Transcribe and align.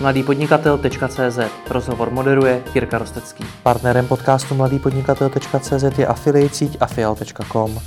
mladýpodnikatel.cz 0.00 1.38
Rozhovor 1.70 2.10
moderuje 2.10 2.62
Jirka 2.74 2.98
Rostecký. 2.98 3.44
Partnerem 3.62 4.06
podcastu 4.06 4.54
mladýpodnikatel.cz 4.54 5.98
je 5.98 6.06
affiliate 6.06 6.54
síť 6.54 6.76
afial.com. 6.80 7.80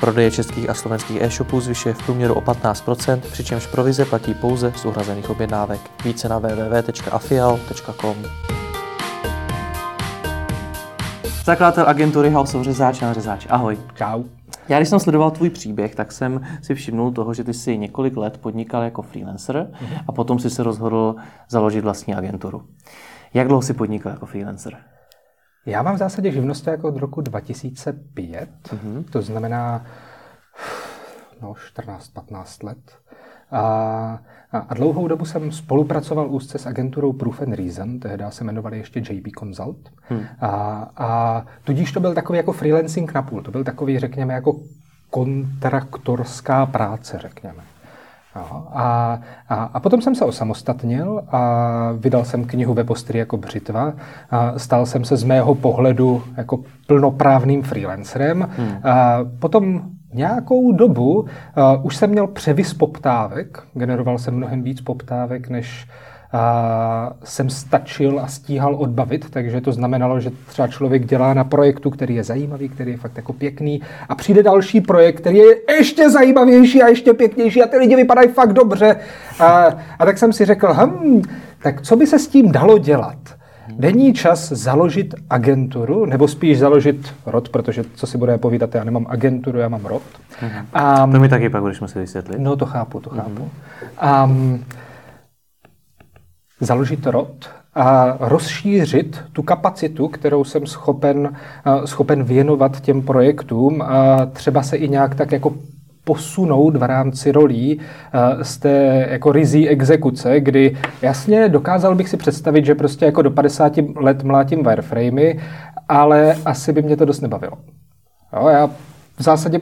Prodeje 0.00 0.30
českých 0.30 0.70
a 0.70 0.74
slovenských 0.74 1.22
e-shopů 1.22 1.60
zvyšuje 1.60 1.94
v 1.94 2.02
průměru 2.02 2.34
o 2.34 2.40
15%, 2.40 3.20
přičemž 3.20 3.66
provize 3.66 4.04
platí 4.04 4.34
pouze 4.34 4.72
z 4.76 4.84
uhrazených 4.84 5.30
objednávek. 5.30 5.80
Více 6.04 6.28
na 6.28 6.38
www.afial.com. 6.38 8.16
Zakladatel 11.44 11.88
agentury 11.88 12.30
House 12.30 12.56
of 12.58 12.64
Řezáč, 12.64 13.00
Jan 13.00 13.14
Řezáč. 13.14 13.46
Ahoj. 13.50 13.78
Čau. 13.94 14.22
Já 14.68 14.78
když 14.78 14.88
jsem 14.88 15.00
sledoval 15.00 15.30
tvůj 15.30 15.50
příběh, 15.50 15.94
tak 15.94 16.12
jsem 16.12 16.40
si 16.62 16.74
všimnul 16.74 17.12
toho, 17.12 17.34
že 17.34 17.44
ty 17.44 17.54
jsi 17.54 17.78
několik 17.78 18.16
let 18.16 18.38
podnikal 18.38 18.82
jako 18.82 19.02
freelancer 19.02 19.70
a 20.08 20.12
potom 20.12 20.38
si 20.38 20.50
se 20.50 20.62
rozhodl 20.62 21.16
založit 21.48 21.80
vlastní 21.80 22.14
agenturu. 22.14 22.68
Jak 23.34 23.48
dlouho 23.48 23.62
jsi 23.62 23.74
podnikal 23.74 24.12
jako 24.12 24.26
freelancer? 24.26 24.76
Já 25.66 25.82
mám 25.82 25.94
v 25.94 25.98
zásadě 25.98 26.32
živnost 26.32 26.66
jako 26.66 26.88
od 26.88 26.96
roku 26.96 27.20
2005, 27.20 28.48
mm-hmm. 28.64 29.04
to 29.04 29.22
znamená 29.22 29.86
no, 31.42 31.52
14-15 31.76 32.66
let. 32.66 32.98
A, 33.52 34.18
a 34.52 34.74
dlouhou 34.74 35.08
dobu 35.08 35.24
jsem 35.24 35.52
spolupracoval 35.52 36.30
úzce 36.30 36.58
s 36.58 36.66
agenturou 36.66 37.12
Proof 37.12 37.42
and 37.42 37.54
Reason, 37.54 38.00
tehdy 38.00 38.24
se 38.28 38.44
jmenovali 38.44 38.78
ještě 38.78 38.98
JP 38.98 39.26
Consult. 39.38 39.76
Hmm. 40.08 40.20
A, 40.40 40.48
a 40.96 41.42
tudíž 41.64 41.92
to 41.92 42.00
byl 42.00 42.14
takový 42.14 42.36
jako 42.36 42.52
freelancing 42.52 43.14
na 43.14 43.22
půl. 43.22 43.42
To 43.42 43.50
byl 43.50 43.64
takový, 43.64 43.98
řekněme, 43.98 44.34
jako 44.34 44.56
kontraktorská 45.10 46.66
práce, 46.66 47.18
řekněme. 47.18 47.62
No, 48.36 48.68
a, 48.72 49.20
a, 49.48 49.54
a 49.54 49.80
potom 49.80 50.02
jsem 50.02 50.14
se 50.14 50.24
osamostatnil 50.24 51.22
a 51.32 51.92
vydal 51.92 52.24
jsem 52.24 52.44
knihu 52.44 52.74
ve 52.74 52.84
postry 52.84 53.18
jako 53.18 53.36
břitva. 53.36 53.92
A 54.30 54.58
stal 54.58 54.86
jsem 54.86 55.04
se 55.04 55.16
z 55.16 55.24
mého 55.24 55.54
pohledu 55.54 56.22
jako 56.36 56.60
plnoprávným 56.86 57.62
freelancerem. 57.62 58.48
Hmm. 58.56 58.76
A 58.84 59.18
potom 59.38 59.82
nějakou 60.14 60.72
dobu 60.72 61.20
uh, 61.20 61.26
už 61.82 61.96
jsem 61.96 62.10
měl 62.10 62.26
převis 62.26 62.74
poptávek, 62.74 63.62
generoval 63.74 64.18
jsem 64.18 64.34
mnohem 64.34 64.62
víc 64.62 64.80
poptávek, 64.80 65.48
než 65.48 65.86
uh, 66.34 66.40
jsem 67.24 67.50
stačil 67.50 68.20
a 68.20 68.26
stíhal 68.26 68.74
odbavit, 68.74 69.30
takže 69.30 69.60
to 69.60 69.72
znamenalo, 69.72 70.20
že 70.20 70.30
třeba 70.46 70.68
člověk 70.68 71.06
dělá 71.06 71.34
na 71.34 71.44
projektu, 71.44 71.90
který 71.90 72.14
je 72.14 72.24
zajímavý, 72.24 72.68
který 72.68 72.90
je 72.90 72.96
fakt 72.96 73.16
jako 73.16 73.32
pěkný 73.32 73.80
a 74.08 74.14
přijde 74.14 74.42
další 74.42 74.80
projekt, 74.80 75.20
který 75.20 75.36
je 75.36 75.56
ještě 75.68 76.10
zajímavější 76.10 76.82
a 76.82 76.88
ještě 76.88 77.12
pěknější 77.12 77.62
a 77.62 77.66
ty 77.66 77.76
lidi 77.76 77.96
vypadají 77.96 78.28
fakt 78.28 78.52
dobře. 78.52 78.96
Uh, 79.40 79.46
a 79.98 80.04
tak 80.04 80.18
jsem 80.18 80.32
si 80.32 80.44
řekl, 80.44 80.74
hm, 80.74 81.22
tak 81.62 81.82
co 81.82 81.96
by 81.96 82.06
se 82.06 82.18
s 82.18 82.28
tím 82.28 82.52
dalo 82.52 82.78
dělat? 82.78 83.43
Není 83.78 84.14
čas 84.14 84.48
založit 84.48 85.14
agenturu, 85.30 86.06
nebo 86.06 86.28
spíš 86.28 86.58
založit 86.58 87.14
rod, 87.26 87.48
protože 87.48 87.84
co 87.94 88.06
si 88.06 88.18
budeme 88.18 88.38
povídat, 88.38 88.74
já 88.74 88.84
nemám 88.84 89.06
agenturu, 89.08 89.58
já 89.58 89.68
mám 89.68 89.84
rod. 89.84 90.02
Um, 91.02 91.12
to 91.12 91.20
mi 91.20 91.28
taky 91.28 91.50
pak 91.50 91.62
budeš 91.62 91.80
muset 91.80 91.98
vysvětlit. 91.98 92.38
No 92.38 92.56
to 92.56 92.66
chápu, 92.66 93.00
to 93.00 93.10
chápu. 93.10 93.50
Um, 94.24 94.64
založit 96.60 97.06
rod 97.06 97.50
a 97.74 98.16
rozšířit 98.20 99.24
tu 99.32 99.42
kapacitu, 99.42 100.08
kterou 100.08 100.44
jsem 100.44 100.66
schopen, 100.66 101.36
schopen 101.84 102.24
věnovat 102.24 102.80
těm 102.80 103.02
projektům 103.02 103.82
a 103.82 104.26
třeba 104.26 104.62
se 104.62 104.76
i 104.76 104.88
nějak 104.88 105.14
tak 105.14 105.32
jako 105.32 105.54
posunout 106.04 106.76
v 106.76 106.82
rámci 106.82 107.32
rolí 107.32 107.80
eh, 107.80 108.44
z 108.44 108.58
té 108.58 109.06
jako 109.10 109.32
rizí 109.32 109.68
exekuce, 109.68 110.40
kdy 110.40 110.76
jasně 111.02 111.48
dokázal 111.48 111.94
bych 111.94 112.08
si 112.08 112.16
představit, 112.16 112.64
že 112.64 112.74
prostě 112.74 113.04
jako 113.04 113.22
do 113.22 113.30
50 113.30 113.72
let 113.96 114.22
mlátím 114.22 114.62
wireframey, 114.62 115.40
ale 115.88 116.36
asi 116.44 116.72
by 116.72 116.82
mě 116.82 116.96
to 116.96 117.04
dost 117.04 117.20
nebavilo. 117.20 117.58
Jo, 118.36 118.48
já 118.48 118.66
v 119.16 119.22
zásadě 119.22 119.60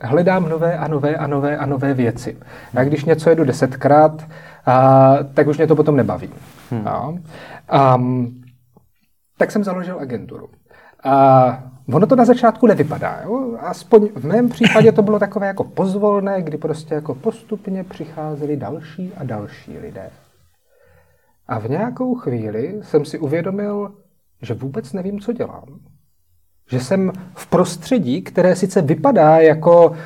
hledám 0.00 0.48
nové 0.48 0.78
a 0.78 0.88
nové 0.88 1.16
a 1.16 1.26
nové 1.26 1.56
a 1.56 1.66
nové 1.66 1.94
věci. 1.94 2.36
Já 2.72 2.84
když 2.84 3.04
něco 3.04 3.30
jedu 3.30 3.44
desetkrát, 3.44 4.26
a, 4.66 5.16
tak 5.34 5.46
už 5.46 5.56
mě 5.56 5.66
to 5.66 5.76
potom 5.76 5.96
nebaví. 5.96 6.30
Hmm. 6.70 6.86
Jo. 6.86 7.18
Um, 7.96 8.42
tak 9.38 9.50
jsem 9.50 9.64
založil 9.64 10.00
agenturu. 10.00 10.48
A 11.04 11.62
Ono 11.92 12.06
to 12.06 12.16
na 12.16 12.24
začátku 12.24 12.66
nevypadá. 12.66 13.20
Jo? 13.24 13.56
Aspoň 13.60 14.08
v 14.14 14.24
mém 14.24 14.48
případě 14.48 14.92
to 14.92 15.02
bylo 15.02 15.18
takové 15.18 15.46
jako 15.46 15.64
pozvolné, 15.64 16.42
kdy 16.42 16.58
prostě 16.58 16.94
jako 16.94 17.14
postupně 17.14 17.84
přicházeli 17.84 18.56
další 18.56 19.12
a 19.16 19.24
další 19.24 19.78
lidé. 19.78 20.10
A 21.48 21.58
v 21.58 21.70
nějakou 21.70 22.14
chvíli 22.14 22.80
jsem 22.82 23.04
si 23.04 23.18
uvědomil, 23.18 23.94
že 24.42 24.54
vůbec 24.54 24.92
nevím, 24.92 25.20
co 25.20 25.32
dělám. 25.32 25.64
Že 26.70 26.80
jsem 26.80 27.12
v 27.34 27.46
prostředí, 27.46 28.22
které 28.22 28.56
sice 28.56 28.82
vypadá 28.82 29.36
jako 29.36 29.90
uh, 29.90 29.96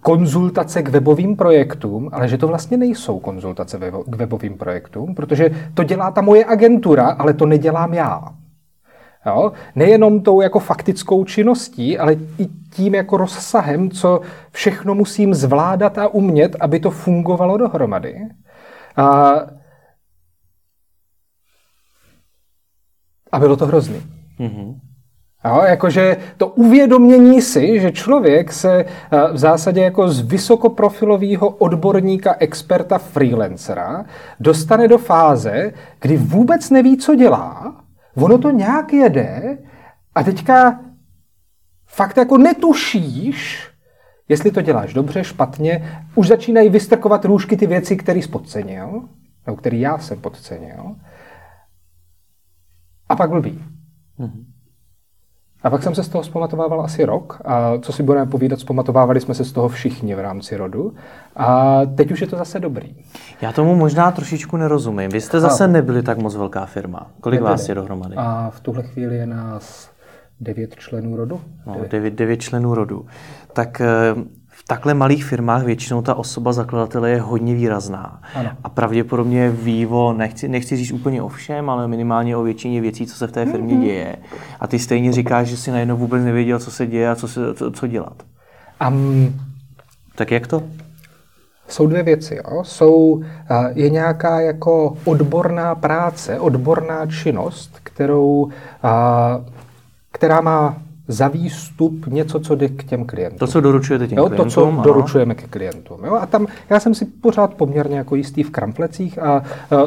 konzultace 0.00 0.82
k 0.82 0.88
webovým 0.88 1.36
projektům, 1.36 2.10
ale 2.12 2.28
že 2.28 2.38
to 2.38 2.48
vlastně 2.48 2.76
nejsou 2.76 3.18
konzultace 3.18 3.78
k 4.06 4.16
webovým 4.16 4.58
projektům, 4.58 5.14
protože 5.14 5.70
to 5.74 5.84
dělá 5.84 6.10
ta 6.10 6.20
moje 6.20 6.44
agentura, 6.44 7.08
ale 7.08 7.34
to 7.34 7.46
nedělám 7.46 7.94
já. 7.94 8.22
Jo? 9.26 9.52
Nejenom 9.74 10.22
tou 10.22 10.40
jako 10.40 10.58
faktickou 10.58 11.24
činností, 11.24 11.98
ale 11.98 12.12
i 12.38 12.46
tím 12.72 12.94
jako 12.94 13.16
rozsahem, 13.16 13.90
co 13.90 14.20
všechno 14.50 14.94
musím 14.94 15.34
zvládat 15.34 15.98
a 15.98 16.08
umět, 16.08 16.56
aby 16.60 16.80
to 16.80 16.90
fungovalo 16.90 17.56
dohromady. 17.56 18.20
A, 18.96 19.32
a 23.32 23.38
bylo 23.38 23.56
to 23.56 23.66
hrozný. 23.66 24.02
Mm-hmm. 24.40 24.74
Jo, 25.44 25.62
jakože 25.68 26.16
to 26.36 26.46
uvědomění 26.46 27.42
si, 27.42 27.80
že 27.80 27.92
člověk 27.92 28.52
se 28.52 28.84
v 29.32 29.38
zásadě 29.38 29.80
jako 29.80 30.08
z 30.08 30.20
vysokoprofilového 30.20 31.48
odborníka, 31.48 32.36
experta, 32.38 32.98
freelancera 32.98 34.04
dostane 34.40 34.88
do 34.88 34.98
fáze, 34.98 35.72
kdy 36.00 36.16
vůbec 36.16 36.70
neví, 36.70 36.96
co 36.96 37.14
dělá, 37.14 37.76
ono 38.20 38.38
to 38.38 38.50
nějak 38.50 38.92
jede 38.92 39.58
a 40.14 40.22
teďka 40.22 40.80
fakt 41.86 42.16
jako 42.16 42.38
netušíš, 42.38 43.68
jestli 44.28 44.50
to 44.50 44.62
děláš 44.62 44.94
dobře, 44.94 45.24
špatně, 45.24 46.04
už 46.14 46.28
začínají 46.28 46.68
vystrkovat 46.68 47.24
růžky 47.24 47.56
ty 47.56 47.66
věci, 47.66 47.96
které 47.96 48.18
jsi 48.18 48.28
podcenil, 48.28 49.08
nebo 49.46 49.56
který 49.56 49.80
já 49.80 49.98
jsem 49.98 50.20
podcenil. 50.20 50.96
A 53.08 53.16
pak 53.16 53.30
blbý. 53.30 53.64
Mm-hmm. 54.18 54.44
A 55.62 55.70
pak 55.70 55.82
jsem 55.82 55.94
se 55.94 56.02
z 56.02 56.08
toho 56.08 56.24
zpamatovával 56.24 56.80
asi 56.80 57.04
rok 57.04 57.40
a 57.44 57.72
co 57.78 57.92
si 57.92 58.02
budeme 58.02 58.30
povídat, 58.30 58.60
zpamatovávali 58.60 59.20
jsme 59.20 59.34
se 59.34 59.44
z 59.44 59.52
toho 59.52 59.68
všichni 59.68 60.14
v 60.14 60.20
rámci 60.20 60.56
rodu 60.56 60.94
a 61.36 61.80
teď 61.94 62.12
už 62.12 62.20
je 62.20 62.26
to 62.26 62.36
zase 62.36 62.60
dobrý. 62.60 62.96
Já 63.40 63.52
tomu 63.52 63.74
možná 63.74 64.10
trošičku 64.10 64.56
nerozumím. 64.56 65.10
Vy 65.10 65.20
jste 65.20 65.40
zase 65.40 65.68
nebyli 65.68 66.02
tak 66.02 66.18
moc 66.18 66.36
velká 66.36 66.66
firma. 66.66 67.10
Kolik 67.20 67.40
Nebyli. 67.40 67.50
vás 67.50 67.68
je 67.68 67.74
dohromady? 67.74 68.14
A 68.16 68.50
v 68.50 68.60
tuhle 68.60 68.82
chvíli 68.82 69.16
je 69.16 69.26
nás 69.26 69.90
devět 70.40 70.76
členů 70.76 71.16
rodu. 71.16 71.40
No, 71.66 71.76
devět, 71.90 72.14
devět 72.14 72.40
členů 72.40 72.74
rodu. 72.74 73.06
Tak 73.52 73.80
eh, 73.80 73.86
takhle 74.68 74.94
malých 74.94 75.24
firmách 75.24 75.64
většinou 75.64 76.02
ta 76.02 76.14
osoba 76.14 76.52
zakladatele 76.52 77.10
je 77.10 77.20
hodně 77.20 77.54
výrazná. 77.54 78.20
Ano. 78.34 78.50
A 78.64 78.68
pravděpodobně 78.68 79.50
ví 79.50 79.86
o, 79.86 80.12
nechci, 80.12 80.48
nechci 80.48 80.76
říct 80.76 80.92
úplně 80.92 81.22
o 81.22 81.28
všem, 81.28 81.70
ale 81.70 81.88
minimálně 81.88 82.36
o 82.36 82.42
většině 82.42 82.80
věcí, 82.80 83.06
co 83.06 83.16
se 83.16 83.26
v 83.26 83.32
té 83.32 83.46
firmě 83.46 83.74
mm-hmm. 83.74 83.80
děje. 83.80 84.16
A 84.60 84.66
ty 84.66 84.78
stejně 84.78 85.12
říkáš, 85.12 85.48
že 85.48 85.56
si 85.56 85.70
najednou 85.70 85.96
vůbec 85.96 86.24
nevěděl, 86.24 86.58
co 86.58 86.70
se 86.70 86.86
děje 86.86 87.10
a 87.10 87.14
co, 87.14 87.28
se, 87.28 87.54
co, 87.54 87.70
co 87.70 87.86
dělat. 87.86 88.22
Um, 88.88 89.40
tak 90.14 90.30
jak 90.30 90.46
to? 90.46 90.62
Jsou 91.68 91.86
dvě 91.86 92.02
věci. 92.02 92.34
Jo. 92.34 92.64
Jsou, 92.64 93.22
je 93.74 93.90
nějaká 93.90 94.40
jako 94.40 94.96
odborná 95.04 95.74
práce, 95.74 96.40
odborná 96.40 97.06
činnost, 97.06 97.78
kterou, 97.82 98.48
která 100.12 100.40
má 100.40 100.76
za 101.08 101.28
výstup 101.28 102.06
něco, 102.06 102.40
co 102.40 102.54
jde 102.54 102.68
k 102.68 102.84
těm 102.84 103.04
klientům. 103.04 103.38
To, 103.38 103.46
co 103.46 103.60
doručujete 103.60 104.08
těm 104.08 104.18
jo, 104.18 104.26
klientům. 104.26 104.46
To, 104.46 104.50
co 104.50 104.68
ano. 104.68 104.82
doručujeme 104.82 105.34
ke 105.34 105.46
klientům. 105.46 106.04
Jo? 106.04 106.14
A 106.14 106.26
tam 106.26 106.46
já 106.70 106.80
jsem 106.80 106.94
si 106.94 107.04
pořád 107.04 107.54
poměrně 107.54 107.98
jako 107.98 108.14
jistý 108.14 108.42
v 108.42 108.50
kramplecích 108.50 109.18
a, 109.18 109.30
a 109.30 109.42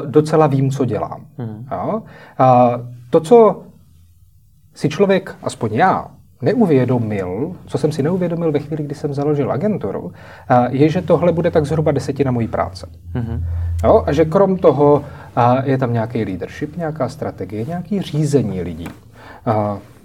docela 0.06 0.48
vím, 0.48 0.72
co 0.72 0.86
dělám. 0.86 1.26
Hmm. 1.38 1.68
Jo? 1.72 2.02
A 2.38 2.80
to, 3.10 3.20
co 3.20 3.62
si 4.74 4.90
člověk, 4.90 5.36
aspoň 5.44 5.74
já, 5.74 6.08
neuvědomil, 6.42 7.56
co 7.66 7.78
jsem 7.78 7.92
si 7.92 8.04
neuvědomil 8.04 8.52
ve 8.52 8.60
chvíli, 8.60 8.84
kdy 8.84 8.96
jsem 8.96 9.14
založil 9.14 9.52
agenturu, 9.52 10.12
je, 10.70 10.90
že 10.90 11.02
tohle 11.02 11.32
bude 11.32 11.52
tak 11.52 11.66
zhruba 11.66 11.92
desetina 11.92 12.32
mojí 12.32 12.48
práce. 12.48 12.88
Mm-hmm. 13.16 13.44
Jo? 13.84 14.04
A 14.06 14.12
že 14.12 14.26
krom 14.26 14.58
toho 14.58 15.04
je 15.64 15.78
tam 15.78 15.94
nějaký 15.94 16.24
leadership, 16.24 16.78
nějaká 16.78 17.10
strategie, 17.10 17.66
nějaký 17.66 18.02
řízení 18.02 18.62
lidí 18.62 18.88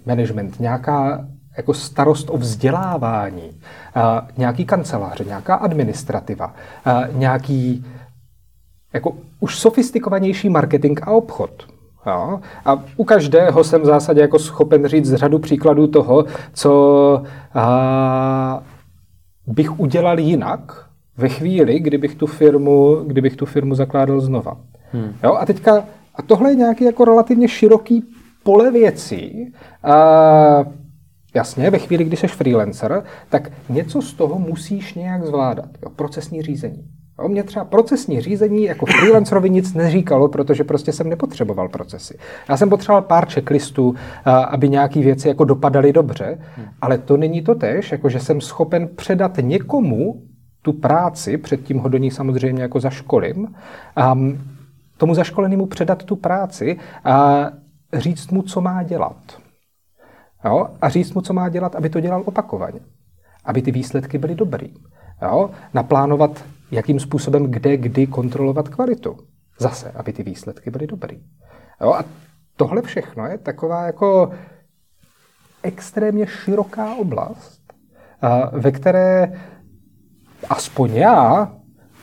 management, 0.06 0.61
nějaká 0.61 1.26
jako 1.56 1.75
starost 1.75 2.31
o 2.31 2.37
vzdělávání, 2.37 3.61
nějaký 4.37 4.64
kanceláře, 4.64 5.25
nějaká 5.25 5.55
administrativa, 5.55 6.55
nějaký 7.12 7.85
jako 8.93 9.12
už 9.41 9.58
sofistikovanější 9.58 10.49
marketing 10.49 11.00
a 11.03 11.11
obchod. 11.11 11.50
Jo? 12.06 12.41
A 12.64 12.82
u 12.97 13.05
každého 13.05 13.64
jsem 13.64 13.82
v 13.82 13.85
zásadě 13.85 14.20
jako 14.20 14.38
schopen 14.38 14.87
říct 14.87 15.14
řadu 15.14 15.38
příkladů 15.38 15.87
toho, 15.87 16.25
co 16.53 17.23
a, 17.55 18.62
bych 19.47 19.81
udělal 19.81 20.19
jinak 20.19 20.87
ve 21.17 21.29
chvíli, 21.29 21.81
kdybych 21.81 22.14
tu 22.14 22.26
firmu, 22.26 22.97
kdybych 23.06 23.37
tu 23.37 23.47
firmu 23.47 23.75
zakládal 23.75 24.20
znova. 24.20 24.56
Hmm. 24.93 25.12
Jo? 25.25 25.35
A 25.35 25.47
teďka, 25.47 25.85
a 26.14 26.23
tohle 26.23 26.50
je 26.50 26.55
nějaký 26.55 26.85
jako 26.85 27.05
relativně 27.05 27.49
široký 27.49 28.05
pole 28.46 28.70
věcí. 28.70 29.52
A, 29.82 29.94
jasně, 31.34 31.70
ve 31.70 31.78
chvíli, 31.78 32.04
kdy 32.04 32.16
jsi 32.16 32.28
freelancer, 32.28 33.04
tak 33.28 33.50
něco 33.69 34.02
z 34.02 34.14
toho 34.14 34.38
musíš 34.38 34.94
nějak 34.94 35.25
zvládat. 35.25 35.69
Jo? 35.82 35.90
Procesní 35.96 36.43
řízení. 36.43 36.84
O 37.19 37.28
mě 37.28 37.43
třeba 37.43 37.64
procesní 37.64 38.20
řízení 38.20 38.64
jako 38.64 38.87
freelancerovi 38.87 39.50
nic 39.50 39.75
neříkalo, 39.75 40.28
protože 40.28 40.64
prostě 40.64 40.93
jsem 40.93 41.08
nepotřeboval 41.08 41.69
procesy. 41.69 42.19
Já 42.48 42.56
jsem 42.56 42.70
potřeboval 42.70 43.02
pár 43.02 43.26
checklistů, 43.26 43.94
aby 44.48 44.69
nějaké 44.69 45.00
věci 45.00 45.28
jako 45.28 45.44
dopadaly 45.44 45.93
dobře, 45.93 46.38
ale 46.81 46.98
to 46.98 47.16
není 47.16 47.43
to 47.43 47.54
tež, 47.54 47.93
jako 47.93 48.08
že 48.08 48.20
jsem 48.20 48.40
schopen 48.40 48.88
předat 48.96 49.32
někomu 49.40 50.22
tu 50.62 50.72
práci, 50.72 51.38
předtím 51.38 51.78
ho 51.78 51.88
do 51.88 51.98
ní 51.98 52.10
samozřejmě 52.10 52.62
jako 52.62 52.81
zaškolím, 52.81 53.54
tomu 54.96 55.14
zaškolenému 55.14 55.66
předat 55.66 56.04
tu 56.04 56.16
práci 56.16 56.76
a 57.04 57.48
říct 57.92 58.30
mu, 58.30 58.42
co 58.42 58.60
má 58.60 58.82
dělat. 58.82 59.38
Jo? 60.44 60.68
A 60.82 60.88
říct 60.88 61.12
mu, 61.12 61.20
co 61.20 61.32
má 61.32 61.48
dělat, 61.48 61.74
aby 61.74 61.90
to 61.90 62.00
dělal 62.00 62.22
opakovaně. 62.26 62.80
Aby 63.44 63.62
ty 63.62 63.70
výsledky 63.70 64.18
byly 64.18 64.34
dobrý. 64.34 64.74
Jo? 65.22 65.50
Naplánovat 65.74 66.44
jakým 66.70 67.00
způsobem, 67.00 67.50
kde, 67.50 67.76
kdy 67.76 68.06
kontrolovat 68.06 68.68
kvalitu. 68.68 69.16
Zase, 69.58 69.90
aby 69.90 70.12
ty 70.12 70.22
výsledky 70.22 70.70
byly 70.70 70.86
dobrý. 70.86 71.22
Jo? 71.80 71.92
A 71.92 72.04
tohle 72.56 72.82
všechno 72.82 73.26
je 73.26 73.38
taková 73.38 73.86
jako 73.86 74.30
extrémně 75.62 76.26
široká 76.26 76.94
oblast, 76.94 77.62
ve 78.52 78.72
které 78.72 79.32
aspoň 80.50 80.94
já 80.94 81.52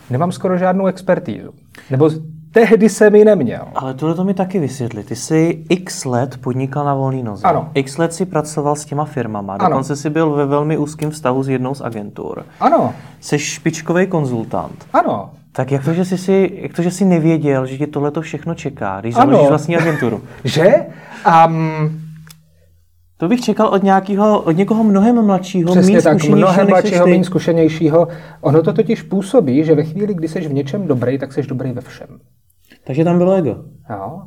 nemám 0.10 0.32
skoro 0.32 0.58
žádnou 0.58 0.88
expertízu. 0.88 1.54
Nebo 1.90 2.10
tehdy 2.54 2.90
jsem 2.90 3.16
ji 3.16 3.26
neměl. 3.26 3.68
Ale 3.76 3.94
tohle 3.94 4.16
to 4.16 4.24
mi 4.24 4.34
taky 4.34 4.60
vysvětli. 4.60 5.04
Ty 5.04 5.16
jsi 5.16 5.64
x 5.70 6.06
let 6.06 6.38
podnikal 6.42 6.86
na 6.86 6.94
volný 6.94 7.24
noze. 7.24 7.44
Ano. 7.44 7.70
X 7.74 7.98
let 7.98 8.14
si 8.14 8.26
pracoval 8.26 8.76
s 8.76 8.86
těma 8.86 9.06
firmama. 9.06 9.58
Dokonce 9.58 9.94
ano. 9.94 9.98
si 9.98 10.10
byl 10.10 10.32
ve 10.32 10.46
velmi 10.46 10.78
úzkém 10.78 11.12
vztahu 11.12 11.44
s 11.44 11.50
jednou 11.50 11.76
z 11.76 11.82
agentur. 11.82 12.46
Ano. 12.60 12.94
Jsi 13.20 13.40
špičkový 13.40 14.08
konzultant. 14.08 14.86
Ano. 14.94 15.30
Tak 15.52 15.72
jak 15.72 15.86
to, 15.86 15.94
že 15.94 16.06
jsi, 16.06 16.18
si, 16.18 16.52
jak 16.62 16.74
to, 16.74 16.82
že 16.82 16.92
jsi 16.92 17.06
nevěděl, 17.06 17.66
že 17.66 17.78
tě 17.78 17.88
tohle 17.88 18.12
to 18.12 18.22
všechno 18.22 18.56
čeká, 18.56 19.02
když 19.02 19.16
založíš 19.16 19.50
vlastní 19.50 19.78
agenturu? 19.78 20.22
že? 20.44 20.76
Um, 21.48 22.02
to 23.18 23.28
bych 23.28 23.42
čekal 23.42 23.68
od 23.68 23.84
nějakého, 23.84 24.42
od 24.42 24.52
někoho 24.52 24.84
mnohem 24.84 25.26
mladšího, 25.26 25.72
Přesně 25.72 26.02
tak, 26.02 26.24
mnohem 26.24 26.68
mladšího, 26.68 27.08
méně 27.08 27.24
zkušenějšího. 27.24 28.08
Ono 28.42 28.64
to 28.64 28.74
totiž 28.74 29.02
působí, 29.02 29.64
že 29.64 29.76
ve 29.76 29.84
chvíli, 29.84 30.14
kdy 30.14 30.28
jsi 30.28 30.40
v 30.42 30.54
něčem 30.54 30.88
dobrý, 30.88 31.18
tak 31.18 31.34
jsi 31.34 31.42
dobrý 31.42 31.72
ve 31.72 31.82
všem. 31.82 32.08
Takže 32.84 33.04
tam 33.04 33.18
bylo 33.18 33.34
ego. 33.34 33.66
Jo. 33.90 34.22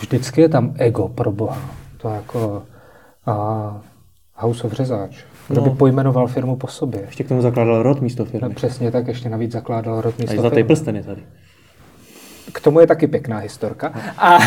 Vždycky 0.00 0.40
je 0.40 0.48
tam 0.48 0.74
ego, 0.78 1.08
pro 1.08 1.32
boha. 1.32 1.60
To 1.96 2.08
jako 2.08 2.62
a, 3.26 3.80
House 4.34 4.66
of 4.66 4.72
Řezáč. 4.72 5.24
Kdo 5.48 5.60
no. 5.60 5.70
by 5.70 5.76
pojmenoval 5.76 6.26
firmu 6.26 6.56
po 6.56 6.66
sobě. 6.66 7.00
Ještě 7.00 7.24
k 7.24 7.28
tomu 7.28 7.42
zakládal 7.42 7.82
rod 7.82 8.00
místo 8.00 8.24
firmy. 8.24 8.48
No, 8.48 8.54
přesně 8.54 8.90
tak, 8.90 9.06
ještě 9.06 9.28
navíc 9.28 9.52
zakládal 9.52 10.00
rod 10.00 10.18
místo 10.18 10.38
A 10.38 10.40
zlatý 10.40 10.64
prsten 10.64 10.96
je 10.96 11.02
tady. 11.02 11.22
K 12.52 12.60
tomu 12.60 12.80
je 12.80 12.86
taky 12.86 13.06
pěkná 13.06 13.38
historka. 13.38 13.92
A, 14.18 14.38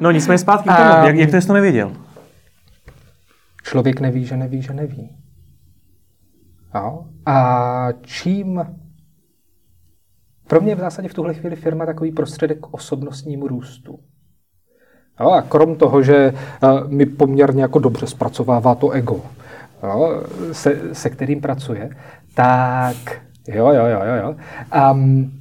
no 0.00 0.10
nicméně 0.10 0.38
zpátky 0.38 0.68
k 0.68 0.76
tomu. 0.76 1.06
Jak, 1.06 1.16
jak 1.16 1.30
to 1.30 1.40
jsi 1.40 1.46
to 1.46 1.52
nevěděl? 1.52 1.92
Člověk 3.62 4.00
neví, 4.00 4.24
že 4.24 4.36
neví, 4.36 4.62
že 4.62 4.74
neví. 4.74 5.16
Jo? 6.74 7.04
A 7.26 7.88
čím 8.02 8.66
pro 10.50 10.60
mě 10.60 10.70
je 10.70 10.76
v 10.76 10.80
zásadě 10.80 11.08
v 11.08 11.14
tuhle 11.14 11.34
chvíli 11.34 11.56
firma 11.56 11.86
takový 11.86 12.12
prostředek 12.12 12.60
k 12.60 12.74
osobnostnímu 12.74 13.48
růstu. 13.48 13.98
Jo, 15.20 15.30
a 15.30 15.42
krom 15.42 15.76
toho, 15.76 16.02
že 16.02 16.34
uh, 16.62 16.90
mi 16.90 17.06
poměrně 17.06 17.62
jako 17.62 17.78
dobře 17.78 18.06
zpracovává 18.06 18.74
to 18.74 18.90
ego, 18.90 19.20
jo, 19.82 20.22
se, 20.52 20.94
se 20.94 21.10
kterým 21.10 21.40
pracuje, 21.40 21.90
tak 22.34 23.22
jo, 23.48 23.68
jo, 23.68 23.86
jo, 23.86 24.00
jo, 24.04 24.14
jo. 24.22 24.36
Um, 24.92 25.32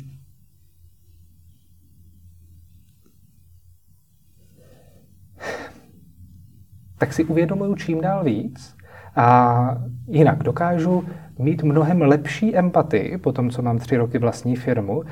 tak 6.97 7.13
si 7.13 7.23
uvědomuju 7.25 7.75
čím 7.75 8.01
dál 8.01 8.23
víc 8.23 8.75
a 9.15 9.77
jinak 10.07 10.43
dokážu 10.43 11.03
mít 11.39 11.63
mnohem 11.63 12.01
lepší 12.01 12.57
empatii, 12.57 13.17
po 13.17 13.31
tom, 13.31 13.49
co 13.49 13.61
mám 13.61 13.79
tři 13.79 13.97
roky 13.97 14.17
vlastní 14.17 14.55
firmu, 14.55 15.03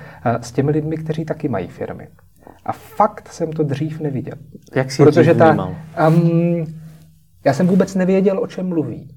s 0.41 0.51
těmi 0.51 0.71
lidmi, 0.71 0.97
kteří 0.97 1.25
taky 1.25 1.49
mají 1.49 1.67
firmy. 1.67 2.07
A 2.65 2.71
fakt 2.71 3.27
jsem 3.31 3.51
to 3.51 3.63
dřív 3.63 3.99
neviděl. 3.99 4.35
Jak 4.75 4.91
jsi 4.91 5.03
Protože 5.03 5.33
ta, 5.33 5.73
um, 6.07 6.65
já 7.45 7.53
jsem 7.53 7.67
vůbec 7.67 7.95
nevěděl, 7.95 8.39
o 8.39 8.47
čem 8.47 8.67
mluví. 8.67 9.15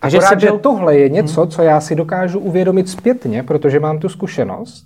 A 0.00 0.08
že, 0.08 0.18
byl... 0.18 0.40
že 0.40 0.50
tohle 0.60 0.96
je 0.98 1.08
něco, 1.08 1.40
hmm. 1.40 1.50
co 1.50 1.62
já 1.62 1.80
si 1.80 1.94
dokážu 1.94 2.38
uvědomit 2.38 2.88
zpětně, 2.88 3.42
protože 3.42 3.80
mám 3.80 3.98
tu 3.98 4.08
zkušenost. 4.08 4.84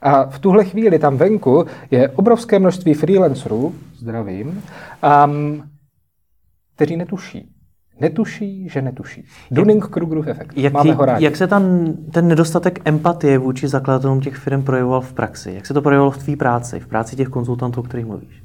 A 0.00 0.24
v 0.24 0.38
tuhle 0.38 0.64
chvíli 0.64 0.98
tam 0.98 1.16
venku 1.16 1.66
je 1.90 2.08
obrovské 2.08 2.58
množství 2.58 2.94
freelancerů, 2.94 3.74
zdravím, 3.96 4.62
um, 5.26 5.62
kteří 6.74 6.96
netuší. 6.96 7.57
Netuší, 8.00 8.68
že 8.68 8.82
netuší. 8.82 9.24
Dunning-Krugerův 9.50 10.28
efekt. 10.28 10.52
Jak, 10.56 10.72
Máme 10.72 10.92
ho 10.92 11.04
rádi. 11.04 11.24
Jak 11.24 11.36
se 11.36 11.46
tam 11.46 11.92
ten 12.12 12.28
nedostatek 12.28 12.80
empatie 12.84 13.38
vůči 13.38 13.68
zakladatelům 13.68 14.20
těch 14.20 14.36
firm 14.36 14.62
projevoval 14.62 15.00
v 15.00 15.12
praxi? 15.12 15.52
Jak 15.52 15.66
se 15.66 15.74
to 15.74 15.82
projevovalo 15.82 16.10
v 16.10 16.18
tvý 16.18 16.36
práci, 16.36 16.80
v 16.80 16.86
práci 16.86 17.16
těch 17.16 17.28
konzultantů, 17.28 17.80
o 17.80 17.82
kterých 17.82 18.06
mluvíš? 18.06 18.42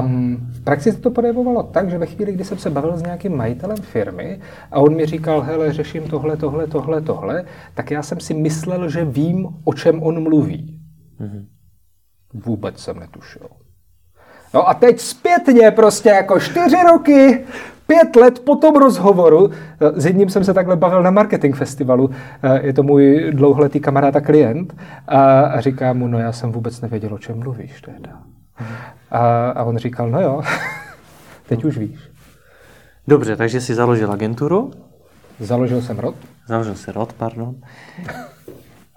Um, 0.00 0.36
v 0.50 0.64
praxi 0.64 0.92
se 0.92 0.98
to 0.98 1.10
projevovalo 1.10 1.62
tak, 1.62 1.90
že 1.90 1.98
ve 1.98 2.06
chvíli, 2.06 2.32
kdy 2.32 2.44
jsem 2.44 2.58
se 2.58 2.70
bavil 2.70 2.96
s 2.96 3.02
nějakým 3.02 3.36
majitelem 3.36 3.76
firmy 3.76 4.40
a 4.70 4.80
on 4.80 4.96
mi 4.96 5.06
říkal, 5.06 5.40
hele, 5.40 5.72
řeším 5.72 6.02
tohle, 6.02 6.36
tohle, 6.36 6.66
tohle, 6.66 7.00
tohle, 7.00 7.44
tak 7.74 7.90
já 7.90 8.02
jsem 8.02 8.20
si 8.20 8.34
myslel, 8.34 8.88
že 8.88 9.04
vím, 9.04 9.48
o 9.64 9.74
čem 9.74 10.02
on 10.02 10.22
mluví. 10.22 10.80
Mm-hmm. 11.20 11.44
Vůbec 12.34 12.78
jsem 12.78 12.98
netušil. 12.98 13.48
No 14.54 14.68
a 14.68 14.74
teď 14.74 15.00
zpětně 15.00 15.70
prostě 15.70 16.08
jako 16.08 16.40
čtyři 16.40 16.76
roky, 16.92 17.44
pět 17.86 18.16
let 18.16 18.38
po 18.38 18.56
tom 18.56 18.76
rozhovoru, 18.76 19.50
eh, 19.50 20.00
s 20.00 20.06
jedním 20.06 20.30
jsem 20.30 20.44
se 20.44 20.54
takhle 20.54 20.76
bavil 20.76 21.02
na 21.02 21.10
marketing 21.10 21.56
festivalu, 21.56 22.10
eh, 22.42 22.66
je 22.66 22.72
to 22.72 22.82
můj 22.82 23.30
dlouholetý 23.32 23.80
kamarád 23.80 24.16
a 24.16 24.20
klient, 24.20 24.76
a 25.08 25.60
říká 25.60 25.92
mu, 25.92 26.08
no 26.08 26.18
já 26.18 26.32
jsem 26.32 26.52
vůbec 26.52 26.80
nevěděl, 26.80 27.14
o 27.14 27.18
čem 27.18 27.38
mluvíš 27.38 27.82
teda. 27.82 28.22
A, 29.10 29.50
a 29.50 29.64
on 29.64 29.76
říkal, 29.76 30.10
no 30.10 30.20
jo, 30.20 30.42
teď 31.48 31.64
už 31.64 31.78
víš. 31.78 31.98
Dobře, 33.08 33.36
takže 33.36 33.60
jsi 33.60 33.74
založil 33.74 34.12
agenturu? 34.12 34.70
Založil 35.40 35.82
jsem 35.82 35.98
rod. 35.98 36.14
Založil 36.48 36.74
jsi 36.74 36.92
rod, 36.92 37.12
pardon. 37.12 37.54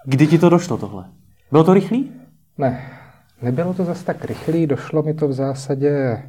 Kdy 0.04 0.26
ti 0.26 0.38
to 0.38 0.48
došlo 0.48 0.76
tohle? 0.76 1.04
Bylo 1.50 1.64
to 1.64 1.74
rychlý? 1.74 2.12
Ne, 2.58 2.90
nebylo 3.42 3.74
to 3.74 3.84
zase 3.84 4.04
tak 4.04 4.24
rychlý, 4.24 4.66
došlo 4.66 5.02
mi 5.02 5.14
to 5.14 5.28
v 5.28 5.32
zásadě 5.32 6.22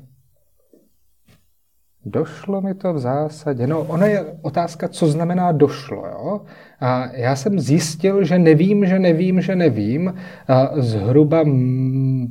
Došlo 2.05 2.61
mi 2.61 2.73
to 2.73 2.93
v 2.93 2.99
zásadě. 2.99 3.67
No, 3.67 3.81
ona 3.81 4.05
je 4.05 4.25
otázka, 4.41 4.87
co 4.87 5.07
znamená 5.07 5.51
došlo. 5.51 6.05
Jo? 6.07 6.41
A 6.79 7.09
já 7.13 7.35
jsem 7.35 7.59
zjistil, 7.59 8.23
že 8.23 8.39
nevím, 8.39 8.85
že 8.85 8.99
nevím, 8.99 9.41
že 9.41 9.55
nevím. 9.55 10.13
A 10.47 10.69
zhruba 10.75 11.45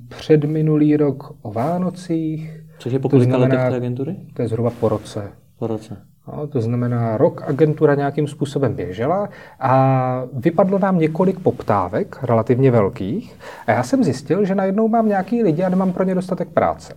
před 0.09 0.45
minulý 0.45 0.97
rok 0.97 1.35
o 1.43 1.53
Vánocích. 1.53 2.61
Což 2.79 2.93
je 2.93 2.99
po 2.99 3.09
kolika 3.09 3.37
letech 3.37 3.59
té 3.59 3.77
agentury? 3.77 4.17
To 4.35 4.43
je 4.43 4.49
zhruba 4.49 4.71
po 4.81 4.89
roce. 4.89 5.23
Po 5.59 5.67
roce. 5.67 5.97
No, 6.33 6.47
to 6.47 6.61
znamená, 6.61 7.17
rok 7.17 7.43
agentura 7.47 7.95
nějakým 7.95 8.27
způsobem 8.27 8.75
běžela 8.75 9.29
a 9.61 10.23
vypadlo 10.33 10.79
nám 10.79 10.99
několik 10.99 11.41
poptávek, 11.41 12.19
relativně 12.23 12.71
velkých. 12.71 13.37
A 13.67 13.73
já 13.73 13.83
jsem 13.83 14.05
zjistil, 14.05 14.45
že 14.45 14.55
najednou 14.55 14.89
mám 14.89 15.09
nějaký 15.09 15.43
lidi 15.43 15.63
a 15.63 15.69
nemám 15.69 15.93
pro 15.93 16.05
ně 16.05 16.15
dostatek 16.15 16.49
práce. 16.49 16.95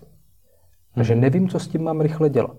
Takže 0.96 1.16
nevím, 1.16 1.50
co 1.50 1.60
s 1.60 1.68
tím 1.68 1.84
mám 1.84 2.02
rychle 2.02 2.30
dělat. 2.30 2.58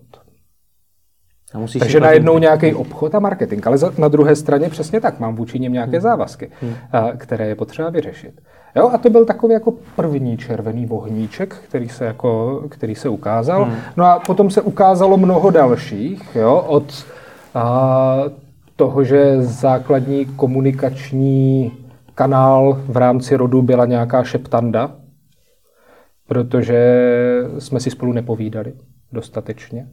A 1.55 1.79
Takže 1.79 2.01
najednou 2.01 2.39
nějaký 2.39 2.75
obchod 2.75 3.15
a 3.15 3.21
marketing, 3.21 3.67
ale 3.67 3.79
na 3.99 4.09
druhé 4.09 4.37
straně 4.37 4.69
přesně 4.69 5.01
tak, 5.01 5.21
mám 5.21 5.37
vůči 5.37 5.59
nim 5.59 5.73
nějaké 5.73 5.93
hmm. 5.93 6.01
závazky, 6.01 6.51
hmm. 6.61 6.75
které 7.17 7.47
je 7.47 7.55
potřeba 7.55 7.91
vyřešit. 7.91 8.41
Jo, 8.77 8.91
a 8.95 8.99
to 8.99 9.11
byl 9.11 9.25
takový 9.25 9.55
jako 9.55 9.75
první 9.97 10.37
červený 10.37 10.87
vohníček, 10.87 11.55
který 11.55 11.89
se, 11.89 12.05
jako, 12.05 12.63
který 12.71 12.95
se 12.95 13.09
ukázal. 13.09 13.65
Hmm. 13.65 13.75
No 13.97 14.05
a 14.05 14.19
potom 14.19 14.51
se 14.51 14.61
ukázalo 14.61 15.17
mnoho 15.17 15.51
dalších, 15.51 16.37
jo, 16.37 16.65
od 16.69 17.07
a, 17.55 18.23
toho, 18.77 19.05
že 19.05 19.43
základní 19.43 20.25
komunikační 20.25 21.73
kanál 22.15 22.81
v 22.87 22.97
rámci 22.97 23.37
rodu 23.37 23.63
byla 23.63 23.87
nějaká 23.87 24.25
šeptanda, 24.25 24.91
protože 26.33 26.81
jsme 27.59 27.81
si 27.81 27.91
spolu 27.91 28.13
nepovídali 28.13 28.73
dostatečně. 29.13 29.89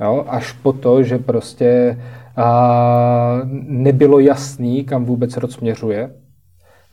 Jo, 0.00 0.24
až 0.28 0.52
po 0.52 0.72
to, 0.72 1.02
že 1.02 1.18
prostě 1.18 1.98
a, 2.36 3.40
nebylo 3.66 4.18
jasný, 4.18 4.84
kam 4.84 5.04
vůbec 5.04 5.36
rod 5.36 5.52
směřuje. 5.52 6.10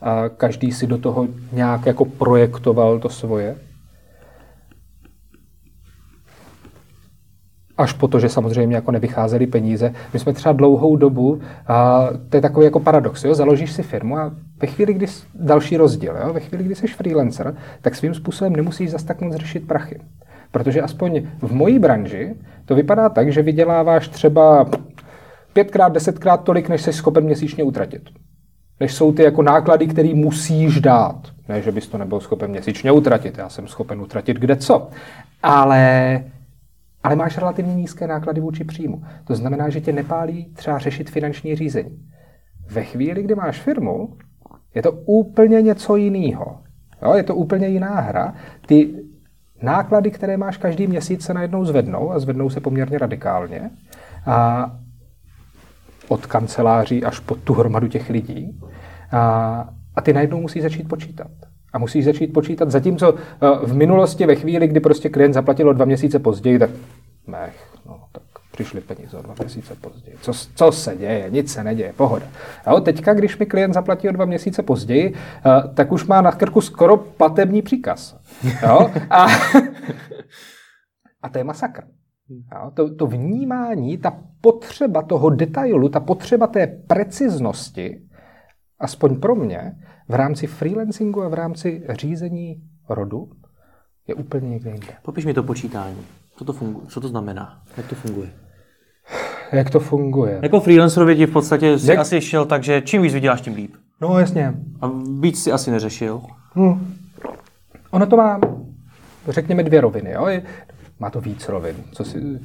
A 0.01 0.29
každý 0.29 0.71
si 0.71 0.87
do 0.87 0.97
toho 0.97 1.27
nějak 1.51 1.85
jako 1.85 2.05
projektoval 2.05 2.99
to 2.99 3.09
svoje. 3.09 3.55
Až 7.77 7.93
po 7.93 8.07
to, 8.07 8.19
že 8.19 8.29
samozřejmě 8.29 8.75
jako 8.75 8.91
nevycházely 8.91 9.47
peníze. 9.47 9.93
My 10.13 10.19
jsme 10.19 10.33
třeba 10.33 10.53
dlouhou 10.53 10.95
dobu, 10.95 11.39
a 11.67 12.07
to 12.29 12.37
je 12.37 12.41
takový 12.41 12.65
jako 12.65 12.79
paradox, 12.79 13.23
jo? 13.23 13.35
založíš 13.35 13.71
si 13.71 13.83
firmu 13.83 14.17
a 14.17 14.31
ve 14.61 14.67
chvíli, 14.67 14.93
kdy 14.93 15.05
další 15.35 15.77
rozdíl, 15.77 16.15
jo? 16.25 16.33
ve 16.33 16.39
chvíli, 16.39 16.63
kdy 16.63 16.75
jsi 16.75 16.87
freelancer, 16.87 17.55
tak 17.81 17.95
svým 17.95 18.13
způsobem 18.13 18.55
nemusíš 18.55 18.91
zas 18.91 19.03
tak 19.03 19.21
moc 19.21 19.35
řešit 19.35 19.67
prachy. 19.67 19.99
Protože 20.51 20.81
aspoň 20.81 21.21
v 21.41 21.53
mojí 21.53 21.79
branži 21.79 22.35
to 22.65 22.75
vypadá 22.75 23.09
tak, 23.09 23.31
že 23.31 23.41
vyděláváš 23.41 24.07
třeba 24.07 24.65
pětkrát, 25.53 25.93
desetkrát 25.93 26.43
tolik, 26.43 26.69
než 26.69 26.81
jsi 26.81 26.93
schopen 26.93 27.23
měsíčně 27.23 27.63
utratit. 27.63 28.01
Než 28.79 28.93
jsou 28.93 29.13
ty 29.13 29.23
jako 29.23 29.41
náklady, 29.41 29.87
které 29.87 30.13
musíš 30.15 30.81
dát. 30.81 31.15
Ne, 31.49 31.61
že 31.61 31.71
bys 31.71 31.87
to 31.87 31.97
nebyl 31.97 32.19
schopen 32.19 32.51
měsíčně 32.51 32.91
utratit. 32.91 33.37
Já 33.37 33.49
jsem 33.49 33.67
schopen 33.67 34.01
utratit 34.01 34.37
kde 34.37 34.55
co. 34.55 34.87
Ale 35.43 36.23
ale 37.03 37.15
máš 37.15 37.37
relativně 37.37 37.75
nízké 37.75 38.07
náklady 38.07 38.41
vůči 38.41 38.63
příjmu. 38.63 39.03
To 39.23 39.35
znamená, 39.35 39.69
že 39.69 39.81
tě 39.81 39.91
nepálí 39.91 40.53
třeba 40.53 40.77
řešit 40.77 41.09
finanční 41.09 41.55
řízení. 41.55 42.09
Ve 42.71 42.83
chvíli, 42.83 43.23
kdy 43.23 43.35
máš 43.35 43.59
firmu, 43.59 44.17
je 44.75 44.81
to 44.81 44.91
úplně 44.91 45.61
něco 45.61 45.95
jiného. 45.95 46.59
Jo, 47.01 47.13
je 47.13 47.23
to 47.23 47.35
úplně 47.35 47.67
jiná 47.67 47.99
hra. 47.99 48.33
Ty 48.65 48.93
náklady, 49.61 50.11
které 50.11 50.37
máš 50.37 50.57
každý 50.57 50.87
měsíc, 50.87 51.25
se 51.25 51.33
najednou 51.33 51.65
zvednou 51.65 52.11
a 52.11 52.19
zvednou 52.19 52.49
se 52.49 52.59
poměrně 52.59 52.97
radikálně. 52.97 53.69
A 54.25 54.71
od 56.07 56.25
kanceláří 56.25 57.03
až 57.03 57.19
po 57.19 57.35
tu 57.35 57.53
hromadu 57.53 57.87
těch 57.87 58.09
lidí. 58.09 58.59
A, 59.11 59.69
a 59.95 60.01
ty 60.01 60.13
najednou 60.13 60.41
musí 60.41 60.61
začít 60.61 60.87
počítat. 60.87 61.31
A 61.73 61.77
musíš 61.77 62.05
začít 62.05 62.33
počítat, 62.33 62.71
zatímco 62.71 63.15
eh, 63.15 63.65
v 63.65 63.75
minulosti, 63.75 64.25
ve 64.25 64.35
chvíli, 64.35 64.67
kdy 64.67 64.79
prostě 64.79 65.09
klient 65.09 65.33
zaplatil 65.33 65.69
o 65.69 65.73
dva 65.73 65.85
měsíce 65.85 66.19
později, 66.19 66.59
tak 66.59 66.69
mech, 67.27 67.77
no, 67.85 68.03
tak 68.11 68.23
přišly 68.51 68.81
peníze 68.81 69.17
o 69.17 69.21
dva 69.21 69.35
měsíce 69.39 69.75
později. 69.75 70.17
Co, 70.21 70.31
co 70.55 70.71
se 70.71 70.97
děje? 70.97 71.29
Nic 71.29 71.53
se 71.53 71.63
neděje, 71.63 71.93
pohoda. 71.93 72.25
Jo, 72.67 72.79
teďka, 72.79 73.13
když 73.13 73.37
mi 73.37 73.45
klient 73.45 73.73
zaplatí 73.73 74.09
o 74.09 74.11
dva 74.11 74.25
měsíce 74.25 74.63
později, 74.63 75.13
uh, 75.13 75.73
tak 75.73 75.91
už 75.91 76.05
má 76.05 76.21
na 76.21 76.31
krku 76.31 76.61
skoro 76.61 76.97
platební 76.97 77.61
příkaz. 77.61 78.19
Jo? 78.63 78.91
A, 79.09 79.25
a 81.21 81.29
to 81.29 81.37
je 81.37 81.43
masakr. 81.43 81.83
Jo? 82.29 82.71
To, 82.73 82.95
to 82.95 83.07
vnímání, 83.07 83.97
ta 83.97 84.17
potřeba 84.41 85.01
toho 85.01 85.29
detailu, 85.29 85.89
ta 85.89 85.99
potřeba 85.99 86.47
té 86.47 86.67
preciznosti, 86.67 88.01
aspoň 88.79 89.19
pro 89.19 89.35
mě, 89.35 89.75
v 90.07 90.13
rámci 90.13 90.47
freelancingu 90.47 91.23
a 91.23 91.27
v 91.27 91.33
rámci 91.33 91.83
řízení 91.89 92.63
rodu, 92.89 93.31
je 94.07 94.15
úplně 94.15 94.49
někde 94.49 94.71
jinde. 94.71 94.93
Popiš 95.03 95.25
mi 95.25 95.33
to 95.33 95.43
počítání. 95.43 96.05
Co 96.43 96.47
to, 96.47 96.53
funguje? 96.53 96.87
Co 96.87 97.01
to 97.01 97.07
znamená? 97.07 97.57
Jak 97.77 97.87
to 97.87 97.95
funguje? 97.95 98.29
Jak 99.51 99.69
to 99.69 99.79
funguje? 99.79 100.39
Jako 100.41 100.59
freelancerovi 100.59 101.15
ti 101.15 101.25
v 101.25 101.31
podstatě 101.31 101.79
si 101.79 101.89
Jak... 101.89 101.99
asi 101.99 102.21
šel 102.21 102.45
tak, 102.45 102.63
že 102.63 102.81
čím 102.81 103.01
víc 103.01 103.13
vyděláš, 103.13 103.41
tím 103.41 103.55
líp. 103.55 103.75
No 104.01 104.19
jasně. 104.19 104.53
A 104.81 104.91
víc 105.19 105.43
si 105.43 105.51
asi 105.51 105.71
neřešil. 105.71 106.21
Hm. 106.55 106.95
Ono 107.91 108.05
to 108.05 108.17
má, 108.17 108.39
řekněme, 109.27 109.63
dvě 109.63 109.81
roviny. 109.81 110.11
Jo? 110.11 110.27
Má 110.99 111.09
to 111.09 111.21
víc 111.21 111.49
rovin, 111.49 111.75
co 111.91 112.03
si 112.03 112.39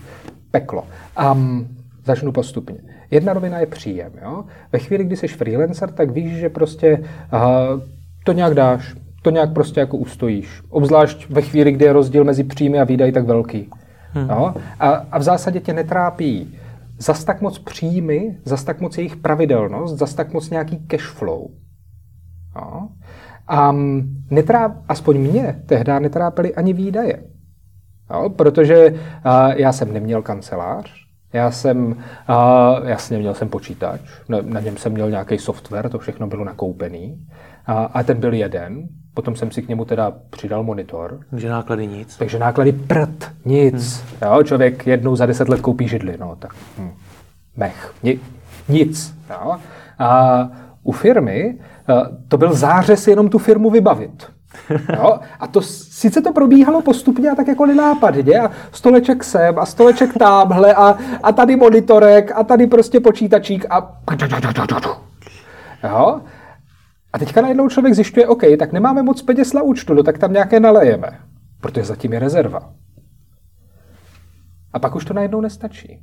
peklo. 0.50 0.85
Um, 1.33 1.69
začnu 2.05 2.33
postupně. 2.33 2.78
Jedna 3.11 3.33
rovina 3.33 3.59
je 3.59 3.67
příjem. 3.67 4.12
Jo? 4.23 4.45
Ve 4.73 4.78
chvíli, 4.78 5.05
kdy 5.05 5.17
jsi 5.17 5.28
freelancer, 5.28 5.93
tak 5.93 6.11
víš, 6.11 6.33
že 6.33 6.49
prostě 6.49 7.05
uh, 7.33 7.81
to 8.25 8.33
nějak 8.33 8.55
dáš, 8.55 8.95
to 9.23 9.31
nějak 9.31 9.52
prostě 9.52 9.81
jako 9.81 9.97
ustojíš. 9.97 10.62
Obzvlášť 10.69 11.31
ve 11.31 11.43
chvíli, 11.43 11.73
kdy 11.73 11.85
je 11.85 11.93
rozdíl 11.93 12.25
mezi 12.25 12.45
příjmy 12.45 12.81
a 12.81 12.85
výdaji 12.85 13.12
tak 13.12 13.25
velký. 13.25 13.71
Hmm. 14.12 14.31
Jo? 14.31 14.55
A, 14.81 14.88
a 14.91 15.19
v 15.19 15.23
zásadě 15.23 15.61
tě 15.61 15.73
netrápí 15.73 16.59
zas 16.99 17.25
tak 17.25 17.41
moc 17.41 17.59
příjmy, 17.59 18.38
zas 18.45 18.65
tak 18.65 18.81
moc 18.81 18.99
jejich 18.99 19.17
pravidelnost, 19.17 19.99
zas 19.99 20.15
tak 20.15 20.33
moc 20.33 20.50
nějaký 20.50 20.87
cash 20.87 21.07
flow. 21.07 21.49
Jo? 22.57 22.88
A 23.49 23.73
netráp, 24.31 24.73
aspoň 24.88 25.19
mě 25.19 25.62
tehdy 25.67 25.93
netrápily 26.00 26.55
ani 26.55 26.73
výdaje. 26.73 27.23
Jo? 28.11 28.29
Protože 28.29 28.95
já 29.57 29.73
jsem 29.73 29.93
neměl 29.93 30.23
kancelář, 30.23 31.08
já 31.33 31.51
jsem, 31.51 31.97
a, 32.29 32.75
jasně 32.85 33.19
měl 33.19 33.35
jsem 33.35 33.49
počítač, 33.49 34.01
na, 34.29 34.39
na 34.43 34.61
něm 34.61 34.77
jsem 34.77 34.93
měl 34.93 35.11
nějaký 35.11 35.39
software, 35.39 35.89
to 35.89 35.99
všechno 35.99 36.27
bylo 36.27 36.45
nakoupený. 36.45 37.27
A, 37.67 37.85
a 37.85 38.03
ten 38.03 38.21
byl 38.21 38.35
jeden. 38.35 38.89
Potom 39.15 39.37
jsem 39.37 39.51
si 39.51 39.63
k 39.63 39.69
němu 39.69 39.85
teda 39.85 40.13
přidal 40.31 40.63
monitor. 40.63 41.21
Takže 41.31 41.49
náklady 41.49 41.87
nic. 41.87 42.17
Takže 42.17 42.39
náklady 42.39 42.73
prd, 42.73 43.31
nic. 43.45 44.01
Hmm. 44.01 44.31
Jo, 44.31 44.43
člověk 44.43 44.87
jednou 44.87 45.17
za 45.17 45.27
deset 45.27 45.49
let 45.49 45.61
koupí 45.61 45.89
židli, 45.89 46.17
no 46.21 46.37
tak 46.37 46.55
hm. 46.79 46.91
mech, 47.57 47.95
Ni, 48.03 48.21
nic. 48.69 49.15
Jo. 49.31 49.57
A 49.99 50.49
u 50.83 50.93
firmy 50.93 51.59
eh, 51.89 51.95
to 52.29 52.39
byl 52.39 52.55
zářez 52.55 53.09
jenom 53.09 53.29
tu 53.29 53.39
firmu 53.39 53.71
vybavit. 53.71 54.38
Jo? 54.97 55.19
A 55.40 55.47
to 55.47 55.62
sice 55.62 56.21
to 56.23 56.33
probíhalo 56.33 56.83
postupně 56.83 57.31
a 57.31 57.35
tak 57.35 57.49
jako 57.49 57.67
nenápadně 57.67 58.40
a 58.40 58.50
stoleček 58.73 59.25
sem 59.25 59.59
a 59.59 59.67
stoleček 59.67 60.19
tamhle 60.19 60.75
a, 60.75 60.99
a 61.23 61.33
tady 61.33 61.57
monitorek 61.57 62.33
a 62.35 62.45
tady 62.45 62.67
prostě 62.67 63.00
počítačík 63.00 63.67
a 63.71 63.97
jo? 65.85 66.21
A 67.12 67.19
teďka 67.19 67.40
najednou 67.40 67.69
člověk 67.69 67.95
zjišťuje, 67.95 68.26
OK, 68.26 68.43
tak 68.59 68.73
nemáme 68.73 69.02
moc 69.02 69.23
peněz 69.23 69.52
na 69.52 69.62
účtu, 69.62 69.95
no 69.95 70.02
tak 70.02 70.19
tam 70.19 70.33
nějaké 70.33 70.61
nalejeme, 70.61 71.21
protože 71.61 71.85
zatím 71.85 72.12
je 72.12 72.19
rezerva. 72.19 72.73
A 74.73 74.78
pak 74.78 74.97
už 74.97 75.05
to 75.05 75.14
najednou 75.14 75.40
nestačí. 75.40 76.02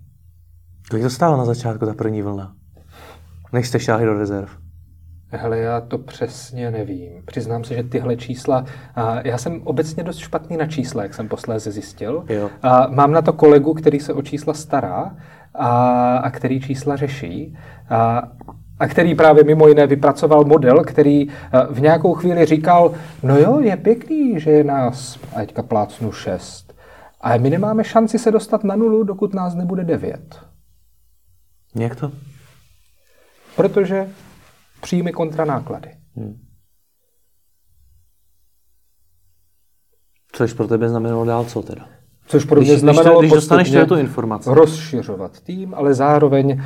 Kolik 0.89 1.03
to 1.03 1.09
stálo 1.09 1.37
na 1.37 1.45
začátku 1.45 1.85
ta 1.85 1.93
první 1.93 2.21
vlna? 2.21 2.53
Než 3.53 3.67
jste 3.67 3.79
šáhli 3.79 4.05
do 4.05 4.13
rezerv? 4.13 4.64
Hele, 5.35 5.57
já 5.57 5.81
to 5.81 5.97
přesně 5.97 6.71
nevím. 6.71 7.23
Přiznám 7.25 7.63
se, 7.63 7.75
že 7.75 7.83
tyhle 7.83 8.17
čísla... 8.17 8.65
A 8.95 9.27
já 9.27 9.37
jsem 9.37 9.61
obecně 9.63 10.03
dost 10.03 10.17
špatný 10.17 10.57
na 10.57 10.65
čísla, 10.67 11.03
jak 11.03 11.13
jsem 11.13 11.27
posléze 11.27 11.71
zjistil. 11.71 12.25
Jo. 12.29 12.49
A 12.63 12.87
mám 12.87 13.11
na 13.11 13.21
to 13.21 13.33
kolegu, 13.33 13.73
který 13.73 13.99
se 13.99 14.13
o 14.13 14.21
čísla 14.21 14.53
stará 14.53 15.15
a, 15.53 16.17
a 16.17 16.29
který 16.29 16.61
čísla 16.61 16.95
řeší. 16.95 17.57
A, 17.89 18.23
a 18.79 18.87
který 18.87 19.15
právě 19.15 19.43
mimo 19.43 19.67
jiné 19.67 19.87
vypracoval 19.87 20.45
model, 20.45 20.83
který 20.83 21.27
v 21.69 21.81
nějakou 21.81 22.13
chvíli 22.13 22.45
říkal, 22.45 22.93
no 23.23 23.37
jo, 23.37 23.59
je 23.59 23.77
pěkný, 23.77 24.39
že 24.39 24.51
je 24.51 24.63
nás, 24.63 25.19
a 25.35 25.39
teďka 25.39 25.63
plácnu 25.63 26.11
šest, 26.11 26.73
ale 27.21 27.37
my 27.37 27.49
nemáme 27.49 27.83
šanci 27.83 28.19
se 28.19 28.31
dostat 28.31 28.63
na 28.63 28.75
nulu, 28.75 29.03
dokud 29.03 29.33
nás 29.33 29.55
nebude 29.55 29.83
devět. 29.83 30.39
Jak 31.75 31.95
to? 31.95 32.11
Protože 33.55 34.07
příjmy 34.85 35.11
kontra 35.11 35.45
náklady. 35.45 35.89
Hmm. 36.15 36.41
Což 40.31 40.53
pro 40.53 40.67
tebe 40.67 40.89
znamenalo 40.89 41.25
dál 41.25 41.45
co 41.45 41.61
teda? 41.61 41.85
Což 42.27 42.45
pro 42.45 42.61
mě 42.61 42.69
když, 42.69 42.79
znamenalo 42.79 43.19
když, 43.19 43.31
dostaneš 43.31 43.73
tu 43.87 43.95
informaci. 43.95 44.49
rozšiřovat 44.53 45.39
tým, 45.39 45.73
ale 45.75 45.93
zároveň 45.93 46.61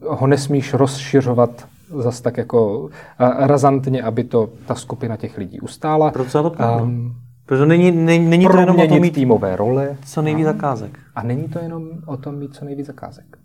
uh, 0.00 0.16
ho 0.18 0.26
nesmíš 0.26 0.74
rozšiřovat 0.74 1.68
zas 1.88 2.20
tak 2.20 2.36
jako 2.36 2.78
uh, 2.78 2.90
razantně, 3.18 4.02
aby 4.02 4.24
to 4.24 4.48
ta 4.66 4.74
skupina 4.74 5.16
těch 5.16 5.38
lidí 5.38 5.60
ustála. 5.60 6.10
Proč 6.10 6.32
to 6.32 6.52
um, 6.82 7.14
Protože 7.46 7.66
není, 7.66 7.90
není, 7.90 8.26
není 8.26 8.46
to 8.46 8.56
jenom 8.58 8.80
o 8.80 8.86
tom 8.86 9.00
mít 9.00 9.14
týmové 9.14 9.56
role. 9.56 9.96
Co 10.04 10.22
nejvíc 10.22 10.44
zakázek. 10.44 10.98
A 11.14 11.22
není 11.22 11.48
to 11.48 11.58
jenom 11.58 11.88
o 12.06 12.16
tom 12.16 12.38
mít 12.38 12.54
co 12.54 12.64
nejvíc 12.64 12.86
zakázek. 12.86 13.43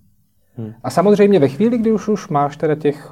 Hmm. 0.60 0.74
A 0.84 0.90
samozřejmě 0.90 1.40
ve 1.40 1.48
chvíli, 1.48 1.78
kdy 1.78 1.92
už, 1.92 2.08
už 2.08 2.28
máš 2.28 2.58
teda 2.58 2.76
těch, 2.76 3.12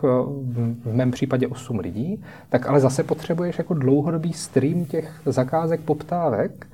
v 0.83 0.93
mém 0.93 1.11
případě 1.11 1.47
8 1.47 1.79
lidí, 1.79 2.23
tak 2.49 2.69
ale 2.69 2.79
zase 2.79 3.03
potřebuješ 3.03 3.57
jako 3.57 3.73
dlouhodobý 3.73 4.33
stream 4.33 4.85
těch 4.85 5.11
zakázek, 5.25 5.81
poptávek, 5.81 6.67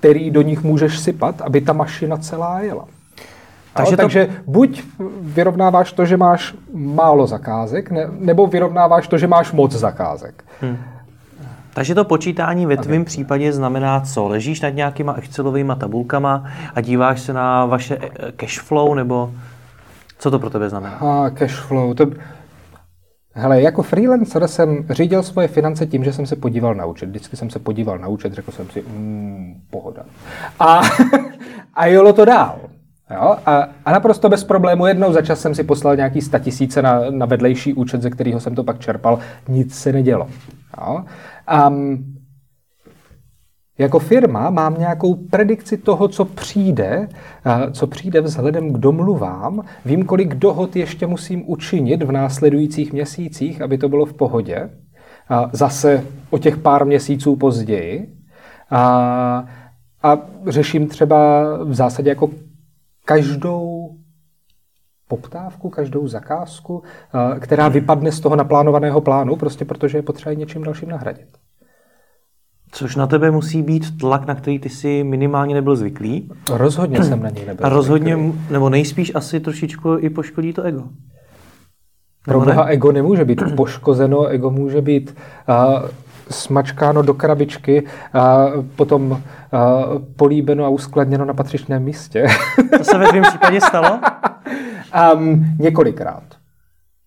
který 0.00 0.30
do 0.30 0.42
nich 0.42 0.62
můžeš 0.62 0.98
sypat, 0.98 1.40
aby 1.40 1.60
ta 1.60 1.72
mašina 1.72 2.16
celá 2.16 2.60
jela. 2.60 2.84
Takže, 3.74 3.90
no, 3.90 3.96
to... 3.96 4.02
takže 4.02 4.28
buď 4.46 4.82
vyrovnáváš 5.20 5.92
to, 5.92 6.04
že 6.04 6.16
máš 6.16 6.54
málo 6.74 7.26
zakázek, 7.26 7.90
ne, 7.90 8.08
nebo 8.18 8.46
vyrovnáváš 8.46 9.08
to, 9.08 9.18
že 9.18 9.26
máš 9.26 9.52
moc 9.52 9.72
zakázek. 9.72 10.44
Hmm. 10.60 10.78
Takže 11.74 11.94
to 11.94 12.04
počítání 12.04 12.66
ve 12.66 12.76
tvém 12.76 13.04
případě 13.04 13.52
znamená 13.52 14.00
co? 14.00 14.28
Ležíš 14.28 14.60
nad 14.60 14.68
nějakýma 14.68 15.12
Excelovými 15.12 15.72
tabulkama 15.78 16.44
a 16.74 16.80
díváš 16.80 17.20
se 17.20 17.32
na 17.32 17.66
vaše 17.66 17.98
eh, 18.00 18.32
cash 18.32 18.60
flow, 18.60 18.94
nebo 18.94 19.30
co 20.18 20.30
to 20.30 20.38
pro 20.38 20.50
tebe 20.50 20.68
znamená? 20.68 20.96
A 20.96 21.30
cash 21.30 21.54
flow, 21.54 21.94
to, 21.94 22.06
Hele, 23.34 23.62
jako 23.62 23.82
freelancer 23.82 24.48
jsem 24.48 24.86
řídil 24.90 25.22
svoje 25.22 25.48
finance 25.48 25.86
tím, 25.86 26.04
že 26.04 26.12
jsem 26.12 26.26
se 26.26 26.36
podíval 26.36 26.74
na 26.74 26.86
účet. 26.86 27.08
Vždycky 27.08 27.36
jsem 27.36 27.50
se 27.50 27.58
podíval 27.58 27.98
na 27.98 28.08
účet, 28.08 28.32
řekl 28.32 28.50
jsem 28.50 28.70
si, 28.70 28.82
mm, 28.82 29.54
pohoda. 29.70 30.02
A, 30.60 30.80
a 31.74 31.86
jelo 31.86 32.12
to 32.12 32.24
dál. 32.24 32.58
Jo? 33.10 33.36
A, 33.46 33.68
a 33.84 33.92
naprosto 33.92 34.28
bez 34.28 34.44
problému 34.44 34.86
jednou 34.86 35.12
za 35.12 35.22
čas 35.22 35.40
jsem 35.40 35.54
si 35.54 35.64
poslal 35.64 35.96
nějaký 35.96 36.20
statisíce 36.20 36.82
na, 36.82 37.00
na 37.10 37.26
vedlejší 37.26 37.74
účet, 37.74 38.02
ze 38.02 38.10
kterého 38.10 38.40
jsem 38.40 38.54
to 38.54 38.64
pak 38.64 38.78
čerpal. 38.78 39.18
Nic 39.48 39.74
se 39.74 39.92
nedělo. 39.92 40.28
Jo? 40.80 41.04
Um, 41.68 42.18
jako 43.78 43.98
firma 43.98 44.50
mám 44.50 44.74
nějakou 44.78 45.14
predikci 45.14 45.76
toho, 45.76 46.08
co 46.08 46.24
přijde, 46.24 47.08
co 47.72 47.86
přijde 47.86 48.20
vzhledem 48.20 48.72
k 48.72 48.78
domluvám. 48.78 49.64
Vím, 49.84 50.04
kolik 50.04 50.34
dohod 50.34 50.76
ještě 50.76 51.06
musím 51.06 51.50
učinit 51.50 52.02
v 52.02 52.12
následujících 52.12 52.92
měsících, 52.92 53.62
aby 53.62 53.78
to 53.78 53.88
bylo 53.88 54.06
v 54.06 54.14
pohodě. 54.14 54.70
Zase 55.52 56.06
o 56.30 56.38
těch 56.38 56.56
pár 56.56 56.84
měsíců 56.84 57.36
později. 57.36 58.16
A, 58.70 59.44
a 60.02 60.18
řeším 60.46 60.88
třeba 60.88 61.42
v 61.64 61.74
zásadě 61.74 62.08
jako 62.08 62.30
každou 63.04 63.90
poptávku, 65.08 65.70
každou 65.70 66.08
zakázku, 66.08 66.82
která 67.40 67.68
vypadne 67.68 68.12
z 68.12 68.20
toho 68.20 68.36
naplánovaného 68.36 69.00
plánu, 69.00 69.36
prostě 69.36 69.64
protože 69.64 69.98
je 69.98 70.02
potřeba 70.02 70.34
něčím 70.34 70.62
dalším 70.62 70.88
nahradit. 70.88 71.41
Což 72.74 72.96
na 72.96 73.06
tebe 73.06 73.30
musí 73.30 73.62
být 73.62 73.98
tlak, 73.98 74.26
na 74.26 74.34
který 74.34 74.58
ty 74.58 74.68
si 74.68 75.04
minimálně 75.04 75.54
nebyl 75.54 75.76
zvyklý. 75.76 76.30
Rozhodně 76.50 77.04
jsem 77.04 77.22
na 77.22 77.30
něj 77.30 77.46
nebyl 77.46 77.66
A 77.66 77.68
rozhodně, 77.68 78.16
zvyklý. 78.16 78.40
nebo 78.50 78.68
nejspíš 78.68 79.12
asi 79.14 79.40
trošičku 79.40 79.96
i 79.98 80.10
poškodí 80.10 80.52
to 80.52 80.62
ego. 80.62 80.82
Pro 82.24 82.40
boha 82.40 82.64
ne? 82.64 82.70
ego 82.70 82.92
nemůže 82.92 83.24
být 83.24 83.42
poškozeno, 83.56 84.26
ego 84.26 84.50
může 84.50 84.80
být 84.80 85.16
uh, 85.48 85.88
smačkáno 86.30 87.02
do 87.02 87.14
krabičky 87.14 87.86
a 88.12 88.46
potom 88.76 89.10
uh, 89.10 89.18
políbeno 90.16 90.64
a 90.64 90.68
uskladněno 90.68 91.24
na 91.24 91.34
patřičném 91.34 91.82
místě. 91.82 92.26
To 92.78 92.84
se 92.84 92.98
ve 92.98 93.08
tvém 93.08 93.22
případě 93.22 93.60
stalo? 93.60 94.00
um, 95.14 95.44
několikrát. 95.58 96.24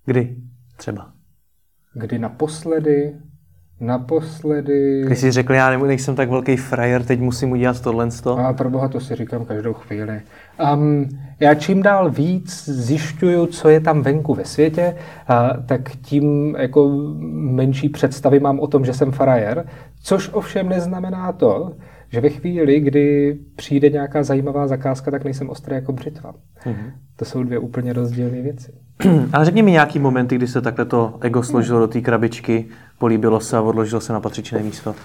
Kdy 0.06 0.36
třeba? 0.78 1.10
Kdy 1.94 2.20
naposledy? 2.20 3.14
Naposledy... 3.80 5.04
Když 5.06 5.20
jsi 5.20 5.32
řekl, 5.32 5.54
já 5.54 5.78
nejsem 5.78 6.16
tak 6.16 6.30
velký 6.30 6.58
frajer, 6.58 7.04
teď 7.04 7.20
musím 7.20 7.52
udělat 7.52 7.82
tohle. 7.82 8.08
A 8.38 8.54
pro 8.54 8.70
boha 8.70 8.88
to 8.88 9.00
si 9.00 9.16
říkám 9.16 9.46
každou 9.46 9.74
chvíli. 9.74 10.22
Um, 10.74 11.10
já 11.40 11.54
čím 11.54 11.84
dál 11.84 12.10
víc 12.10 12.70
zjišťuju, 12.70 13.46
co 13.46 13.70
je 13.70 13.80
tam 13.80 14.02
venku 14.02 14.34
ve 14.34 14.46
světě, 14.46 14.96
uh, 15.30 15.66
tak 15.66 15.90
tím 15.90 16.56
jako 16.60 16.90
menší 17.32 17.90
představy 17.90 18.40
mám 18.40 18.60
o 18.60 18.68
tom, 18.68 18.86
že 18.86 18.94
jsem 18.94 19.12
frajer, 19.12 19.66
což 20.04 20.30
ovšem 20.34 20.70
neznamená 20.70 21.32
to, 21.32 21.72
že 22.10 22.22
ve 22.22 22.30
chvíli, 22.30 22.80
kdy 22.80 23.38
přijde 23.56 23.90
nějaká 23.90 24.24
zajímavá 24.24 24.68
zakázka, 24.68 25.12
tak 25.12 25.24
nejsem 25.24 25.50
ostrý 25.50 25.76
jako 25.76 25.94
břitva. 25.94 26.34
Mm-hmm. 26.66 26.92
To 27.16 27.26
jsou 27.26 27.44
dvě 27.44 27.60
úplně 27.60 27.94
rozdílné 27.94 28.42
věci. 28.42 28.72
Ale 29.34 29.46
řekni 29.46 29.62
mi 29.62 29.72
nějaký 29.72 30.00
momenty, 30.00 30.36
kdy 30.36 30.48
se 30.48 30.62
takhle 30.62 30.86
to 30.86 31.18
ego 31.22 31.44
složilo 31.44 31.80
do 31.80 31.88
té 31.88 32.02
krabičky, 32.02 32.66
políbilo 32.98 33.40
se 33.40 33.58
a 33.58 33.62
odložilo 33.62 34.02
se 34.02 34.14
na 34.14 34.20
patřičné 34.20 34.60
místo. 34.60 34.96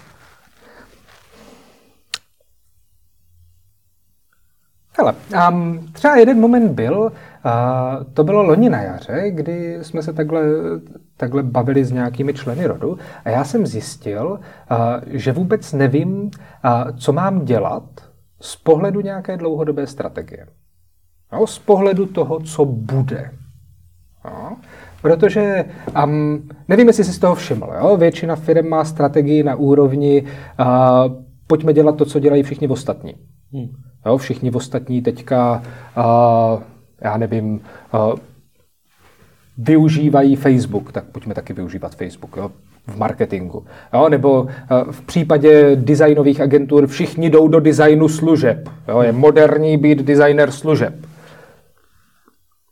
Hele, 4.98 5.14
um, 5.50 5.92
třeba 5.92 6.16
jeden 6.16 6.40
moment 6.40 6.72
byl, 6.72 7.00
uh, 7.00 7.10
to 8.14 8.24
bylo 8.24 8.42
loni 8.42 8.70
na 8.70 8.82
jaře, 8.82 9.30
kdy 9.30 9.78
jsme 9.82 10.02
se 10.02 10.12
takhle, 10.12 10.42
takhle 11.16 11.42
bavili 11.42 11.84
s 11.84 11.92
nějakými 11.92 12.34
členy 12.34 12.66
rodu 12.66 12.98
a 13.24 13.30
já 13.30 13.44
jsem 13.44 13.66
zjistil, 13.66 14.26
uh, 14.30 14.38
že 15.06 15.32
vůbec 15.32 15.72
nevím, 15.72 16.22
uh, 16.22 16.30
co 16.96 17.12
mám 17.12 17.44
dělat 17.44 17.84
z 18.40 18.56
pohledu 18.56 19.00
nějaké 19.00 19.36
dlouhodobé 19.36 19.86
strategie. 19.86 20.46
No, 21.32 21.46
z 21.46 21.58
pohledu 21.58 22.06
toho, 22.06 22.40
co 22.40 22.64
bude. 22.64 23.30
No, 24.24 24.56
protože 25.02 25.64
um, 26.04 26.48
nevím, 26.68 26.86
jestli 26.86 27.04
jsi 27.04 27.12
z 27.12 27.18
toho 27.18 27.34
všiml. 27.34 27.68
Jo? 27.80 27.96
Většina 27.96 28.36
firm 28.36 28.68
má 28.68 28.84
strategii 28.84 29.42
na 29.42 29.54
úrovni 29.54 30.22
uh, 30.22 30.66
pojďme 31.46 31.72
dělat 31.72 31.96
to, 31.96 32.04
co 32.04 32.18
dělají 32.18 32.42
všichni 32.42 32.68
ostatní. 32.68 33.14
Hmm. 33.52 33.68
Jo? 34.06 34.18
Všichni 34.18 34.50
ostatní 34.50 35.02
teďka, 35.02 35.62
uh, 35.96 36.62
já 37.00 37.16
nevím, 37.16 37.60
uh, 37.94 38.14
využívají 39.58 40.36
Facebook, 40.36 40.92
tak 40.92 41.04
pojďme 41.04 41.34
taky 41.34 41.52
využívat 41.52 41.94
Facebook. 41.94 42.36
Jo? 42.36 42.50
v 42.86 42.96
marketingu. 42.96 43.64
Jo? 43.94 44.08
Nebo 44.08 44.46
v 44.90 45.00
případě 45.02 45.76
designových 45.76 46.40
agentur 46.40 46.86
všichni 46.86 47.30
jdou 47.30 47.48
do 47.48 47.60
designu 47.60 48.08
služeb. 48.08 48.68
Jo? 48.88 49.00
Je 49.00 49.12
moderní 49.12 49.76
být 49.76 49.98
designer 49.98 50.50
služeb. 50.50 50.94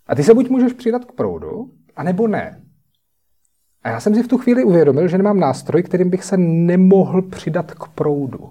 A 0.07 0.14
ty 0.14 0.23
se 0.23 0.35
buď 0.35 0.49
můžeš 0.49 0.73
přidat 0.73 1.05
k 1.05 1.12
proudu, 1.12 1.71
anebo 1.99 2.29
ne. 2.29 2.61
A 3.83 3.89
já 3.89 4.01
jsem 4.01 4.15
si 4.15 4.23
v 4.23 4.29
tu 4.29 4.39
chvíli 4.39 4.65
uvědomil, 4.65 5.09
že 5.09 5.19
nemám 5.19 5.41
nástroj, 5.41 5.83
kterým 5.83 6.11
bych 6.11 6.25
se 6.25 6.37
nemohl 6.37 7.23
přidat 7.23 7.75
k 7.75 7.89
proudu. 7.89 8.51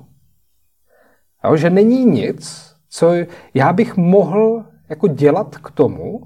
Jo, 1.45 1.57
že 1.57 1.69
není 1.69 2.05
nic, 2.05 2.73
co 2.89 3.13
já 3.53 3.73
bych 3.73 3.97
mohl 3.97 4.65
jako 4.89 5.07
dělat 5.07 5.57
k 5.57 5.71
tomu, 5.71 6.23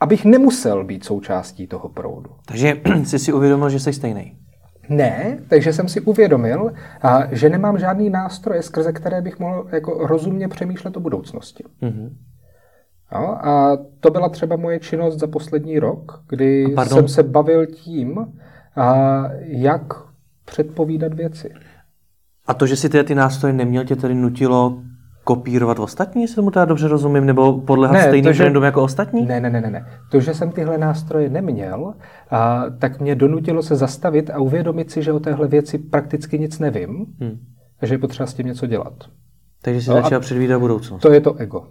abych 0.00 0.24
nemusel 0.24 0.84
být 0.84 1.04
součástí 1.04 1.66
toho 1.66 1.88
proudu. 1.88 2.30
Takže 2.46 2.80
jsi 3.04 3.18
si 3.18 3.32
uvědomil, 3.32 3.70
že 3.70 3.80
jsi 3.80 3.92
stejný. 3.92 4.38
Ne, 4.88 5.38
takže 5.48 5.72
jsem 5.72 5.88
si 5.88 6.00
uvědomil, 6.00 6.72
že 7.30 7.48
nemám 7.48 7.78
žádný 7.78 8.10
nástroje, 8.10 8.62
skrze 8.62 8.92
které 8.92 9.22
bych 9.22 9.38
mohl 9.38 9.68
jako 9.72 10.06
rozumně 10.06 10.48
přemýšlet 10.48 10.96
o 10.96 11.00
budoucnosti. 11.00 11.64
Mm-hmm. 11.82 12.10
No, 13.14 13.46
a 13.46 13.78
to 14.00 14.10
byla 14.10 14.28
třeba 14.28 14.56
moje 14.56 14.80
činnost 14.80 15.18
za 15.18 15.26
poslední 15.26 15.78
rok, 15.78 16.22
kdy 16.28 16.74
jsem 16.88 17.08
se 17.08 17.22
bavil 17.22 17.66
tím, 17.66 18.26
a 18.76 19.24
jak 19.42 19.94
předpovídat 20.44 21.14
věci. 21.14 21.50
A 22.46 22.54
to, 22.54 22.66
že 22.66 22.76
si 22.76 22.88
ty, 22.88 23.04
ty 23.04 23.14
nástroje 23.14 23.52
neměl, 23.52 23.84
tě 23.84 23.96
tedy 23.96 24.14
nutilo 24.14 24.82
kopírovat 25.24 25.78
ostatní, 25.78 26.22
jestli 26.22 26.36
tomu 26.36 26.50
teda 26.50 26.64
dobře 26.64 26.88
rozumím, 26.88 27.26
nebo 27.26 27.60
podlehat 27.60 27.92
ne, 27.92 28.02
stejným 28.02 28.32
že, 28.32 28.42
trendům 28.42 28.62
jako 28.62 28.82
ostatní? 28.82 29.26
Ne, 29.26 29.40
ne, 29.40 29.50
ne, 29.50 29.60
ne. 29.60 29.86
To, 30.10 30.20
že 30.20 30.34
jsem 30.34 30.50
tyhle 30.50 30.78
nástroje 30.78 31.28
neměl, 31.28 31.94
a, 32.30 32.64
tak 32.78 33.00
mě 33.00 33.14
donutilo 33.14 33.62
se 33.62 33.76
zastavit 33.76 34.30
a 34.30 34.38
uvědomit 34.38 34.90
si, 34.90 35.02
že 35.02 35.12
o 35.12 35.20
téhle 35.20 35.48
věci 35.48 35.78
prakticky 35.78 36.38
nic 36.38 36.58
nevím, 36.58 37.06
hmm. 37.20 37.38
a 37.80 37.86
že 37.86 37.94
je 37.94 37.98
potřeba 37.98 38.26
s 38.26 38.34
tím 38.34 38.46
něco 38.46 38.66
dělat. 38.66 38.94
Takže 39.62 39.82
si 39.82 39.90
no, 39.90 39.96
začal 39.96 40.20
předvídat 40.20 40.58
budoucnost. 40.58 41.02
To 41.02 41.12
je 41.12 41.20
to 41.20 41.34
ego. 41.34 41.66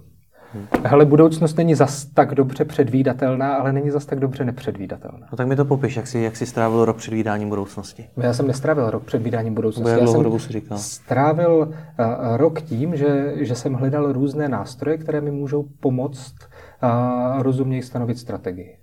Hele, 0.83 1.05
budoucnost 1.05 1.57
není 1.57 1.75
zas 1.75 2.05
tak 2.05 2.35
dobře 2.35 2.65
předvídatelná, 2.65 3.55
ale 3.55 3.73
není 3.73 3.89
zas 3.89 4.05
tak 4.05 4.19
dobře 4.19 4.45
nepředvídatelná. 4.45 5.27
No 5.31 5.37
tak 5.37 5.47
mi 5.47 5.55
to 5.55 5.65
popiš, 5.65 5.95
jak 5.95 6.07
jsi, 6.07 6.19
jak 6.19 6.35
jsi 6.35 6.45
strávil 6.45 6.85
rok 6.85 6.97
předvídáním 6.97 7.49
budoucnosti. 7.49 8.05
Já 8.17 8.33
jsem 8.33 8.47
nestrávil 8.47 8.89
rok 8.89 9.03
předvídáním 9.03 9.53
budoucnosti. 9.53 9.99
Já 9.99 10.07
jsem 10.07 10.23
dobu 10.23 10.39
si 10.39 10.53
říkal? 10.53 10.77
strávil 10.77 11.53
uh, 11.53 12.37
rok 12.37 12.61
tím, 12.61 12.95
že, 12.95 13.33
že 13.35 13.55
jsem 13.55 13.73
hledal 13.73 14.13
různé 14.13 14.49
nástroje, 14.49 14.97
které 14.97 15.21
mi 15.21 15.31
můžou 15.31 15.65
pomoct 15.79 16.35
uh, 16.83 17.41
rozuměji 17.41 17.83
stanovit 17.83 18.17
strategii. 18.17 18.77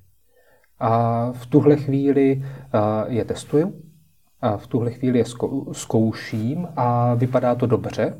A 0.81 1.33
v 1.33 1.46
tuhle 1.46 1.76
chvíli 1.76 2.42
uh, 2.42 3.12
je 3.12 3.24
testuju, 3.24 3.72
a 4.40 4.57
v 4.57 4.66
tuhle 4.66 4.90
chvíli 4.90 5.18
je 5.18 5.24
zkouším 5.72 6.68
a 6.76 7.14
vypadá 7.14 7.54
to 7.54 7.66
dobře 7.66 8.14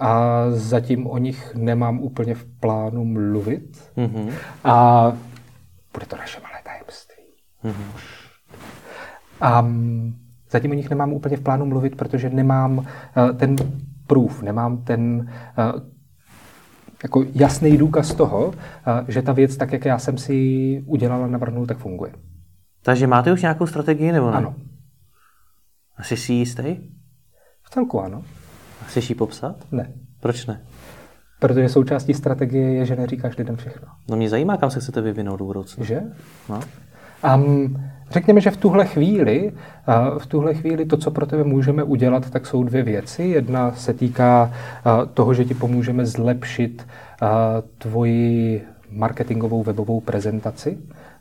a 0.00 0.44
zatím 0.50 1.06
o 1.06 1.18
nich 1.18 1.54
nemám 1.54 1.98
úplně 1.98 2.34
v 2.34 2.44
plánu 2.60 3.04
mluvit. 3.04 3.92
Mm-hmm. 3.96 4.32
A 4.64 5.04
bude 5.92 6.06
to 6.06 6.16
naše 6.16 6.40
malé 6.40 6.54
tajemství. 6.64 7.24
Mm-hmm. 7.64 8.00
A 9.40 9.66
zatím 10.50 10.70
o 10.70 10.74
nich 10.74 10.90
nemám 10.90 11.12
úplně 11.12 11.36
v 11.36 11.40
plánu 11.40 11.66
mluvit, 11.66 11.96
protože 11.96 12.30
nemám 12.30 12.78
uh, 12.78 12.84
ten 13.36 13.56
proof, 14.06 14.42
nemám 14.42 14.84
ten 14.84 15.30
uh, 15.58 15.82
jako 17.02 17.24
jasný 17.34 17.76
důkaz 17.76 18.14
toho, 18.14 18.46
uh, 18.46 18.54
že 19.08 19.22
ta 19.22 19.32
věc, 19.32 19.56
tak 19.56 19.72
jak 19.72 19.84
já 19.84 19.98
jsem 19.98 20.18
si 20.18 20.34
udělal 20.86 21.24
a 21.24 21.26
navrhnul, 21.26 21.66
tak 21.66 21.78
funguje. 21.78 22.12
Takže 22.82 23.06
máte 23.06 23.32
už 23.32 23.42
nějakou 23.42 23.66
strategii 23.66 24.12
nebo 24.12 24.30
ne? 24.30 24.36
Ano. 24.36 24.54
Asi 25.96 26.16
si 26.16 26.32
jistý? 26.32 26.76
V 27.62 27.70
celku 27.70 28.00
ano. 28.00 28.22
Chceš 28.90 29.10
ji 29.10 29.14
popsat? 29.14 29.56
Ne. 29.72 29.92
Proč 30.20 30.46
ne? 30.46 30.60
Protože 31.38 31.68
součástí 31.68 32.14
strategie 32.14 32.72
je, 32.72 32.86
že 32.86 32.96
neříkáš 32.96 33.36
lidem 33.36 33.56
všechno. 33.56 33.88
No 34.08 34.16
mě 34.16 34.28
zajímá, 34.28 34.56
kam 34.56 34.70
se 34.70 34.80
chcete 34.80 35.00
vyvinout 35.00 35.36
do 35.36 35.44
budoucna. 35.44 35.84
Že? 35.84 36.02
No. 36.48 36.60
Um, 37.36 37.82
řekněme, 38.10 38.40
že 38.40 38.50
v 38.50 38.56
tuhle 38.56 38.86
chvíli, 38.86 39.52
uh, 39.52 40.18
v 40.18 40.26
tuhle 40.26 40.54
chvíli 40.54 40.86
to, 40.86 40.96
co 40.96 41.10
pro 41.10 41.26
tebe 41.26 41.44
můžeme 41.44 41.82
udělat, 41.82 42.30
tak 42.30 42.46
jsou 42.46 42.64
dvě 42.64 42.82
věci. 42.82 43.22
Jedna 43.22 43.72
se 43.72 43.94
týká 43.94 44.52
uh, 44.52 45.06
toho, 45.14 45.34
že 45.34 45.44
ti 45.44 45.54
pomůžeme 45.54 46.06
zlepšit 46.06 46.86
uh, 47.22 47.28
tvoji 47.78 48.62
marketingovou 48.90 49.62
webovou 49.62 50.00
prezentaci. 50.00 50.78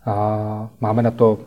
Uh, 0.07 0.13
máme 0.81 1.03
na 1.03 1.11
to 1.11 1.37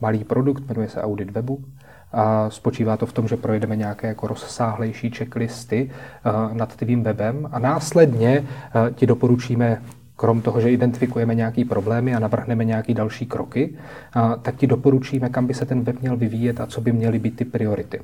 malý 0.00 0.24
produkt, 0.24 0.68
jmenuje 0.68 0.88
se 0.88 1.02
Audit 1.02 1.30
webu. 1.30 1.64
A 2.12 2.50
spočívá 2.50 2.96
to 2.96 3.06
v 3.06 3.12
tom, 3.12 3.28
že 3.28 3.36
projedeme 3.36 3.76
nějaké 3.76 4.06
jako 4.06 4.26
rozsáhlejší 4.26 5.10
checklisty 5.10 5.90
uh, 5.90 6.56
nad 6.56 6.76
tvým 6.76 7.02
webem 7.02 7.48
a 7.52 7.58
následně 7.58 8.40
uh, 8.40 8.94
ti 8.94 9.06
doporučíme 9.06 9.82
krom 10.16 10.42
toho, 10.42 10.60
že 10.60 10.70
identifikujeme 10.70 11.34
nějaké 11.34 11.64
problémy 11.64 12.14
a 12.14 12.18
navrhneme 12.18 12.64
nějaké 12.64 12.94
další 12.94 13.26
kroky, 13.26 13.74
uh, 14.16 14.34
tak 14.42 14.56
ti 14.56 14.66
doporučíme, 14.66 15.28
kam 15.28 15.46
by 15.46 15.54
se 15.54 15.66
ten 15.66 15.80
web 15.80 16.00
měl 16.00 16.16
vyvíjet 16.16 16.60
a 16.60 16.66
co 16.66 16.80
by 16.80 16.92
měly 16.92 17.18
být 17.18 17.36
ty 17.36 17.44
priority. 17.44 18.00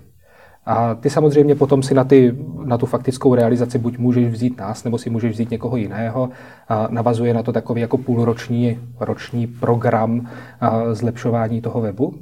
A 0.67 0.95
ty 0.95 1.11
samozřejmě 1.11 1.55
potom 1.55 1.83
si 1.83 1.95
na, 1.95 2.05
ty, 2.05 2.37
na 2.65 2.79
tu 2.79 2.87
faktickou 2.87 3.35
realizaci 3.35 3.79
buď 3.79 3.99
můžeš 3.99 4.27
vzít 4.27 4.59
nás, 4.59 4.85
nebo 4.85 4.99
si 4.99 5.11
můžeš 5.11 5.33
vzít 5.33 5.51
někoho 5.51 5.77
jiného. 5.77 6.31
A 6.69 6.89
navazuje 6.91 7.35
na 7.35 7.43
to 7.43 7.53
takový 7.53 7.81
jako 7.81 7.99
půlroční 7.99 8.79
roční 9.01 9.47
program 9.47 10.29
zlepšování 10.93 11.61
toho 11.61 11.81
webu 11.81 12.15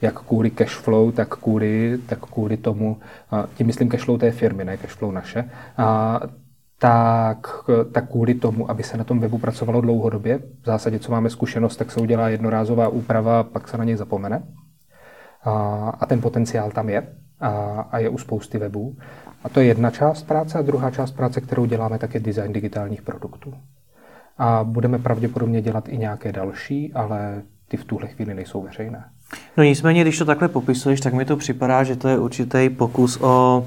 jak 0.00 0.20
kvůli 0.20 0.50
cashflow, 0.50 1.12
tak 1.12 1.36
kvůli, 1.36 1.98
tak 2.06 2.18
kvůli 2.18 2.56
tomu, 2.56 2.98
tím 3.54 3.66
myslím 3.66 3.88
cashflow 3.88 4.18
té 4.18 4.30
firmy, 4.30 4.64
ne 4.64 4.76
cashflow 4.76 5.12
naše, 5.12 5.50
a, 5.76 6.20
tak, 6.78 7.46
tak 7.92 8.10
kvůli 8.10 8.34
tomu, 8.34 8.70
aby 8.70 8.82
se 8.82 8.96
na 8.96 9.04
tom 9.04 9.20
webu 9.20 9.38
pracovalo 9.38 9.80
dlouhodobě. 9.80 10.38
V 10.38 10.66
zásadě, 10.66 10.98
co 10.98 11.12
máme 11.12 11.30
zkušenost, 11.30 11.76
tak 11.76 11.90
se 11.90 12.00
udělá 12.00 12.28
jednorázová 12.28 12.88
úprava, 12.88 13.42
pak 13.42 13.68
se 13.68 13.78
na 13.78 13.84
něj 13.84 13.96
zapomene. 13.96 14.42
A, 15.44 15.52
a 16.00 16.06
ten 16.06 16.20
potenciál 16.20 16.70
tam 16.70 16.88
je 16.88 17.06
a, 17.40 17.48
a 17.90 17.98
je 17.98 18.08
u 18.08 18.18
spousty 18.18 18.58
webů. 18.58 18.96
A 19.44 19.48
to 19.48 19.60
je 19.60 19.66
jedna 19.66 19.90
část 19.90 20.22
práce 20.22 20.58
a 20.58 20.62
druhá 20.62 20.90
část 20.90 21.12
práce, 21.12 21.40
kterou 21.40 21.64
děláme, 21.64 21.98
tak 21.98 22.14
je 22.14 22.20
design 22.20 22.52
digitálních 22.52 23.02
produktů. 23.02 23.54
A 24.38 24.64
budeme 24.64 24.98
pravděpodobně 24.98 25.62
dělat 25.62 25.88
i 25.88 25.98
nějaké 25.98 26.32
další, 26.32 26.92
ale 26.92 27.42
ty 27.68 27.76
v 27.76 27.84
tuhle 27.84 28.08
chvíli 28.08 28.34
nejsou 28.34 28.62
veřejné. 28.62 29.04
No 29.56 29.64
nicméně, 29.64 30.02
když 30.02 30.18
to 30.18 30.24
takhle 30.24 30.48
popisuješ, 30.48 31.00
tak 31.00 31.14
mi 31.14 31.24
to 31.24 31.36
připadá, 31.36 31.84
že 31.84 31.96
to 31.96 32.08
je 32.08 32.18
určitý 32.18 32.70
pokus 32.70 33.18
o 33.20 33.66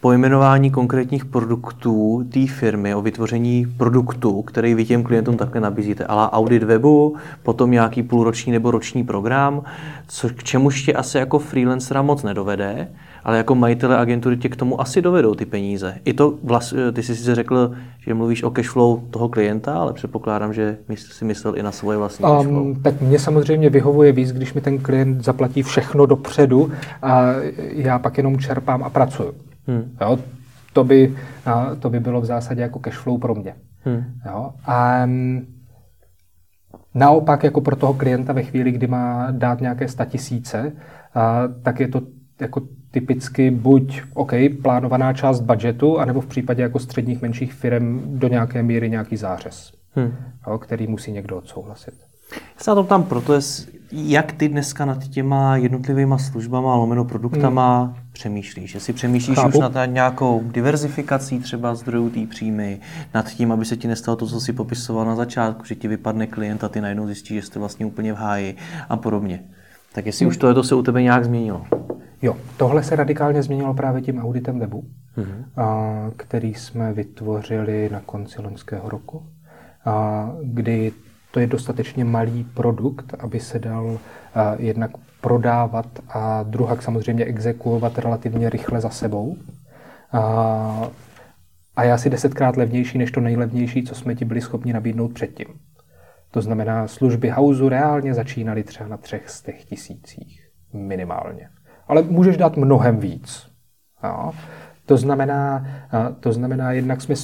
pojmenování 0.00 0.70
konkrétních 0.70 1.24
produktů 1.24 2.28
té 2.32 2.46
firmy, 2.46 2.94
o 2.94 3.02
vytvoření 3.02 3.66
produktu, 3.76 4.42
který 4.42 4.74
vy 4.74 4.84
těm 4.84 5.02
klientům 5.02 5.36
takhle 5.36 5.60
nabízíte. 5.60 6.04
Ale 6.04 6.30
audit 6.30 6.62
webu, 6.62 7.16
potom 7.42 7.70
nějaký 7.70 8.02
půlroční 8.02 8.52
nebo 8.52 8.70
roční 8.70 9.04
program, 9.04 9.62
co, 10.08 10.28
k 10.28 10.44
čemuž 10.44 10.82
tě 10.82 10.92
asi 10.92 11.18
jako 11.18 11.38
freelancera 11.38 12.02
moc 12.02 12.22
nedovede, 12.22 12.88
ale 13.28 13.36
jako 13.36 13.54
majitele 13.54 13.98
agentury 13.98 14.36
tě 14.36 14.48
k 14.48 14.56
tomu 14.56 14.80
asi 14.80 15.02
dovedou 15.02 15.34
ty 15.34 15.46
peníze. 15.46 15.94
I 16.04 16.12
to, 16.12 16.38
vlast, 16.42 16.74
ty 16.92 17.02
jsi 17.02 17.16
si 17.16 17.34
řekl, 17.34 17.72
že 17.98 18.14
mluvíš 18.14 18.42
o 18.42 18.50
cashflow 18.50 19.00
toho 19.10 19.28
klienta, 19.28 19.74
ale 19.74 19.92
předpokládám, 19.92 20.52
že 20.52 20.78
si 20.96 21.24
myslel 21.24 21.56
i 21.56 21.62
na 21.62 21.72
svoje 21.72 21.98
vlastní 21.98 22.24
um, 22.24 22.36
cashflow. 22.36 22.82
Tak 22.82 23.00
mě 23.00 23.18
samozřejmě 23.18 23.70
vyhovuje 23.70 24.12
víc, 24.12 24.32
když 24.32 24.54
mi 24.54 24.60
ten 24.60 24.78
klient 24.78 25.24
zaplatí 25.24 25.62
všechno 25.62 26.06
dopředu 26.06 26.72
a 27.02 27.32
já 27.58 27.98
pak 27.98 28.16
jenom 28.16 28.38
čerpám 28.38 28.82
a 28.82 28.90
pracuju. 28.90 29.32
Hmm. 29.66 29.96
Jo? 30.00 30.18
To, 30.72 30.84
by, 30.84 31.14
to 31.78 31.90
by 31.90 32.00
bylo 32.00 32.20
v 32.20 32.24
zásadě 32.24 32.62
jako 32.62 32.78
cashflow 32.78 33.20
pro 33.20 33.34
mě. 33.34 33.54
Hmm. 33.84 34.04
Jo? 34.26 34.50
A 34.66 35.08
naopak 36.94 37.44
jako 37.44 37.60
pro 37.60 37.76
toho 37.76 37.94
klienta 37.94 38.32
ve 38.32 38.42
chvíli, 38.42 38.72
kdy 38.72 38.86
má 38.86 39.28
dát 39.30 39.60
nějaké 39.60 39.88
statisíce, 39.88 40.72
tak 41.62 41.80
je 41.80 41.88
to 41.88 42.00
jako 42.40 42.62
typicky 42.90 43.50
buď 43.50 44.02
OK, 44.14 44.32
plánovaná 44.62 45.12
část 45.12 45.40
budgetu, 45.40 45.98
anebo 45.98 46.20
v 46.20 46.26
případě 46.26 46.62
jako 46.62 46.78
středních 46.78 47.22
menších 47.22 47.52
firm 47.52 48.18
do 48.18 48.28
nějaké 48.28 48.62
míry 48.62 48.90
nějaký 48.90 49.16
zářez, 49.16 49.72
hmm. 49.94 50.12
jo, 50.46 50.58
který 50.58 50.86
musí 50.86 51.12
někdo 51.12 51.36
odsouhlasit. 51.36 51.94
Já 52.32 52.64
se 52.64 52.70
na 52.70 52.74
to 52.74 52.84
tam 52.84 53.02
proto, 53.02 53.34
je, 53.34 53.40
jak 53.92 54.32
ty 54.32 54.48
dneska 54.48 54.84
nad 54.84 55.08
těma 55.08 55.56
jednotlivýma 55.56 56.18
službama, 56.18 56.74
lomeno 56.74 57.04
produktama 57.04 57.82
hmm. 57.82 57.94
přemýšlíš? 58.12 58.74
Jestli 58.74 58.92
přemýšlíš 58.92 59.36
Chápu. 59.36 59.48
už 59.48 59.58
nad 59.58 59.72
nějakou 59.86 60.42
diverzifikací 60.44 61.38
třeba 61.38 61.74
zdrojů 61.74 62.10
té 62.10 62.26
příjmy, 62.26 62.80
nad 63.14 63.28
tím, 63.28 63.52
aby 63.52 63.64
se 63.64 63.76
ti 63.76 63.88
nestalo 63.88 64.16
to, 64.16 64.26
co 64.26 64.40
jsi 64.40 64.52
popisoval 64.52 65.04
na 65.04 65.14
začátku, 65.14 65.64
že 65.64 65.74
ti 65.74 65.88
vypadne 65.88 66.26
klient 66.26 66.64
a 66.64 66.68
ty 66.68 66.80
najednou 66.80 67.06
zjistíš, 67.06 67.40
že 67.40 67.46
jste 67.46 67.58
vlastně 67.58 67.86
úplně 67.86 68.12
v 68.12 68.16
háji 68.16 68.56
a 68.88 68.96
podobně. 68.96 69.44
Tak 69.92 70.06
jestli 70.06 70.24
hmm. 70.24 70.30
už 70.30 70.36
tohle 70.36 70.64
se 70.64 70.74
u 70.74 70.82
tebe 70.82 71.02
nějak 71.02 71.24
změnilo? 71.24 71.66
Jo, 72.22 72.36
tohle 72.56 72.82
se 72.82 72.96
radikálně 72.96 73.42
změnilo 73.42 73.74
právě 73.74 74.02
tím 74.02 74.18
auditem 74.18 74.58
webu, 74.58 74.84
mm-hmm. 75.16 75.62
a, 75.62 76.10
který 76.16 76.54
jsme 76.54 76.92
vytvořili 76.92 77.88
na 77.92 78.00
konci 78.00 78.42
loňského 78.42 78.88
roku, 78.88 79.26
a, 79.84 80.30
kdy 80.42 80.92
to 81.30 81.40
je 81.40 81.46
dostatečně 81.46 82.04
malý 82.04 82.44
produkt, 82.44 83.14
aby 83.18 83.40
se 83.40 83.58
dal 83.58 83.98
a, 84.34 84.54
jednak 84.58 84.90
prodávat 85.20 85.86
a 86.08 86.42
druhak 86.42 86.82
samozřejmě 86.82 87.24
exekuovat 87.24 87.98
relativně 87.98 88.50
rychle 88.50 88.80
za 88.80 88.90
sebou. 88.90 89.36
A, 90.12 90.90
a 91.76 91.84
je 91.84 91.92
asi 91.92 92.10
desetkrát 92.10 92.56
levnější 92.56 92.98
než 92.98 93.12
to 93.12 93.20
nejlevnější, 93.20 93.82
co 93.82 93.94
jsme 93.94 94.14
ti 94.14 94.24
byli 94.24 94.40
schopni 94.40 94.72
nabídnout 94.72 95.12
předtím. 95.12 95.46
To 96.30 96.40
znamená, 96.40 96.88
služby 96.88 97.28
Houseu 97.28 97.68
reálně 97.68 98.14
začínaly 98.14 98.62
třeba 98.64 98.88
na 98.88 98.96
třech 98.96 99.30
z 99.30 99.42
těch 99.42 99.64
tisících 99.64 100.48
minimálně 100.72 101.48
ale 101.88 102.02
můžeš 102.02 102.36
dát 102.36 102.56
mnohem 102.56 102.98
víc. 102.98 103.46
Jo? 104.04 104.32
To, 104.86 104.96
znamená, 104.96 105.66
to 106.20 106.32
znamená, 106.32 106.72
jednak 106.72 107.00
jsme 107.00 107.14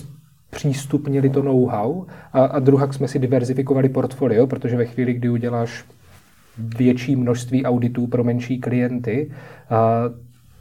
přístupnili 0.51 1.31
to 1.31 1.43
know-how 1.43 2.05
a, 2.33 2.45
a 2.45 2.59
druhak 2.59 2.95
jsme 2.95 3.09
si 3.09 3.19
diverzifikovali 3.19 3.89
portfolio, 3.89 4.47
protože 4.47 4.77
ve 4.77 4.85
chvíli, 4.85 5.15
kdy 5.15 5.29
uděláš 5.29 5.85
větší 6.59 7.17
množství 7.17 7.65
auditů 7.65 8.07
pro 8.07 8.25
menší 8.25 8.61
klienty, 8.61 9.31
a, 9.71 10.03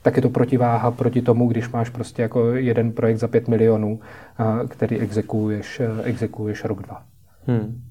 tak 0.02 0.16
je 0.16 0.22
to 0.22 0.30
protiváha 0.30 0.92
proti 0.92 1.22
tomu, 1.22 1.48
když 1.48 1.70
máš 1.70 1.90
prostě 1.90 2.22
jako 2.22 2.52
jeden 2.52 2.92
projekt 2.92 3.18
za 3.18 3.28
5 3.28 3.48
milionů, 3.48 4.00
a, 4.38 4.60
který 4.68 5.00
exekuješ, 5.00 5.82
exekuješ 6.04 6.64
rok, 6.64 6.82
dva. 6.82 7.04
Hmm. 7.48 7.82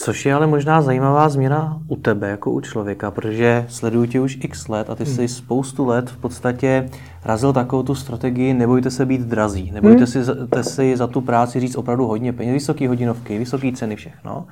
Což 0.00 0.26
je 0.26 0.34
ale 0.34 0.46
možná 0.46 0.82
zajímavá 0.82 1.28
změna 1.28 1.80
u 1.88 1.96
tebe, 1.96 2.28
jako 2.28 2.50
u 2.50 2.60
člověka, 2.60 3.10
protože 3.10 3.64
sleduju 3.68 4.06
tě 4.06 4.20
už 4.20 4.38
x 4.40 4.68
let 4.68 4.90
a 4.90 4.94
ty 4.94 5.04
hmm. 5.04 5.14
jsi 5.14 5.28
spoustu 5.28 5.86
let 5.86 6.10
v 6.10 6.16
podstatě 6.16 6.88
razil 7.24 7.52
takovou 7.52 7.82
tu 7.82 7.94
strategii 7.94 8.54
nebojte 8.54 8.90
se 8.90 9.06
být 9.06 9.20
drazí, 9.20 9.70
nebojte 9.70 10.04
hmm. 10.04 10.06
si, 10.06 10.18
si 10.62 10.96
za 10.96 11.06
tu 11.06 11.20
práci 11.20 11.60
říct 11.60 11.76
opravdu 11.76 12.06
hodně 12.06 12.32
peněz, 12.32 12.52
vysoké 12.52 12.88
hodinovky, 12.88 13.38
vysoké 13.38 13.72
ceny, 13.72 13.96
všechno. 13.96 14.46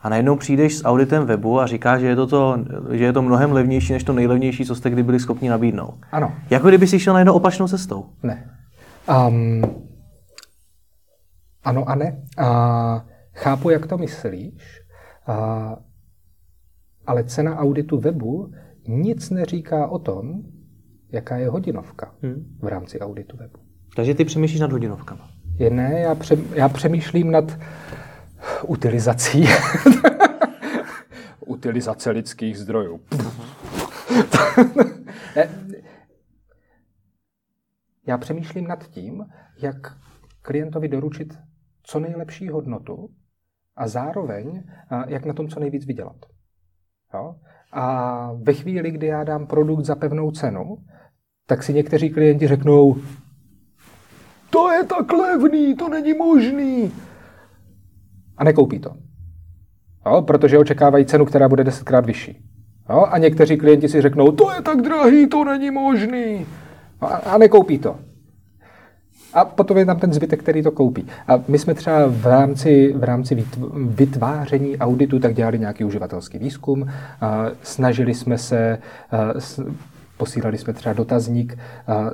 A 0.00 0.08
najednou 0.08 0.36
přijdeš 0.36 0.76
s 0.76 0.84
auditem 0.84 1.26
webu 1.26 1.60
a 1.60 1.66
říkáš, 1.66 2.00
že 2.00 2.06
je 2.06 2.16
to, 2.16 2.26
to, 2.26 2.58
že 2.90 3.04
je 3.04 3.12
to 3.12 3.22
mnohem 3.22 3.52
levnější 3.52 3.92
než 3.92 4.04
to 4.04 4.12
nejlevnější, 4.12 4.64
co 4.64 4.74
jste 4.74 4.90
kdy 4.90 5.02
byli 5.02 5.20
schopni 5.20 5.48
nabídnout. 5.48 5.94
Ano. 6.12 6.32
Jako 6.50 6.68
kdyby 6.68 6.86
si 6.86 6.98
šel 6.98 7.12
najednou 7.14 7.34
opačnou 7.34 7.68
cestou. 7.68 8.06
Ne. 8.22 8.50
Um, 9.28 9.62
ano 11.64 11.88
a 11.88 11.94
ne. 11.94 12.22
Uh, 12.40 13.13
Chápu, 13.34 13.70
jak 13.70 13.86
to 13.86 13.98
myslíš, 13.98 14.82
a, 15.26 15.76
ale 17.06 17.24
cena 17.24 17.58
auditu 17.58 17.98
webu 17.98 18.52
nic 18.88 19.30
neříká 19.30 19.86
o 19.86 19.98
tom, 19.98 20.42
jaká 21.12 21.36
je 21.36 21.48
hodinovka 21.48 22.14
hmm. 22.22 22.58
v 22.62 22.66
rámci 22.66 23.00
auditu 23.00 23.36
webu. 23.36 23.58
Takže 23.96 24.14
ty 24.14 24.24
přemýšlíš 24.24 24.60
nad 24.60 24.72
hodinovkama? 24.72 25.30
Je 25.58 25.70
ne, 25.70 26.00
já, 26.00 26.14
pře, 26.14 26.36
já 26.54 26.68
přemýšlím 26.68 27.30
nad 27.30 27.58
utilizací. 28.66 29.44
Utilizace 31.46 32.10
lidských 32.10 32.58
zdrojů. 32.58 33.00
já 38.06 38.18
přemýšlím 38.18 38.66
nad 38.66 38.88
tím, 38.88 39.24
jak 39.62 39.76
klientovi 40.42 40.88
doručit 40.88 41.38
co 41.82 42.00
nejlepší 42.00 42.48
hodnotu 42.48 43.10
a 43.76 43.88
zároveň, 43.88 44.62
jak 45.06 45.24
na 45.24 45.32
tom 45.32 45.48
co 45.48 45.60
nejvíc 45.60 45.86
vydělat. 45.86 46.16
Jo? 47.14 47.34
A 47.72 48.32
ve 48.32 48.52
chvíli, 48.52 48.90
kdy 48.90 49.06
já 49.06 49.24
dám 49.24 49.46
produkt 49.46 49.84
za 49.84 49.94
pevnou 49.94 50.30
cenu, 50.30 50.76
tak 51.46 51.62
si 51.62 51.74
někteří 51.74 52.10
klienti 52.10 52.46
řeknou, 52.46 52.96
to 54.50 54.70
je 54.70 54.84
tak 54.84 55.12
levný, 55.12 55.76
to 55.76 55.88
není 55.88 56.14
možný. 56.14 56.92
A 58.36 58.44
nekoupí 58.44 58.78
to. 58.78 58.96
Jo? 60.06 60.22
Protože 60.22 60.58
očekávají 60.58 61.06
cenu, 61.06 61.24
která 61.24 61.48
bude 61.48 61.64
desetkrát 61.64 62.06
vyšší. 62.06 62.44
Jo? 62.90 63.06
A 63.10 63.18
někteří 63.18 63.56
klienti 63.56 63.88
si 63.88 64.00
řeknou, 64.00 64.32
to 64.32 64.52
je 64.52 64.62
tak 64.62 64.82
drahý, 64.82 65.26
to 65.26 65.44
není 65.44 65.70
možný. 65.70 66.46
A, 67.00 67.06
a 67.06 67.38
nekoupí 67.38 67.78
to. 67.78 67.98
A 69.34 69.44
potom 69.44 69.76
je 69.76 69.86
tam 69.86 69.98
ten 69.98 70.12
zbytek, 70.12 70.42
který 70.42 70.62
to 70.62 70.70
koupí. 70.70 71.06
A 71.28 71.40
my 71.48 71.58
jsme 71.58 71.74
třeba 71.74 72.06
v 72.06 72.26
rámci, 72.26 72.92
v 72.96 73.04
rámci 73.04 73.46
vytváření 73.76 74.78
auditu 74.78 75.18
tak 75.18 75.34
dělali 75.34 75.58
nějaký 75.58 75.84
uživatelský 75.84 76.38
výzkum, 76.38 76.86
a 77.20 77.46
snažili 77.62 78.14
jsme 78.14 78.38
se, 78.38 78.78
posílali 80.16 80.58
jsme 80.58 80.72
třeba 80.72 80.92
dotazník 80.92 81.58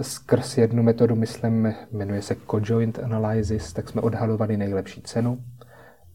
skrz 0.01 0.59
jednu 0.59 0.83
metodu, 0.83 1.17
myslím, 1.17 1.75
jmenuje 1.93 2.23
se 2.23 2.37
Cojoint 2.51 2.99
Analysis, 2.99 3.73
tak 3.73 3.89
jsme 3.89 4.01
odhalovali 4.01 4.57
nejlepší 4.57 5.03
cenu. 5.03 5.39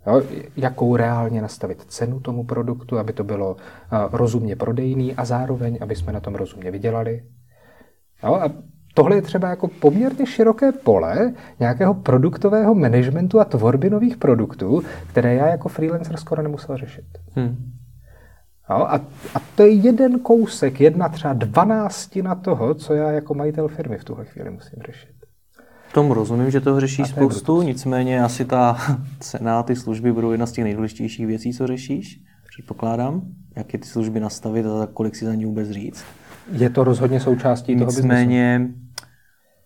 Jo, 0.07 0.21
jakou 0.57 0.95
reálně 0.95 1.41
nastavit 1.41 1.85
cenu 1.85 2.19
tomu 2.19 2.43
produktu, 2.43 2.97
aby 2.97 3.13
to 3.13 3.23
bylo 3.23 3.55
rozumně 4.11 4.55
prodejný 4.55 5.15
a 5.15 5.25
zároveň, 5.25 5.77
aby 5.81 5.95
jsme 5.95 6.13
na 6.13 6.19
tom 6.19 6.35
rozumně 6.35 6.71
vydělali. 6.71 7.23
Jo, 8.23 8.33
a 8.33 8.49
tohle 8.95 9.15
je 9.15 9.21
třeba 9.21 9.49
jako 9.49 9.67
poměrně 9.67 10.25
široké 10.25 10.71
pole 10.71 11.33
nějakého 11.59 11.93
produktového 11.93 12.75
managementu 12.75 13.39
a 13.39 13.45
tvorby 13.45 13.89
nových 13.89 14.17
produktů, 14.17 14.83
které 15.07 15.33
já 15.33 15.47
jako 15.47 15.69
freelancer 15.69 16.17
skoro 16.17 16.41
nemusel 16.41 16.77
řešit. 16.77 17.05
Hmm. 17.35 17.55
Jo, 18.69 18.75
a, 18.75 18.95
a 19.35 19.39
to 19.55 19.63
je 19.63 19.69
jeden 19.69 20.19
kousek, 20.19 20.81
jedna 20.81 21.09
třeba 21.09 21.33
dvanáctina 21.33 22.35
toho, 22.35 22.73
co 22.73 22.93
já 22.93 23.11
jako 23.11 23.33
majitel 23.33 23.67
firmy 23.67 23.97
v 23.97 24.03
tuhle 24.03 24.25
chvíli 24.25 24.49
musím 24.49 24.79
řešit. 24.85 25.15
Tomu 25.93 26.13
rozumím, 26.13 26.51
že 26.51 26.61
toho 26.61 26.79
řeší 26.79 27.05
spoustu, 27.05 27.61
nicméně 27.61 28.23
asi 28.23 28.45
ta 28.45 28.77
cena, 29.19 29.63
ty 29.63 29.75
služby 29.75 30.13
budou 30.13 30.31
jedna 30.31 30.45
z 30.45 30.51
těch 30.51 30.63
nejdůležitějších 30.63 31.27
věcí, 31.27 31.53
co 31.53 31.67
řešíš, 31.67 32.21
předpokládám. 32.49 33.21
Jak 33.55 33.73
je 33.73 33.79
ty 33.79 33.87
služby 33.87 34.19
nastavit 34.19 34.65
a 34.65 34.87
kolik 34.93 35.15
si 35.15 35.25
za 35.25 35.35
ní 35.35 35.45
vůbec 35.45 35.69
říct. 35.69 36.03
Je 36.51 36.69
to 36.69 36.83
rozhodně 36.83 37.19
součástí 37.19 37.75
toho 37.75 37.91
Nicméně, 37.91 38.67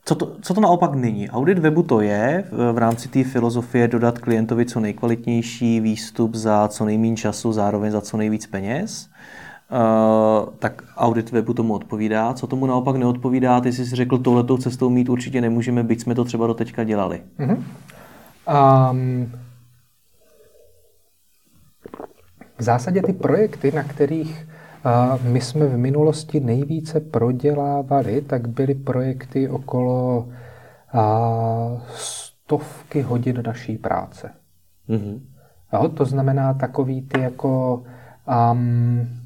co 0.06 0.16
to, 0.16 0.36
co 0.42 0.54
to 0.54 0.62
naopak 0.62 0.94
není? 0.94 1.30
Audit 1.30 1.60
webu 1.60 1.84
to 1.84 2.02
je 2.02 2.44
v 2.72 2.78
rámci 2.78 3.08
té 3.08 3.24
filozofie 3.24 3.88
dodat 3.88 4.20
klientovi 4.20 4.66
co 4.66 4.80
nejkvalitnější 4.80 5.80
výstup 5.80 6.36
za 6.36 6.68
co 6.68 6.86
nejméně 6.86 7.16
času, 7.16 7.54
zároveň 7.54 7.92
za 7.92 8.02
co 8.02 8.18
nejvíc 8.18 8.48
peněz. 8.48 9.10
Uh, 9.72 10.50
tak 10.60 10.84
audit 10.98 11.32
webu 11.32 11.54
tomu 11.54 11.74
odpovídá. 11.74 12.34
Co 12.34 12.48
tomu 12.48 12.66
naopak 12.66 12.96
neodpovídá, 12.96 13.62
ty 13.62 13.74
jsi 13.74 13.86
si 13.86 13.96
řekl, 13.96 14.18
touhletou 14.18 14.58
cestou 14.58 14.90
mít 14.90 15.10
určitě 15.10 15.42
nemůžeme, 15.42 15.84
byť 15.84 16.02
jsme 16.02 16.16
to 16.16 16.26
třeba 16.26 16.48
do 16.48 16.54
teďka 16.54 16.84
dělali. 16.84 17.22
Uh-huh. 17.40 17.64
Um, 18.92 19.32
v 22.58 22.64
zásadě 22.64 23.02
ty 23.02 23.14
projekty, 23.14 23.72
na 23.72 23.84
kterých 23.84 24.48
uh, 24.86 25.24
my 25.24 25.42
jsme 25.42 25.66
v 25.66 25.78
minulosti 25.78 26.40
nejvíce 26.40 27.00
prodělávali, 27.00 28.22
tak 28.22 28.48
byly 28.48 28.76
projekty 28.76 29.50
okolo 29.50 30.28
uh, 30.94 31.82
stovky 31.96 33.02
hodin 33.02 33.44
naší 33.46 33.78
práce. 33.78 34.32
Uh-huh. 34.90 35.22
Jo, 35.74 35.90
to 35.90 36.06
znamená 36.06 36.54
takový 36.54 37.02
ty 37.02 37.22
jako 37.22 37.84
um, 38.52 39.20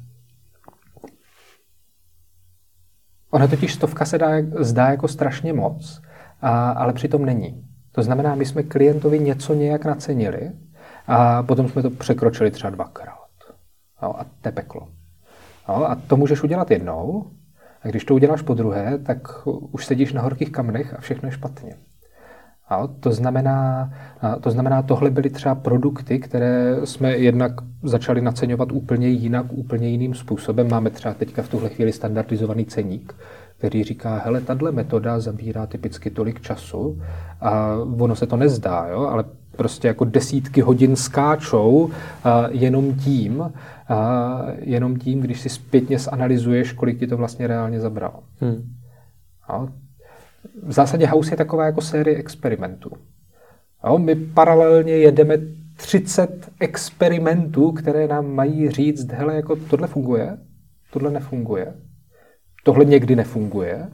Ona 3.34 3.46
totiž 3.46 3.74
stovka 3.74 4.04
se 4.04 4.18
dá, 4.18 4.28
zdá 4.58 4.88
jako 4.88 5.08
strašně 5.08 5.52
moc, 5.52 6.02
a, 6.42 6.70
ale 6.70 6.92
přitom 6.92 7.24
není. 7.24 7.64
To 7.92 8.02
znamená, 8.02 8.34
my 8.34 8.46
jsme 8.46 8.62
klientovi 8.62 9.18
něco 9.18 9.54
nějak 9.54 9.84
nacenili 9.84 10.52
a 11.06 11.42
potom 11.42 11.68
jsme 11.68 11.82
to 11.82 11.90
překročili 11.90 12.50
třeba 12.50 12.70
dvakrát. 12.70 13.28
A 14.00 14.24
to 14.40 14.48
je 14.48 14.52
peklo. 14.52 14.88
No, 15.68 15.90
a 15.90 15.94
to 15.94 16.16
můžeš 16.16 16.42
udělat 16.42 16.70
jednou, 16.70 17.26
a 17.82 17.88
když 17.88 18.04
to 18.04 18.14
uděláš 18.14 18.42
po 18.42 18.54
druhé, 18.54 18.98
tak 18.98 19.46
už 19.46 19.86
sedíš 19.86 20.12
na 20.12 20.22
horkých 20.22 20.52
kamnech 20.52 20.94
a 20.94 21.00
všechno 21.00 21.28
je 21.28 21.32
špatně. 21.32 21.74
A 22.68 22.86
to 22.86 23.12
znamená, 23.12 23.90
to 24.40 24.50
znamená, 24.50 24.82
tohle 24.82 25.10
byly 25.10 25.30
třeba 25.30 25.54
produkty, 25.54 26.18
které 26.18 26.76
jsme 26.84 27.16
jednak 27.16 27.52
začali 27.82 28.20
naceňovat 28.20 28.72
úplně 28.72 29.08
jinak, 29.08 29.46
úplně 29.52 29.88
jiným 29.88 30.14
způsobem. 30.14 30.70
Máme 30.70 30.90
třeba 30.90 31.14
teďka 31.14 31.42
v 31.42 31.48
tuhle 31.48 31.68
chvíli 31.68 31.92
standardizovaný 31.92 32.64
ceník, 32.64 33.14
který 33.58 33.84
říká, 33.84 34.22
hele, 34.24 34.40
tahle 34.40 34.72
metoda 34.72 35.20
zabírá 35.20 35.66
typicky 35.66 36.10
tolik 36.10 36.40
času 36.40 37.02
a 37.40 37.74
ono 37.98 38.16
se 38.16 38.26
to 38.26 38.36
nezdá, 38.36 38.86
jo? 38.86 39.00
ale 39.00 39.24
prostě 39.56 39.88
jako 39.88 40.04
desítky 40.04 40.60
hodin 40.60 40.96
skáčou 40.96 41.90
a 42.24 42.48
jenom 42.50 42.94
tím, 42.94 43.52
a 43.88 44.38
jenom 44.58 44.96
tím, 44.96 45.20
když 45.20 45.40
si 45.40 45.48
zpětně 45.48 45.98
zanalizuješ, 45.98 46.72
kolik 46.72 46.98
ti 46.98 47.06
to 47.06 47.16
vlastně 47.16 47.46
reálně 47.46 47.80
zabralo. 47.80 48.22
Hmm. 48.40 48.74
A 49.48 49.66
v 50.62 50.72
zásadě 50.72 51.06
House 51.06 51.32
je 51.32 51.36
taková 51.36 51.66
jako 51.66 51.80
série 51.80 52.16
experimentů. 52.16 52.90
Jo, 53.86 53.98
my 53.98 54.14
paralelně 54.14 54.92
jedeme 54.92 55.38
30 55.76 56.50
experimentů, 56.60 57.72
které 57.72 58.08
nám 58.08 58.26
mají 58.26 58.70
říct, 58.70 59.12
hele, 59.12 59.34
jako 59.36 59.56
tohle 59.56 59.88
funguje, 59.88 60.38
tohle 60.90 61.10
nefunguje, 61.10 61.74
tohle 62.64 62.84
někdy 62.84 63.16
nefunguje, 63.16 63.88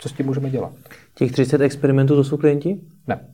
co 0.00 0.08
s 0.08 0.12
tím 0.12 0.26
můžeme 0.26 0.50
dělat? 0.50 0.72
Těch 1.14 1.32
30 1.32 1.60
experimentů 1.60 2.16
to 2.16 2.24
jsou 2.24 2.36
klienti? 2.36 2.80
Ne. 3.06 3.28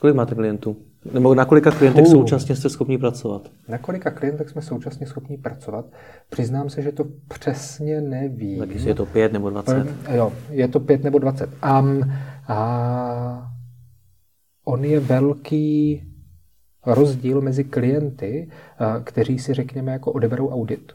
Kolik 0.00 0.16
máte 0.16 0.34
klientů? 0.34 0.76
Nebo 1.12 1.34
na 1.34 1.44
kolika 1.44 1.70
klientech 1.70 2.04
uh. 2.04 2.12
současně 2.12 2.56
jste 2.56 2.68
schopni 2.68 2.98
pracovat? 2.98 3.50
Na 3.68 3.78
kolika 3.78 4.10
klientech 4.10 4.48
jsme 4.48 4.62
současně 4.62 5.06
schopni 5.06 5.38
pracovat? 5.38 5.84
Přiznám 6.30 6.70
se, 6.70 6.82
že 6.82 6.92
to 6.92 7.04
přesně 7.28 8.00
nevím. 8.00 8.58
Tak 8.58 8.70
je 8.70 8.94
to 8.94 9.06
pět 9.06 9.32
nebo 9.32 9.50
dvacet? 9.50 9.86
Jo, 10.14 10.32
je 10.50 10.68
to 10.68 10.80
pět 10.80 11.04
nebo 11.04 11.18
dvacet. 11.18 11.50
Um, 11.80 12.12
a 12.48 13.52
on 14.64 14.84
je 14.84 15.00
velký 15.00 16.02
rozdíl 16.86 17.40
mezi 17.40 17.64
klienty, 17.64 18.50
kteří 19.04 19.38
si 19.38 19.54
řekněme 19.54 19.92
jako 19.92 20.12
odeberou 20.12 20.48
audit. 20.48 20.92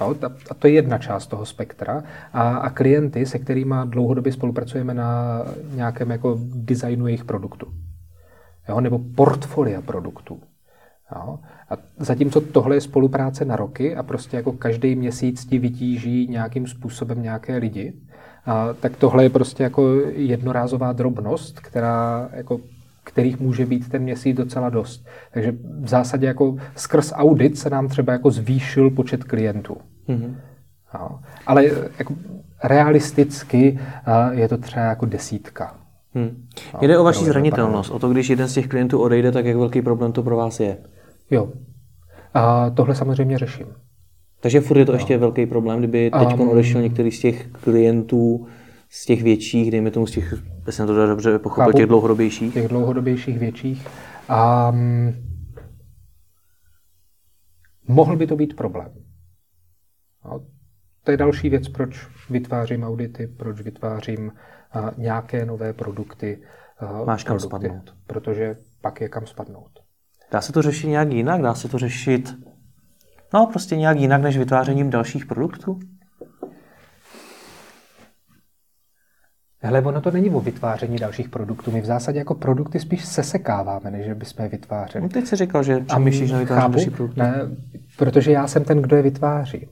No, 0.00 0.14
a 0.50 0.54
to 0.54 0.66
je 0.66 0.72
jedna 0.72 0.98
část 0.98 1.26
toho 1.26 1.46
spektra. 1.46 2.02
A, 2.32 2.56
a 2.56 2.70
klienty, 2.70 3.26
se 3.26 3.38
kterými 3.38 3.74
dlouhodobě 3.84 4.32
spolupracujeme 4.32 4.94
na 4.94 5.42
nějakém 5.74 6.10
jako 6.10 6.38
designu 6.54 7.06
jejich 7.06 7.24
produktu 7.24 7.66
jo, 8.68 8.80
nebo 8.80 8.98
portfolia 8.98 9.82
produktů. 9.82 10.40
Jo. 11.14 11.38
A 11.70 11.74
zatímco 11.98 12.40
tohle 12.40 12.76
je 12.76 12.80
spolupráce 12.80 13.44
na 13.44 13.56
roky 13.56 13.96
a 13.96 14.02
prostě 14.02 14.36
jako 14.36 14.52
každý 14.52 14.94
měsíc 14.94 15.44
ti 15.46 15.58
vytíží 15.58 16.26
nějakým 16.30 16.66
způsobem 16.66 17.22
nějaké 17.22 17.56
lidi, 17.56 17.92
a, 18.46 18.72
tak 18.80 18.96
tohle 18.96 19.22
je 19.22 19.30
prostě 19.30 19.62
jako 19.62 20.00
jednorázová 20.14 20.92
drobnost, 20.92 21.60
která 21.60 22.28
jako 22.32 22.60
kterých 23.04 23.40
může 23.40 23.66
být 23.66 23.88
ten 23.88 24.02
měsíc 24.02 24.36
docela 24.36 24.70
dost. 24.70 25.06
Takže 25.32 25.52
v 25.80 25.88
zásadě 25.88 26.26
jako 26.26 26.56
skrz 26.76 27.12
audit 27.16 27.58
se 27.58 27.70
nám 27.70 27.88
třeba 27.88 28.12
jako 28.12 28.30
zvýšil 28.30 28.90
počet 28.90 29.24
klientů. 29.24 29.76
Mm-hmm. 30.08 30.34
Jo. 30.94 31.18
Ale 31.46 31.64
jako 31.98 32.14
realisticky 32.64 33.78
je 34.30 34.48
to 34.48 34.58
třeba 34.58 34.84
jako 34.84 35.06
desítka. 35.06 35.76
Hmm. 36.14 36.46
Jde 36.80 36.98
o 36.98 37.04
vaši 37.04 37.24
zranitelnost, 37.24 37.90
o 37.90 37.98
to, 37.98 38.08
když 38.08 38.30
jeden 38.30 38.48
z 38.48 38.54
těch 38.54 38.68
klientů 38.68 39.00
odejde, 39.00 39.32
tak 39.32 39.44
jak 39.44 39.56
velký 39.56 39.82
problém 39.82 40.12
to 40.12 40.22
pro 40.22 40.36
vás 40.36 40.60
je? 40.60 40.78
Jo. 41.30 41.52
A 42.34 42.70
tohle 42.70 42.94
samozřejmě 42.94 43.38
řeším. 43.38 43.66
Takže 44.40 44.60
furt 44.60 44.78
je 44.78 44.86
to 44.86 44.92
no. 44.92 44.96
ještě 44.96 45.18
velký 45.18 45.46
problém, 45.46 45.78
kdyby 45.78 46.10
teď 46.10 46.38
um, 46.38 46.48
odešel 46.48 46.82
některý 46.82 47.10
z 47.10 47.20
těch 47.20 47.46
klientů, 47.50 48.46
z 48.90 49.04
těch 49.04 49.22
větších, 49.22 49.70
dejme 49.70 49.90
tomu 49.90 50.06
z 50.06 50.10
těch, 50.10 50.34
jestli 50.66 50.86
to 50.86 51.06
dobře 51.06 51.38
pochopil, 51.38 51.72
těch 51.72 51.86
dlouhodobějších? 51.86 52.54
Těch 52.54 52.68
dlouhodobějších, 52.68 53.38
větších. 53.38 53.86
Um, 54.70 55.14
mohl 57.88 58.16
by 58.16 58.26
to 58.26 58.36
být 58.36 58.56
problém. 58.56 58.92
No, 60.24 60.40
to 61.04 61.10
je 61.10 61.16
další 61.16 61.48
věc, 61.48 61.68
proč 61.68 62.08
vytvářím 62.30 62.84
audity, 62.84 63.26
proč 63.26 63.60
vytvářím 63.60 64.32
nějaké 64.96 65.46
nové 65.46 65.72
produkty. 65.72 66.42
Máš 67.04 67.24
kam 67.24 67.38
produkty, 67.38 67.66
spadnout. 67.66 67.94
Protože 68.06 68.56
pak 68.80 69.00
je 69.00 69.08
kam 69.08 69.26
spadnout. 69.26 69.70
Dá 70.32 70.40
se 70.40 70.52
to 70.52 70.62
řešit 70.62 70.86
nějak 70.86 71.12
jinak? 71.12 71.42
Dá 71.42 71.54
se 71.54 71.68
to 71.68 71.78
řešit 71.78 72.34
no 73.34 73.46
prostě 73.46 73.76
nějak 73.76 73.98
jinak 73.98 74.22
než 74.22 74.38
vytvářením 74.38 74.90
dalších 74.90 75.26
produktů? 75.26 75.80
Hele, 79.58 79.82
ono 79.82 80.00
to 80.00 80.10
není 80.10 80.30
o 80.30 80.40
vytváření 80.40 80.96
dalších 80.96 81.28
produktů. 81.28 81.70
My 81.70 81.80
v 81.80 81.84
zásadě 81.84 82.18
jako 82.18 82.34
produkty 82.34 82.80
spíš 82.80 83.04
sesekáváme, 83.04 83.90
než 83.90 84.12
bychom 84.12 84.42
je 84.42 84.48
vytvářeli. 84.48 85.02
No 85.02 85.08
teď 85.08 85.26
jsi 85.26 85.36
říkal, 85.36 85.62
že 85.62 85.80
přemýšlíš 85.80 86.30
na 86.30 86.38
vytváření 86.38 86.72
dalších 86.72 86.92
produktů. 86.92 87.20
Ne, 87.20 87.34
protože 87.98 88.32
já 88.32 88.46
jsem 88.46 88.64
ten, 88.64 88.82
kdo 88.82 88.96
je 88.96 89.02
vytváří 89.02 89.68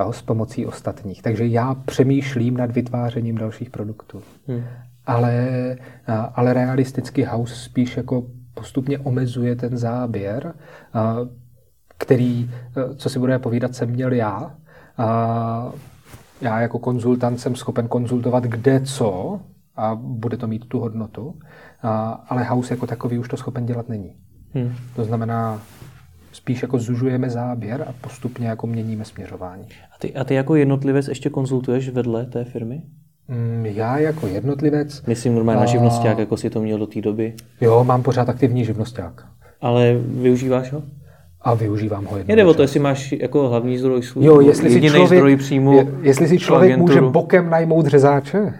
jo, 0.00 0.12
s 0.12 0.22
pomocí 0.22 0.66
ostatních. 0.66 1.22
Takže 1.22 1.46
já 1.46 1.74
přemýšlím 1.74 2.56
nad 2.56 2.70
vytvářením 2.70 3.38
dalších 3.38 3.70
produktů. 3.70 4.22
Hmm. 4.48 4.64
Ale, 5.06 5.76
ale 6.34 6.52
realisticky 6.54 7.22
House 7.22 7.54
spíš 7.54 7.96
jako 7.96 8.24
postupně 8.54 8.98
omezuje 8.98 9.56
ten 9.56 9.76
záběr, 9.76 10.54
který, 11.98 12.50
co 12.96 13.08
si 13.08 13.18
budeme 13.18 13.38
povídat, 13.38 13.74
jsem 13.74 13.90
měl 13.90 14.12
já. 14.12 14.54
Já 16.40 16.60
jako 16.60 16.78
konzultant 16.78 17.40
jsem 17.40 17.56
schopen 17.56 17.88
konzultovat 17.88 18.44
kde 18.44 18.80
co 18.80 19.40
a 19.76 19.94
bude 19.94 20.36
to 20.36 20.46
mít 20.46 20.68
tu 20.68 20.80
hodnotu, 20.80 21.38
ale 22.28 22.44
House 22.44 22.74
jako 22.74 22.86
takový 22.86 23.18
už 23.18 23.28
to 23.28 23.36
schopen 23.36 23.66
dělat 23.66 23.88
není. 23.88 24.16
Hmm. 24.54 24.74
To 24.96 25.04
znamená, 25.04 25.60
spíš 26.44 26.62
jako 26.62 26.78
zužujeme 26.78 27.30
záběr 27.30 27.84
a 27.88 27.94
postupně 28.00 28.48
jako 28.48 28.66
měníme 28.66 29.04
směřování. 29.04 29.66
A 29.94 29.98
ty, 29.98 30.14
a 30.14 30.24
ty 30.24 30.34
jako 30.34 30.54
jednotlivec 30.54 31.08
ještě 31.08 31.30
konzultuješ 31.30 31.88
vedle 31.88 32.26
té 32.26 32.44
firmy? 32.44 32.82
Mm, 33.28 33.66
já 33.66 33.98
jako 33.98 34.26
jednotlivec... 34.26 35.02
Myslím 35.06 35.34
normálně 35.34 35.58
a... 35.58 35.64
na 35.64 35.66
živnosták, 35.66 36.18
jako 36.18 36.36
si 36.36 36.50
to 36.50 36.60
měl 36.62 36.78
do 36.78 36.86
té 36.86 37.00
doby. 37.00 37.34
Jo, 37.60 37.84
mám 37.84 38.02
pořád 38.02 38.28
aktivní 38.28 38.64
živnosták. 38.64 39.26
Ale 39.60 39.94
využíváš 39.98 40.72
ho? 40.72 40.82
A 41.40 41.54
využívám 41.54 42.04
ho 42.04 42.16
jednou. 42.16 42.34
Jde 42.34 42.44
o 42.44 42.54
to, 42.54 42.62
jestli 42.62 42.80
máš 42.80 43.12
jako 43.12 43.48
hlavní 43.48 43.78
zdroj 43.78 44.02
svůj, 44.02 44.24
jo, 44.24 44.40
jestli 44.40 44.70
si 44.70 44.80
člověk, 44.80 45.06
zdroj 45.06 45.36
příjmu. 45.36 45.72
Je, 45.72 45.86
jestli 46.02 46.28
si 46.28 46.38
člověk 46.38 46.72
agenturu. 46.72 47.00
může 47.00 47.12
bokem 47.12 47.50
najmout 47.50 47.86
řezáče. 47.86 48.54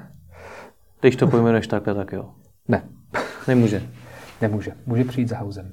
Když 1.01 1.17
to 1.17 1.27
pojmenuješ 1.27 1.67
takhle, 1.67 1.95
tak 1.95 2.13
jo. 2.13 2.25
Ne. 2.69 2.83
Nemůže. 3.49 3.83
Nemůže. 4.43 4.73
Může 4.87 5.05
přijít 5.05 5.29
za 5.29 5.37
hauzem. 5.37 5.73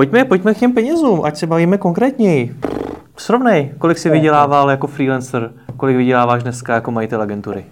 Pojďme, 0.00 0.24
pojďme 0.24 0.54
k 0.54 0.58
těm 0.58 0.72
penězům, 0.72 1.24
ať 1.24 1.36
se 1.36 1.46
bavíme 1.46 1.78
konkrétněji. 1.78 2.56
Srovnej, 3.16 3.74
kolik 3.78 3.98
jsi 3.98 4.10
vydělával 4.10 4.70
jako 4.70 4.86
freelancer, 4.86 5.52
kolik 5.76 5.96
vyděláváš 5.96 6.42
dneska 6.42 6.74
jako 6.74 6.90
majitel 6.90 7.22
agentury. 7.22 7.66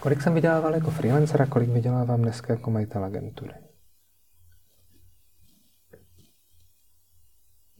Kolik 0.00 0.22
jsem 0.22 0.34
vydělával 0.34 0.74
jako 0.74 0.90
freelancer 0.90 1.42
a 1.42 1.46
kolik 1.46 1.70
vydělávám 1.70 2.22
dneska 2.22 2.52
jako 2.52 2.70
majitel 2.70 3.04
agentury? 3.04 3.52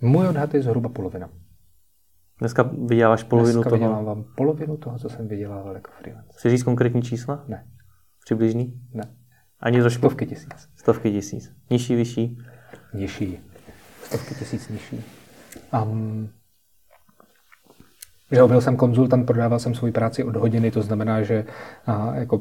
Můj 0.01 0.29
odhad 0.29 0.55
je 0.55 0.62
zhruba 0.62 0.88
polovina. 0.88 1.29
Dneska 2.38 2.62
vyděláváš 2.62 3.23
polovinu 3.23 3.55
Dneska 3.55 3.71
toho? 3.71 3.81
vydělávám 3.81 4.25
polovinu 4.37 4.77
toho, 4.77 4.99
co 4.99 5.09
jsem 5.09 5.29
vydělával 5.29 5.75
jako 5.75 5.90
freelancer. 5.99 6.33
Chceš 6.38 6.53
říct 6.53 6.62
konkrétní 6.62 7.03
čísla? 7.03 7.45
Ne. 7.49 7.66
Přibližný? 8.25 8.81
Ne. 8.95 9.16
Ani 9.61 9.81
trošku? 9.81 10.01
Stovky 10.01 10.27
tisíc. 10.27 10.69
Stovky 10.77 11.12
tisíc. 11.12 11.53
Nižší, 11.71 11.95
vyšší? 11.95 12.38
Nižší. 12.95 13.38
Stovky 14.03 14.35
tisíc 14.35 14.69
nižší. 14.69 15.05
Um, 15.83 16.31
Jo, 18.31 18.49
byl 18.49 18.61
jsem 18.61 18.77
konzultant, 18.77 19.27
prodával 19.27 19.59
jsem 19.59 19.75
svoji 19.75 19.92
práci 19.92 20.25
od 20.25 20.37
hodiny, 20.37 20.71
to 20.71 20.83
znamená, 20.83 21.23
že 21.23 21.45
a, 21.87 22.14
jako, 22.14 22.40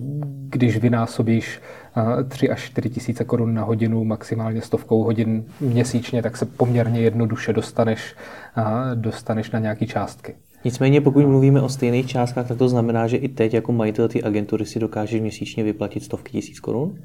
když 0.50 0.78
vynásobíš 0.78 1.62
a, 1.96 2.24
3 2.24 2.50
až 2.50 2.64
4 2.64 2.90
tisíce 2.90 3.24
korun 3.24 3.54
na 3.54 3.64
hodinu, 3.64 4.04
maximálně 4.04 4.62
stovkou 4.62 5.04
hodin 5.04 5.46
měsíčně, 5.60 6.22
tak 6.22 6.38
se 6.38 6.46
poměrně 6.46 7.02
jednoduše 7.02 7.54
dostaneš, 7.54 8.16
a, 8.56 8.94
dostaneš 8.94 9.52
na 9.52 9.60
nějaké 9.60 9.86
částky. 9.86 10.36
Nicméně, 10.66 11.02
pokud 11.02 11.26
mluvíme 11.26 11.62
o 11.62 11.70
stejných 11.70 12.08
částkách, 12.08 12.48
tak 12.48 12.58
to 12.58 12.70
znamená, 12.70 13.08
že 13.08 13.18
i 13.18 13.30
teď 13.30 13.54
jako 13.54 13.72
majitel 13.72 14.08
té 14.08 14.22
agentury 14.22 14.66
si 14.66 14.80
dokážeš 14.80 15.22
měsíčně 15.22 15.64
vyplatit 15.64 16.04
stovky 16.04 16.32
tisíc 16.32 16.60
korun? 16.60 17.00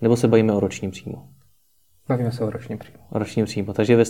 Nebo 0.00 0.16
se 0.16 0.28
bavíme 0.28 0.52
o 0.52 0.60
ročním 0.60 0.90
příjmu? 0.90 1.22
Bavíme 2.08 2.32
se 2.32 2.44
o 2.44 2.50
ročním 2.50 2.78
příjmu. 2.78 2.98
O 3.10 3.18
ročním 3.18 3.44
příjmu. 3.44 3.72
Takže, 3.72 3.96
ve, 3.96 4.04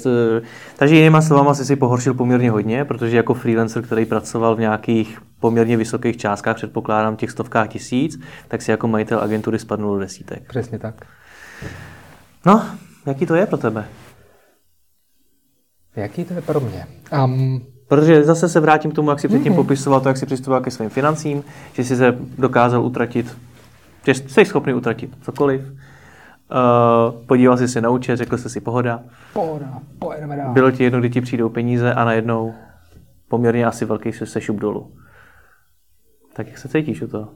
takže 0.77 0.97
jinýma 0.97 1.23
slovama 1.23 1.55
si 1.55 1.65
si 1.65 1.77
pohoršil 1.77 2.15
poměrně 2.15 2.51
hodně, 2.51 2.85
protože 2.85 3.17
jako 3.17 3.35
freelancer, 3.35 3.83
který 3.83 4.07
pracoval 4.07 4.57
v 4.57 4.61
nějakých 4.61 5.19
poměrně 5.41 5.77
vysokých 5.77 6.17
částkách, 6.17 6.57
předpokládám 6.57 7.17
těch 7.17 7.31
stovkách 7.31 7.69
tisíc, 7.69 8.21
tak 8.49 8.63
si 8.63 8.71
jako 8.71 8.89
majitel 8.89 9.21
agentury 9.21 9.59
spadnul 9.59 9.95
do 9.95 10.01
desítek. 10.01 10.49
Přesně 10.49 10.79
tak. 10.79 11.07
No, 12.47 12.67
jaký 13.07 13.27
to 13.27 13.35
je 13.35 13.47
pro 13.47 13.59
tebe? 13.59 13.89
Jaký 15.97 16.25
to 16.25 16.35
je 16.35 16.43
pro 16.43 16.61
mě? 16.61 16.87
Um, 17.25 17.61
Protože 17.91 18.25
zase 18.25 18.49
se 18.49 18.61
vrátím 18.61 18.91
k 18.91 18.95
tomu, 18.95 19.11
jak 19.11 19.21
si 19.21 19.29
předtím 19.29 19.53
mm-hmm. 19.53 19.57
popisoval 19.57 20.01
to, 20.01 20.09
jak 20.09 20.17
si 20.17 20.27
přistupoval 20.27 20.61
ke 20.61 20.71
svým 20.71 20.91
financím, 20.91 21.45
že 21.73 21.85
jsi 21.85 21.97
se 21.97 22.19
dokázal 22.39 22.83
utratit, 22.83 23.37
že 24.07 24.15
jsi 24.15 24.45
schopný 24.45 24.75
utratit 24.75 25.11
cokoliv, 25.23 25.63
Uh, 26.51 27.27
podíval 27.27 27.57
jsi 27.57 27.69
se 27.69 27.81
na 27.81 27.91
účet, 27.91 28.17
řekl 28.17 28.39
jsi 28.39 28.51
si 28.51 28.61
pohoda. 28.61 29.03
Pohoda, 29.33 29.79
pojedeme 29.99 30.37
dál. 30.37 30.53
Bylo 30.53 30.71
ti 30.71 30.85
jedno, 30.85 30.99
kdy 30.99 31.11
ti 31.11 31.21
přijdou 31.21 31.49
peníze 31.49 31.95
a 31.95 32.05
najednou 32.05 32.55
poměrně 33.29 33.67
asi 33.67 33.85
velký 33.85 34.13
se 34.13 34.27
sešup 34.27 34.57
dolů. 34.57 34.93
Tak 36.33 36.47
jak 36.47 36.59
se 36.59 36.69
cítíš 36.69 37.03
u 37.03 37.07
toho? 37.07 37.29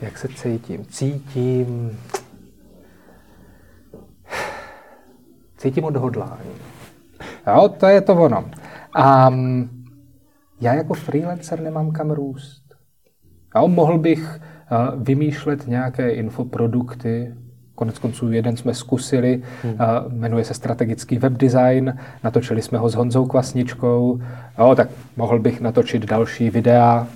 Jak 0.00 0.18
se 0.18 0.28
cítím? 0.28 0.84
Cítím... 0.84 1.98
Cítím 5.58 5.84
odhodlání. 5.84 6.50
Jo, 7.46 7.68
to 7.68 7.86
je 7.86 8.00
to 8.00 8.14
ono. 8.14 8.44
Um, 8.98 9.70
já 10.60 10.74
jako 10.74 10.94
freelancer 10.94 11.60
nemám 11.60 11.90
kam 11.90 12.10
růst. 12.10 12.62
Jo, 13.56 13.68
mohl 13.68 13.98
bych 13.98 14.40
uh, 14.40 15.02
vymýšlet 15.02 15.66
nějaké 15.66 16.10
infoprodukty, 16.10 17.34
Konec 17.74 17.98
konců 17.98 18.32
jeden 18.32 18.56
jsme 18.56 18.74
zkusili, 18.74 19.42
hmm. 19.62 19.76
jmenuje 20.08 20.44
se 20.44 20.54
strategický 20.54 21.18
webdesign, 21.18 21.98
natočili 22.24 22.62
jsme 22.62 22.78
ho 22.78 22.88
s 22.88 22.94
Honzou 22.94 23.26
Kvasničkou, 23.26 24.20
jo, 24.58 24.74
tak 24.74 24.88
mohl 25.16 25.38
bych 25.38 25.60
natočit 25.60 26.04
další 26.04 26.50
videa, 26.50 27.06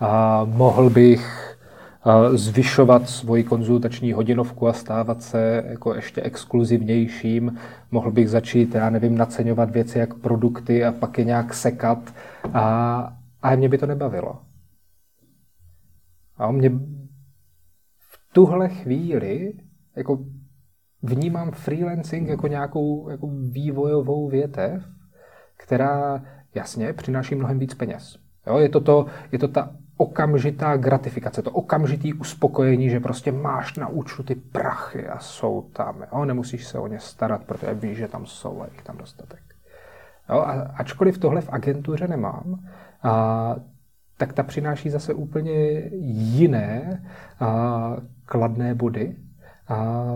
a 0.00 0.44
mohl 0.44 0.90
bych 0.90 1.51
zvyšovat 2.34 3.08
svoji 3.08 3.44
konzultační 3.44 4.12
hodinovku 4.12 4.68
a 4.68 4.72
stávat 4.72 5.22
se 5.22 5.64
jako 5.66 5.94
ještě 5.94 6.22
exkluzivnějším. 6.22 7.58
Mohl 7.90 8.10
bych 8.10 8.30
začít, 8.30 8.74
já 8.74 8.90
nevím, 8.90 9.18
naceňovat 9.18 9.70
věci 9.70 9.98
jak 9.98 10.14
produkty 10.14 10.84
a 10.84 10.92
pak 10.92 11.18
je 11.18 11.24
nějak 11.24 11.54
sekat. 11.54 12.14
A, 12.54 13.16
a 13.42 13.56
mě 13.56 13.68
by 13.68 13.78
to 13.78 13.86
nebavilo. 13.86 14.40
A 16.36 16.50
mě 16.50 16.70
v 17.98 18.34
tuhle 18.34 18.68
chvíli 18.68 19.52
jako 19.96 20.18
vnímám 21.02 21.50
freelancing 21.50 22.28
jako 22.28 22.46
nějakou 22.46 23.10
jako 23.10 23.30
vývojovou 23.50 24.28
větev, 24.28 24.84
která 25.56 26.22
jasně 26.54 26.92
přináší 26.92 27.34
mnohem 27.34 27.58
víc 27.58 27.74
peněz. 27.74 28.18
Jo, 28.46 28.58
je, 28.58 28.68
to 28.68 28.80
to, 28.80 29.06
je 29.32 29.38
to 29.38 29.48
ta 29.48 29.76
okamžitá 30.02 30.76
gratifikace, 30.76 31.42
to 31.42 31.50
okamžitý 31.50 32.14
uspokojení, 32.14 32.90
že 32.90 33.00
prostě 33.00 33.32
máš 33.32 33.76
na 33.76 33.88
účtu 33.88 34.22
ty 34.22 34.34
prachy 34.34 35.08
a 35.08 35.18
jsou 35.18 35.62
tam. 35.72 36.04
Jo? 36.12 36.24
Nemusíš 36.24 36.66
se 36.66 36.78
o 36.78 36.86
ně 36.86 37.00
starat, 37.00 37.44
protože 37.44 37.74
víš, 37.74 37.98
že 37.98 38.08
tam 38.08 38.26
jsou 38.26 38.62
a 38.62 38.66
jich 38.66 38.82
tam 38.82 38.96
dostatek. 38.96 39.42
Jo? 40.30 40.36
A 40.36 40.52
ačkoliv 40.52 41.18
tohle 41.18 41.40
v 41.40 41.52
agentuře 41.52 42.08
nemám, 42.08 42.66
a, 43.02 43.56
tak 44.18 44.32
ta 44.32 44.42
přináší 44.42 44.90
zase 44.90 45.14
úplně 45.14 45.52
jiné 46.00 47.02
a, 47.40 47.96
kladné 48.26 48.74
body, 48.74 49.16
a 49.68 50.06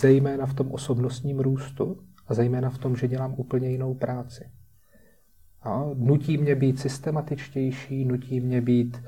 zejména 0.00 0.46
v 0.46 0.54
tom 0.54 0.72
osobnostním 0.72 1.40
růstu 1.40 1.96
a 2.28 2.34
zejména 2.34 2.70
v 2.70 2.78
tom, 2.78 2.96
že 2.96 3.08
dělám 3.08 3.34
úplně 3.36 3.70
jinou 3.70 3.94
práci. 3.94 4.44
A 5.62 5.84
nutí 5.94 6.38
mě 6.38 6.54
být 6.54 6.80
systematičtější, 6.80 8.04
nutí 8.04 8.40
mě 8.40 8.60
být 8.60 9.02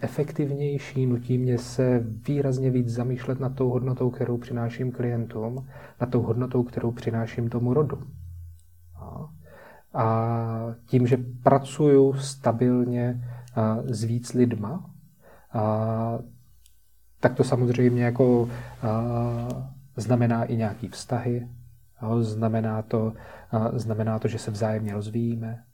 efektivnější, 0.00 1.06
nutí 1.06 1.38
mě 1.38 1.58
se 1.58 1.98
výrazně 2.28 2.70
víc 2.70 2.88
zamýšlet 2.88 3.40
nad 3.40 3.54
tou 3.54 3.70
hodnotou, 3.70 4.10
kterou 4.10 4.38
přináším 4.38 4.92
klientům, 4.92 5.66
nad 6.00 6.10
tou 6.10 6.22
hodnotou, 6.22 6.62
kterou 6.62 6.90
přináším 6.90 7.48
tomu 7.48 7.74
rodu. 7.74 8.02
A, 9.94 10.74
tím, 10.86 11.06
že 11.06 11.16
pracuju 11.42 12.12
stabilně 12.12 13.24
s 13.84 14.04
víc 14.04 14.32
lidma, 14.32 14.90
tak 17.20 17.34
to 17.34 17.44
samozřejmě 17.44 18.04
jako 18.04 18.48
znamená 19.96 20.44
i 20.44 20.56
nějaký 20.56 20.88
vztahy, 20.88 21.48
znamená, 22.20 22.82
to, 22.82 23.12
znamená 23.72 24.18
to, 24.18 24.28
že 24.28 24.38
se 24.38 24.50
vzájemně 24.50 24.92
rozvíjíme. 24.92 25.64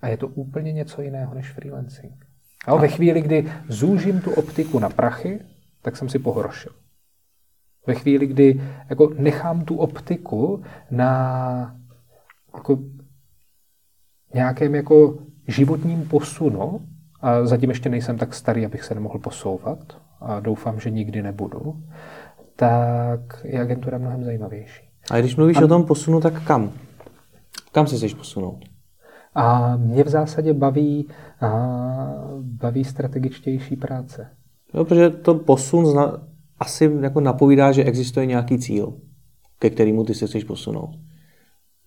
A 0.00 0.08
je 0.08 0.16
to 0.16 0.28
úplně 0.28 0.72
něco 0.72 1.02
jiného 1.02 1.34
než 1.34 1.52
freelancing. 1.52 2.26
Jo, 2.68 2.78
ve 2.78 2.88
chvíli, 2.88 3.22
kdy 3.22 3.52
zúžím 3.68 4.20
tu 4.20 4.30
optiku 4.30 4.78
na 4.78 4.88
prachy, 4.88 5.40
tak 5.82 5.96
jsem 5.96 6.08
si 6.08 6.18
pohoršil. 6.18 6.72
Ve 7.86 7.94
chvíli, 7.94 8.26
kdy 8.26 8.60
jako 8.90 9.10
nechám 9.18 9.64
tu 9.64 9.76
optiku 9.76 10.62
na 10.90 11.76
jako 12.54 12.78
nějakém 14.34 14.74
jako 14.74 15.18
životním 15.46 16.08
posunu, 16.08 16.80
a 17.20 17.46
zatím 17.46 17.70
ještě 17.70 17.88
nejsem 17.88 18.18
tak 18.18 18.34
starý, 18.34 18.66
abych 18.66 18.84
se 18.84 18.94
nemohl 18.94 19.18
posouvat 19.18 19.78
a 20.20 20.40
doufám, 20.40 20.80
že 20.80 20.90
nikdy 20.90 21.22
nebudu, 21.22 21.82
tak 22.56 23.20
je 23.44 23.60
agentura 23.60 23.98
mnohem 23.98 24.24
zajímavější. 24.24 24.90
A 25.10 25.18
když 25.18 25.36
mluvíš 25.36 25.56
a... 25.56 25.64
o 25.64 25.68
tom 25.68 25.84
posunu, 25.84 26.20
tak 26.20 26.44
kam? 26.44 26.72
Kam 27.72 27.86
se 27.86 27.96
chceš 27.96 28.14
posunout? 28.14 28.64
A 29.34 29.76
mě 29.76 30.04
v 30.04 30.08
zásadě 30.08 30.54
baví, 30.54 31.08
a 31.40 31.48
baví 32.40 32.84
strategičtější 32.84 33.76
práce. 33.76 34.30
Jo, 34.74 34.84
protože 34.84 35.10
to 35.10 35.34
posun 35.34 35.86
zna, 35.86 36.18
asi 36.58 36.90
jako 37.00 37.20
napovídá, 37.20 37.72
že 37.72 37.84
existuje 37.84 38.26
nějaký 38.26 38.58
cíl, 38.58 39.00
ke 39.58 39.70
kterému 39.70 40.04
ty 40.04 40.14
se 40.14 40.26
chceš 40.26 40.44
posunout. 40.44 40.90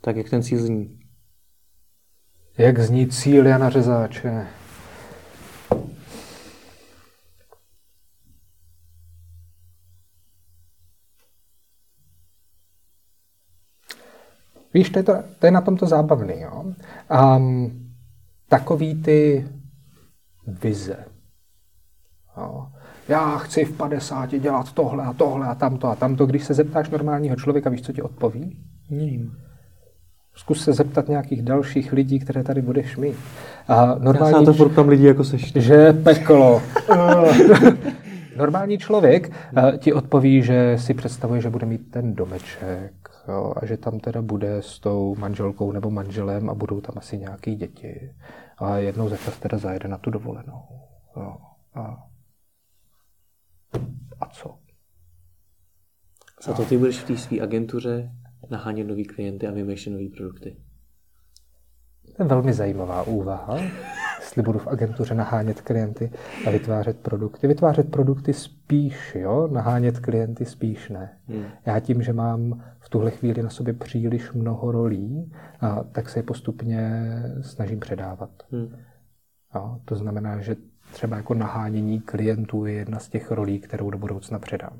Tak 0.02 0.16
jak 0.16 0.30
ten 0.30 0.44
cíl 0.44 0.60
zní? 0.60 1.00
Jak 2.58 2.80
zní 2.80 3.08
cíl 3.08 3.48
Jana 3.48 3.70
Řezáče? 3.70 4.48
Víš, 14.74 14.90
to 14.90 15.00
je, 15.00 15.04
to, 15.04 15.16
to 15.40 15.46
je 15.46 15.52
na 15.52 15.62
tomto 15.62 15.86
zábavný. 15.86 16.42
Jo? 16.42 16.64
Um, 17.38 17.72
takový 18.50 19.02
ty 19.02 19.48
vize. 20.48 21.06
Jo? 22.38 22.68
já 23.08 23.38
chci 23.38 23.66
v 23.66 23.78
50 23.78 24.36
dělat 24.36 24.72
tohle 24.72 25.04
a 25.04 25.14
tohle 25.14 25.48
a 25.48 25.56
tamto 25.56 25.88
a 25.88 25.96
tamto. 25.96 26.26
Když 26.26 26.44
se 26.44 26.54
zeptáš 26.54 26.90
normálního 26.90 27.36
člověka, 27.36 27.70
víš, 27.70 27.82
co 27.82 27.94
ti 27.94 28.02
odpoví? 28.02 28.58
Nevím. 28.90 29.32
Zkus 30.36 30.64
se 30.64 30.74
zeptat 30.74 31.08
nějakých 31.08 31.42
dalších 31.42 31.94
lidí, 31.94 32.20
které 32.20 32.44
tady 32.44 32.62
budeš 32.62 32.98
mít. 32.98 33.16
A 33.68 33.86
normální, 33.86 34.34
Já 34.34 34.40
se 34.40 34.52
na 34.52 34.54
to 34.54 34.70
tam 34.70 34.90
lidi 34.90 35.08
jako 35.08 35.24
seš. 35.24 35.54
Že 35.56 35.94
peklo. 35.94 36.62
normální 38.38 38.78
člověk 38.78 39.32
ti 39.78 39.94
odpoví, 39.94 40.42
že 40.42 40.78
si 40.78 40.94
představuje, 40.94 41.42
že 41.42 41.50
bude 41.50 41.66
mít 41.66 41.92
ten 41.92 42.16
domeček 42.16 43.01
jo, 43.28 43.54
a 43.56 43.66
že 43.66 43.78
tam 43.78 44.00
teda 44.00 44.22
bude 44.22 44.62
s 44.62 44.80
tou 44.80 45.16
manželkou 45.16 45.72
nebo 45.72 45.90
manželem 45.90 46.50
a 46.50 46.54
budou 46.54 46.82
tam 46.82 46.96
asi 46.98 47.18
nějaký 47.18 47.56
děti. 47.56 48.16
A 48.58 48.78
jednou 48.78 49.10
za 49.10 49.18
čas 49.18 49.40
teda 49.40 49.58
zajede 49.58 49.90
na 49.90 49.98
tu 49.98 50.10
dovolenou. 50.10 50.64
Jo. 51.16 51.38
A, 51.74 52.08
a 54.20 54.30
co? 54.30 54.58
Za 56.44 56.54
to 56.54 56.66
ty 56.66 56.78
budeš 56.78 57.00
v 57.00 57.08
té 57.08 57.18
své 57.18 57.42
agentuře 57.42 58.12
nahánět 58.50 58.88
nový 58.88 59.06
klienty 59.06 59.48
a 59.48 59.52
vymýšlet 59.52 59.92
nové 59.92 60.10
produkty. 60.18 60.58
To 62.18 62.24
je 62.24 62.30
velmi 62.30 62.54
zajímavá 62.54 63.04
úvaha, 63.04 63.58
jestli 64.20 64.42
budu 64.42 64.60
v 64.60 64.68
agentuře 64.68 65.16
nahánět 65.16 65.62
klienty 65.62 66.12
a 66.48 66.50
vytvářet 66.50 67.00
produkty. 67.00 67.48
Vytvářet 67.48 67.92
produkty 67.92 68.34
spíš, 68.34 69.16
jo, 69.16 69.48
nahánět 69.48 70.00
klienty 70.00 70.46
spíš 70.46 70.90
ne. 70.90 71.18
Hmm. 71.28 71.46
Já 71.66 71.80
tím, 71.80 72.02
že 72.02 72.14
mám 72.14 72.64
tuhle 72.92 73.12
chvíli 73.12 73.44
na 73.44 73.50
sobě 73.50 73.74
příliš 73.74 74.32
mnoho 74.32 74.72
rolí, 74.72 75.32
a, 75.62 75.84
tak 75.84 76.10
se 76.10 76.20
je 76.20 76.24
postupně 76.24 77.04
snažím 77.42 77.80
předávat. 77.80 78.30
Hmm. 78.52 78.76
Jo, 79.56 79.80
to 79.86 79.96
znamená, 79.96 80.42
že 80.42 80.56
třeba 80.94 81.18
jako 81.18 81.34
nahánění 81.34 82.02
klientů 82.02 82.66
je 82.66 82.74
jedna 82.74 83.00
z 83.00 83.10
těch 83.10 83.32
rolí, 83.32 83.60
kterou 83.60 83.90
do 83.90 83.98
budoucna 83.98 84.40
předám. 84.40 84.74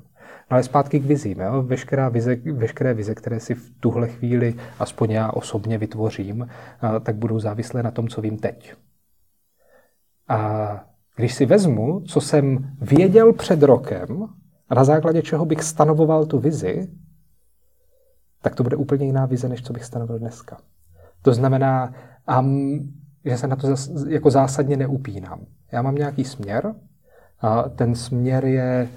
No 0.50 0.54
ale 0.54 0.62
zpátky 0.62 1.00
k 1.00 1.04
vizím. 1.04 1.40
Jo? 1.40 1.62
Veškerá 1.62 2.08
vize, 2.08 2.36
veškeré 2.36 2.94
vize, 2.94 3.14
které 3.14 3.40
si 3.40 3.54
v 3.54 3.70
tuhle 3.80 4.08
chvíli, 4.08 4.54
aspoň 4.78 5.10
já 5.10 5.30
osobně 5.30 5.78
vytvořím, 5.78 6.48
tak 7.02 7.16
budou 7.16 7.38
závislé 7.38 7.82
na 7.82 7.90
tom, 7.90 8.08
co 8.08 8.20
vím 8.20 8.38
teď. 8.38 8.74
A 10.28 10.84
když 11.16 11.34
si 11.34 11.46
vezmu, 11.46 12.00
co 12.00 12.20
jsem 12.20 12.76
věděl 12.80 13.32
před 13.32 13.62
rokem, 13.62 14.28
a 14.68 14.74
na 14.74 14.84
základě 14.84 15.22
čeho 15.22 15.44
bych 15.44 15.62
stanovoval 15.62 16.26
tu 16.26 16.38
vizi, 16.38 16.88
tak 18.42 18.54
to 18.54 18.62
bude 18.62 18.76
úplně 18.76 19.06
jiná 19.06 19.26
vize, 19.26 19.48
než 19.48 19.62
co 19.62 19.72
bych 19.72 19.84
stanovil 19.84 20.18
dneska. 20.18 20.56
To 21.22 21.34
znamená, 21.34 21.94
um, 22.38 22.92
že 23.24 23.38
se 23.38 23.46
na 23.46 23.56
to 23.56 23.66
zas, 23.66 23.90
jako 24.08 24.30
zásadně 24.30 24.76
neupínám. 24.76 25.46
Já 25.72 25.82
mám 25.82 25.94
nějaký 25.94 26.24
směr 26.24 26.74
a 27.40 27.62
ten 27.62 27.94
směr 27.94 28.44
je 28.44 28.88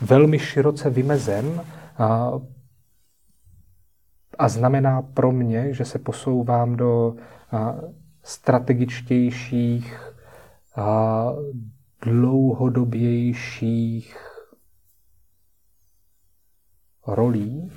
velmi 0.00 0.38
široce 0.38 0.90
vymezen 0.90 1.60
a, 1.98 2.32
a 4.38 4.48
znamená 4.48 5.02
pro 5.02 5.32
mě, 5.32 5.74
že 5.74 5.84
se 5.84 5.98
posouvám 5.98 6.76
do 6.76 7.14
a, 7.52 7.74
strategičtějších, 8.22 10.12
a, 10.76 11.26
dlouhodobějších 12.04 14.16
rolí, 17.06 17.72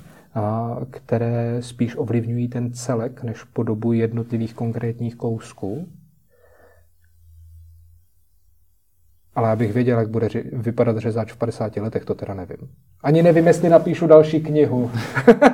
které 0.91 1.61
spíš 1.61 1.95
ovlivňují 1.95 2.47
ten 2.47 2.73
celek 2.73 3.23
než 3.23 3.43
podobu 3.43 3.93
jednotlivých 3.93 4.53
konkrétních 4.53 5.15
kousků. 5.15 5.87
Ale 9.35 9.51
abych 9.51 9.73
věděl, 9.73 9.99
jak 9.99 10.09
bude 10.09 10.29
vypadat 10.53 10.97
řezač 10.97 11.31
v 11.31 11.37
50 11.37 11.75
letech, 11.77 12.05
to 12.05 12.15
teda 12.15 12.33
nevím. 12.33 12.57
Ani 13.03 13.23
nevím, 13.23 13.47
jestli 13.47 13.69
napíšu 13.69 14.07
další 14.07 14.39
knihu. 14.39 14.91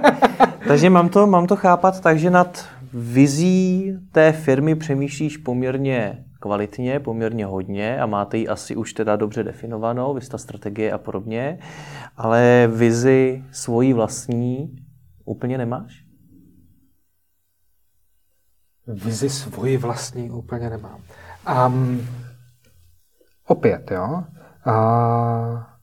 takže 0.68 0.90
mám 0.90 1.10
to, 1.10 1.28
mám 1.28 1.48
to 1.48 1.56
chápat 1.56 2.02
tak, 2.02 2.20
že 2.20 2.30
nad 2.30 2.66
vizí 2.94 3.94
té 4.12 4.32
firmy 4.32 4.76
přemýšlíš 4.76 5.38
poměrně 5.38 6.26
kvalitně, 6.42 7.00
poměrně 7.00 7.46
hodně 7.46 8.02
a 8.02 8.06
máte 8.06 8.38
ji 8.38 8.48
asi 8.48 8.76
už 8.76 8.94
teda 8.94 9.16
dobře 9.16 9.44
definovanou, 9.44 10.14
vysta 10.14 10.38
strategie 10.38 10.92
a 10.92 10.98
podobně, 10.98 11.60
ale 12.22 12.68
vizi 12.68 13.44
svojí 13.52 13.94
vlastní 13.94 14.76
úplně 15.26 15.58
nemáš? 15.58 16.06
Vizi 18.88 19.30
svoji 19.30 19.78
vlastní 19.78 20.32
úplně 20.32 20.70
nemám. 20.70 21.04
Um, 21.68 22.08
Opět, 23.48 23.92
jo. 23.92 24.24
A 24.66 25.78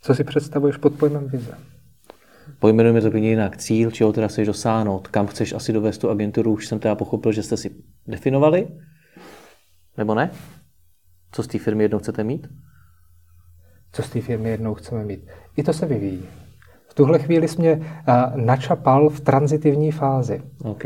co 0.00 0.14
si 0.14 0.24
představuješ 0.24 0.76
pod 0.76 0.94
pojmem 0.98 1.28
vize? 1.28 1.58
Pojmenujeme 2.58 3.00
to 3.00 3.10
klidně 3.10 3.30
jinak. 3.30 3.56
Cíl, 3.56 3.90
čeho 3.90 4.12
teda 4.12 4.28
chceš 4.28 4.46
dosáhnout, 4.46 5.08
kam 5.08 5.26
chceš 5.26 5.52
asi 5.52 5.72
dovést 5.72 6.00
tu 6.00 6.10
agenturu, 6.10 6.52
už 6.52 6.66
jsem 6.66 6.78
teda 6.78 6.94
pochopil, 6.94 7.32
že 7.32 7.42
jste 7.42 7.56
si 7.56 7.84
definovali, 8.06 8.68
nebo 9.96 10.14
ne? 10.14 10.30
Co 11.32 11.42
z 11.42 11.46
té 11.46 11.58
firmy 11.58 11.84
jednou 11.84 11.98
chcete 11.98 12.24
mít? 12.24 12.48
Co 13.92 14.02
z 14.02 14.10
té 14.10 14.20
firmy 14.20 14.50
jednou 14.50 14.74
chceme 14.74 15.04
mít? 15.04 15.26
I 15.56 15.62
to 15.62 15.72
se 15.72 15.86
vyvíjí. 15.86 16.24
V 16.88 16.94
tuhle 16.94 17.18
chvíli 17.18 17.48
jsme 17.48 17.72
uh, 17.72 17.82
načapal 18.34 19.08
v 19.08 19.20
transitivní 19.20 19.92
fázi. 19.92 20.42
OK. 20.64 20.84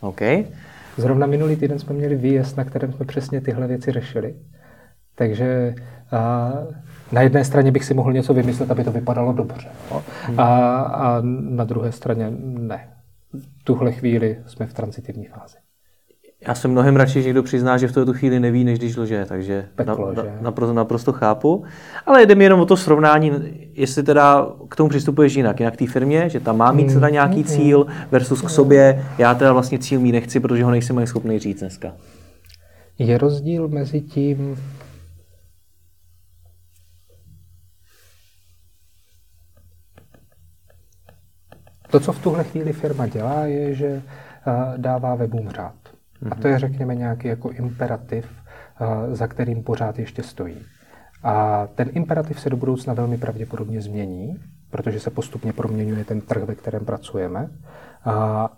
OK. 0.00 0.20
Zrovna 0.96 1.26
minulý 1.26 1.56
týden 1.56 1.78
jsme 1.78 1.94
měli 1.94 2.14
výjezd, 2.14 2.56
na 2.56 2.64
kterém 2.64 2.92
jsme 2.92 3.06
přesně 3.06 3.40
tyhle 3.40 3.66
věci 3.66 3.92
řešili. 3.92 4.34
Takže 5.14 5.74
a, 6.12 6.52
na 7.12 7.22
jedné 7.22 7.44
straně 7.44 7.72
bych 7.72 7.84
si 7.84 7.94
mohl 7.94 8.12
něco 8.12 8.34
vymyslet, 8.34 8.70
aby 8.70 8.84
to 8.84 8.92
vypadalo 8.92 9.32
dobře. 9.32 9.68
No? 9.90 10.02
A, 10.36 10.80
a 10.80 11.20
na 11.40 11.64
druhé 11.64 11.92
straně 11.92 12.30
ne. 12.40 12.88
V 13.32 13.64
tuhle 13.64 13.92
chvíli 13.92 14.38
jsme 14.46 14.66
v 14.66 14.74
transitivní 14.74 15.26
fázi. 15.26 15.56
Já 16.48 16.54
jsem 16.54 16.70
mnohem 16.70 16.96
radši, 16.96 17.22
že 17.22 17.28
někdo 17.28 17.42
přizná, 17.42 17.78
že 17.78 17.88
v 17.88 17.92
tuto 17.92 18.12
chvíli 18.12 18.40
neví, 18.40 18.64
než 18.64 18.78
když 18.78 18.96
lže, 18.96 19.26
takže 19.28 19.68
Peklo, 19.74 20.12
na, 20.12 20.22
že? 20.22 20.32
Naprosto, 20.40 20.74
naprosto 20.74 21.12
chápu. 21.12 21.64
Ale 22.06 22.26
jde 22.26 22.34
mi 22.34 22.44
jenom 22.44 22.60
o 22.60 22.66
to 22.66 22.76
srovnání, 22.76 23.32
jestli 23.74 24.02
teda 24.02 24.46
k 24.68 24.76
tomu 24.76 24.88
přistupuješ 24.88 25.34
jinak. 25.34 25.60
Jinak 25.60 25.74
k 25.74 25.76
té 25.76 25.86
firmě, 25.86 26.28
že 26.28 26.40
tam 26.40 26.56
má 26.56 26.72
mít 26.72 26.94
teda 26.94 27.08
nějaký 27.08 27.38
mm, 27.38 27.44
cíl 27.44 27.86
versus 28.10 28.42
k 28.42 28.50
sobě. 28.50 29.04
Já 29.18 29.34
teda 29.34 29.52
vlastně 29.52 29.78
cíl 29.78 30.00
mít 30.00 30.12
nechci, 30.12 30.40
protože 30.40 30.64
ho 30.64 30.70
nejsem 30.70 30.98
ani 30.98 31.06
schopný 31.06 31.38
říct 31.38 31.60
dneska. 31.60 31.92
Je 32.98 33.18
rozdíl 33.18 33.68
mezi 33.68 34.00
tím, 34.00 34.56
To, 41.90 42.00
co 42.00 42.12
v 42.12 42.22
tuhle 42.22 42.44
chvíli 42.44 42.72
firma 42.72 43.06
dělá, 43.06 43.44
je, 43.44 43.74
že 43.74 44.02
dává 44.76 45.14
webům 45.14 45.48
řád. 45.50 45.79
A 46.30 46.34
to 46.34 46.48
je, 46.48 46.58
řekněme, 46.58 46.94
nějaký 46.94 47.28
jako 47.28 47.50
imperativ, 47.50 48.26
eh, 48.80 49.14
za 49.14 49.26
kterým 49.26 49.62
pořád 49.62 49.98
ještě 49.98 50.22
stojí. 50.22 50.56
A 51.22 51.66
ten 51.74 51.88
imperativ 51.92 52.40
se 52.40 52.50
do 52.50 52.56
budoucna 52.56 52.94
velmi 52.94 53.18
pravděpodobně 53.18 53.80
změní, 53.80 54.36
protože 54.70 55.00
se 55.00 55.10
postupně 55.10 55.52
proměňuje 55.52 56.04
ten 56.04 56.20
trh, 56.20 56.42
ve 56.42 56.54
kterém 56.54 56.84
pracujeme. 56.84 57.48
A, 58.04 58.48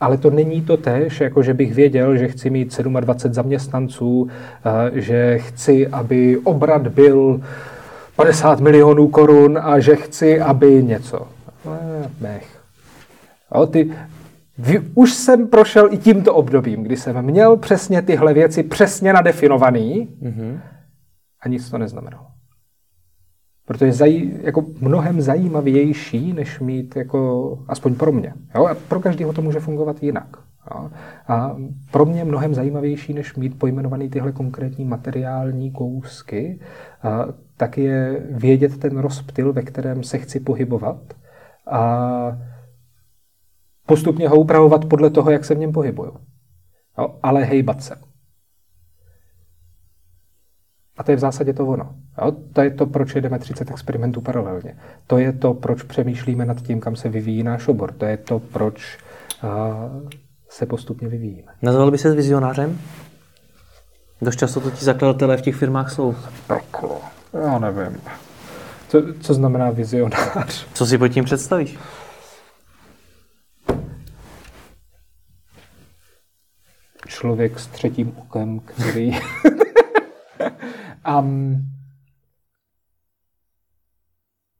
ale 0.00 0.18
to 0.18 0.30
není 0.30 0.62
to 0.62 0.76
tež, 0.76 1.20
jako 1.20 1.42
že 1.42 1.54
bych 1.54 1.74
věděl, 1.74 2.16
že 2.16 2.28
chci 2.28 2.50
mít 2.50 2.78
27 2.80 3.34
zaměstnanců, 3.34 4.28
eh, 4.64 5.00
že 5.00 5.38
chci, 5.38 5.86
aby 5.88 6.38
obrat 6.38 6.88
byl 6.88 7.40
50 8.16 8.60
milionů 8.60 9.08
korun 9.08 9.58
a 9.62 9.80
že 9.80 9.96
chci, 9.96 10.40
aby 10.40 10.82
něco. 10.82 11.28
Nech. 12.20 12.60
O, 13.50 13.66
ty, 13.66 13.92
už 14.94 15.12
jsem 15.12 15.48
prošel 15.48 15.92
i 15.92 15.98
tímto 15.98 16.34
obdobím, 16.34 16.82
kdy 16.82 16.96
jsem 16.96 17.22
měl 17.22 17.56
přesně 17.56 18.02
tyhle 18.02 18.34
věci 18.34 18.62
přesně 18.62 19.12
nadefinovaný 19.12 20.08
mm-hmm. 20.22 20.60
a 21.40 21.48
nic 21.48 21.70
to 21.70 21.78
neznamenalo. 21.78 22.26
Protože 23.66 23.86
je 23.86 23.92
zaj, 23.92 24.30
jako 24.42 24.64
mnohem 24.80 25.20
zajímavější, 25.20 26.32
než 26.32 26.60
mít, 26.60 26.96
jako, 26.96 27.58
aspoň 27.68 27.94
pro 27.94 28.12
mě. 28.12 28.34
Jo? 28.54 28.66
A 28.66 28.74
pro 28.74 29.00
každého 29.00 29.32
to 29.32 29.42
může 29.42 29.60
fungovat 29.60 30.02
jinak. 30.02 30.28
Jo? 30.70 30.90
A 31.28 31.56
pro 31.90 32.04
mě 32.04 32.24
mnohem 32.24 32.54
zajímavější, 32.54 33.14
než 33.14 33.36
mít 33.36 33.58
pojmenovaný 33.58 34.08
tyhle 34.08 34.32
konkrétní 34.32 34.84
materiální 34.84 35.70
kousky, 35.70 36.60
a, 37.02 37.26
tak 37.56 37.78
je 37.78 38.26
vědět 38.30 38.78
ten 38.78 38.98
rozptyl, 38.98 39.52
ve 39.52 39.62
kterém 39.62 40.02
se 40.02 40.18
chci 40.18 40.40
pohybovat. 40.40 41.14
A 41.70 42.38
postupně 43.86 44.28
ho 44.28 44.36
upravovat 44.36 44.84
podle 44.84 45.10
toho, 45.10 45.30
jak 45.30 45.44
se 45.44 45.54
v 45.54 45.58
něm 45.58 45.72
pohybuju. 45.72 46.16
No, 46.98 47.18
ale 47.22 47.42
hejbat 47.42 47.82
se. 47.82 47.94
A 50.98 51.02
to 51.02 51.10
je 51.10 51.16
v 51.16 51.20
zásadě 51.20 51.52
to 51.52 51.66
ono. 51.66 51.94
Jo? 52.24 52.32
To 52.52 52.60
je 52.60 52.70
to, 52.70 52.86
proč 52.86 53.14
jedeme 53.14 53.38
30 53.38 53.70
experimentů 53.70 54.20
paralelně. 54.20 54.76
To 55.06 55.18
je 55.18 55.32
to, 55.32 55.54
proč 55.54 55.82
přemýšlíme 55.82 56.44
nad 56.44 56.62
tím, 56.62 56.80
kam 56.80 56.96
se 56.96 57.08
vyvíjí 57.08 57.42
náš 57.42 57.68
obor. 57.68 57.92
To 57.92 58.04
je 58.04 58.16
to, 58.16 58.38
proč 58.38 58.98
uh, 59.44 60.10
se 60.48 60.66
postupně 60.66 61.08
vyvíjíme. 61.08 61.52
Nazval 61.62 61.90
by 61.90 61.98
se 61.98 62.14
vizionářem? 62.14 62.78
Dost 64.22 64.36
často 64.36 64.60
to 64.60 64.70
ti 64.70 64.84
zakladatelé 64.84 65.36
v 65.36 65.42
těch 65.42 65.56
firmách 65.56 65.92
jsou. 65.92 66.14
Peklo. 66.46 67.00
Já 67.42 67.58
nevím. 67.58 68.00
Co, 68.88 69.02
co 69.20 69.34
znamená 69.34 69.70
vizionář? 69.70 70.66
Co 70.74 70.86
si 70.86 70.98
pod 70.98 71.08
tím 71.08 71.24
představíš? 71.24 71.78
Člověk 77.06 77.58
s 77.58 77.66
třetím 77.66 78.18
okem, 78.18 78.60
který... 78.60 79.10
um, 81.18 81.62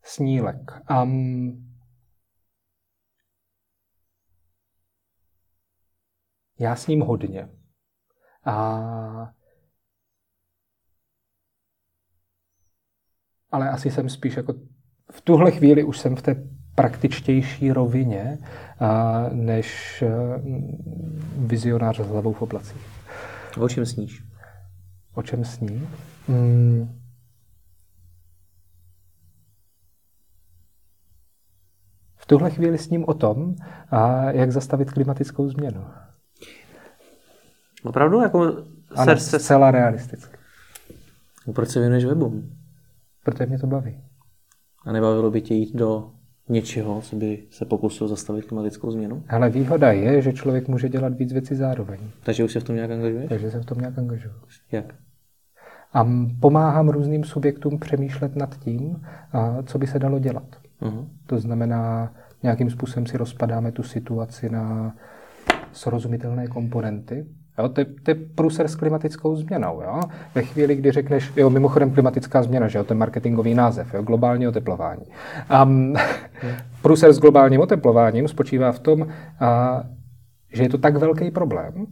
snílek. 0.02 0.70
Um, 1.02 1.74
já 6.58 6.76
s 6.76 6.86
ním 6.86 7.00
hodně. 7.00 7.48
A 8.44 9.32
ale 13.50 13.70
asi 13.70 13.90
jsem 13.90 14.08
spíš 14.08 14.36
jako 14.36 14.54
v 15.12 15.20
tuhle 15.20 15.50
chvíli 15.50 15.84
už 15.84 15.98
jsem 15.98 16.16
v 16.16 16.22
té 16.22 16.34
praktičtější 16.74 17.72
rovině, 17.72 18.38
než 19.32 20.04
vizionář 21.36 22.00
s 22.00 22.08
hlavou 22.08 22.32
v 22.32 22.42
oblacích. 22.42 22.86
O 23.58 23.68
čem 23.68 23.86
sníš? 23.86 24.24
O 25.14 25.22
čem 25.22 25.44
sní? 25.44 25.88
Hmm. 26.28 26.98
V 32.16 32.26
tuhle 32.26 32.50
chvíli 32.50 32.78
s 32.78 32.90
ním 32.90 33.04
o 33.08 33.14
tom, 33.14 33.54
a 33.90 34.30
jak 34.30 34.52
zastavit 34.52 34.90
klimatickou 34.90 35.48
změnu. 35.48 35.86
Opravdu? 37.84 38.20
Jako 38.20 38.64
ano, 38.94 39.16
se... 39.16 39.38
zcela 39.38 39.70
realisticky. 39.70 40.36
Proč 41.54 41.68
se 41.68 41.80
věnuješ 41.80 42.04
webům? 42.04 42.58
Protože 43.24 43.46
mě 43.46 43.58
to 43.58 43.66
baví. 43.66 44.04
A 44.86 44.92
nebavilo 44.92 45.30
by 45.30 45.40
tě 45.40 45.54
jít 45.54 45.76
do 45.76 46.12
něčeho, 46.48 47.00
co 47.00 47.16
by 47.16 47.42
se 47.50 47.64
pokusil 47.64 48.08
zastavit 48.08 48.44
klimatickou 48.44 48.90
změnu? 48.90 49.22
Ale 49.28 49.50
výhoda 49.50 49.92
je, 49.92 50.22
že 50.22 50.32
člověk 50.32 50.68
může 50.68 50.88
dělat 50.88 51.14
víc 51.18 51.32
věcí 51.32 51.54
zároveň. 51.54 51.98
Takže 52.24 52.44
už 52.44 52.52
se 52.52 52.60
v 52.60 52.64
tom 52.64 52.76
nějak 52.76 52.90
angažuješ? 52.90 53.28
Takže 53.28 53.50
se 53.50 53.60
v 53.60 53.66
tom 53.66 53.78
nějak 53.78 53.98
angažuju. 53.98 54.34
Jak? 54.72 54.94
A 55.92 56.08
pomáhám 56.40 56.88
různým 56.88 57.24
subjektům 57.24 57.78
přemýšlet 57.78 58.36
nad 58.36 58.58
tím, 58.58 59.02
co 59.66 59.78
by 59.78 59.86
se 59.86 59.98
dalo 59.98 60.18
dělat. 60.18 60.56
Uh-huh. 60.82 61.08
To 61.26 61.38
znamená, 61.38 62.12
nějakým 62.42 62.70
způsobem 62.70 63.06
si 63.06 63.16
rozpadáme 63.16 63.72
tu 63.72 63.82
situaci 63.82 64.50
na 64.50 64.96
srozumitelné 65.72 66.46
komponenty 66.46 67.26
Jo, 67.58 67.68
to, 67.68 67.80
je, 67.80 67.84
to 67.84 68.10
je 68.10 68.14
průser 68.14 68.68
s 68.68 68.76
klimatickou 68.76 69.36
změnou. 69.36 69.82
Jo? 69.82 70.00
Ve 70.34 70.42
chvíli, 70.42 70.76
kdy 70.76 70.92
řekneš, 70.92 71.32
jo, 71.36 71.50
mimochodem 71.50 71.92
klimatická 71.92 72.42
změna, 72.42 72.68
že 72.68 72.78
jo, 72.78 72.84
to 72.84 72.92
je 72.92 72.98
marketingový 72.98 73.54
název, 73.54 73.94
jo, 73.94 74.02
globální 74.02 74.48
oteplování. 74.48 75.06
Um, 75.64 75.94
průser 76.82 77.12
s 77.12 77.18
globálním 77.18 77.60
oteplováním 77.60 78.28
spočívá 78.28 78.72
v 78.72 78.78
tom, 78.78 79.08
a, 79.40 79.82
že 80.52 80.62
je 80.62 80.68
to 80.68 80.78
tak 80.78 80.96
velký 80.96 81.30
problém, 81.30 81.86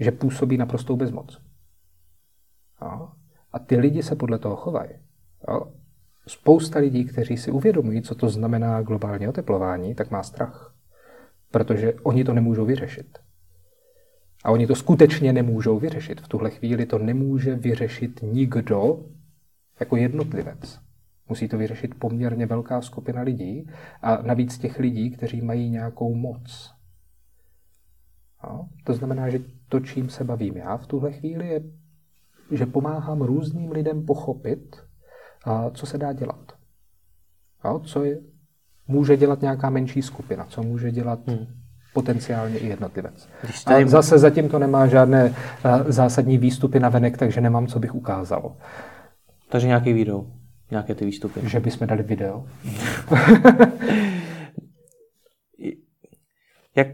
že 0.00 0.10
působí 0.10 0.56
naprostou 0.56 0.96
bezmoc. 0.96 1.38
Jo? 2.82 3.08
A 3.52 3.58
ty 3.58 3.76
lidi 3.76 4.02
se 4.02 4.16
podle 4.16 4.38
toho 4.38 4.56
chovají. 4.56 4.90
Jo? 5.48 5.72
Spousta 6.28 6.78
lidí, 6.78 7.04
kteří 7.04 7.36
si 7.36 7.50
uvědomují, 7.50 8.02
co 8.02 8.14
to 8.14 8.28
znamená 8.28 8.82
globální 8.82 9.28
oteplování, 9.28 9.94
tak 9.94 10.10
má 10.10 10.22
strach. 10.22 10.74
Protože 11.50 11.94
oni 12.02 12.24
to 12.24 12.34
nemůžou 12.34 12.64
vyřešit. 12.64 13.25
A 14.46 14.50
oni 14.50 14.66
to 14.66 14.74
skutečně 14.74 15.32
nemůžou 15.32 15.78
vyřešit. 15.78 16.20
V 16.20 16.28
tuhle 16.28 16.50
chvíli 16.50 16.86
to 16.86 16.98
nemůže 16.98 17.54
vyřešit 17.54 18.20
nikdo 18.22 19.04
jako 19.80 19.96
jednotlivec. 19.96 20.80
Musí 21.28 21.48
to 21.48 21.58
vyřešit 21.58 21.94
poměrně 21.94 22.46
velká 22.46 22.82
skupina 22.82 23.22
lidí 23.22 23.70
a 24.02 24.22
navíc 24.22 24.58
těch 24.58 24.78
lidí, 24.78 25.10
kteří 25.10 25.42
mají 25.42 25.70
nějakou 25.70 26.14
moc. 26.14 26.74
No, 28.44 28.68
to 28.84 28.94
znamená, 28.94 29.30
že 29.30 29.38
to, 29.68 29.80
čím 29.80 30.08
se 30.08 30.24
bavím 30.24 30.56
já 30.56 30.76
v 30.76 30.86
tuhle 30.86 31.12
chvíli, 31.12 31.48
je, 31.48 31.62
že 32.50 32.66
pomáhám 32.66 33.22
různým 33.22 33.72
lidem 33.72 34.06
pochopit, 34.06 34.76
co 35.74 35.86
se 35.86 35.98
dá 35.98 36.12
dělat. 36.12 36.52
No, 37.64 37.80
co 37.80 38.04
je, 38.04 38.20
může 38.88 39.16
dělat 39.16 39.40
nějaká 39.40 39.70
menší 39.70 40.02
skupina, 40.02 40.44
co 40.44 40.62
může 40.62 40.90
dělat 40.90 41.28
hmm 41.28 41.65
potenciálně 41.96 42.58
i 42.58 42.66
jednotlivec. 42.68 43.28
A 43.66 43.88
zase 43.88 44.18
zatím 44.18 44.48
to 44.48 44.58
nemá 44.58 44.86
žádné 44.86 45.24
uh, 45.24 45.32
zásadní 45.88 46.38
výstupy 46.38 46.80
na 46.80 46.88
venek, 46.88 47.16
takže 47.18 47.40
nemám, 47.40 47.66
co 47.66 47.78
bych 47.78 47.94
ukázal. 47.94 48.52
Takže 49.48 49.66
nějaký 49.66 49.92
video, 49.92 50.26
nějaké 50.70 50.94
ty 50.94 51.04
výstupy. 51.04 51.40
Že 51.48 51.60
bychom 51.60 51.86
dali 51.86 52.02
video. 52.02 52.44
jak, 56.76 56.88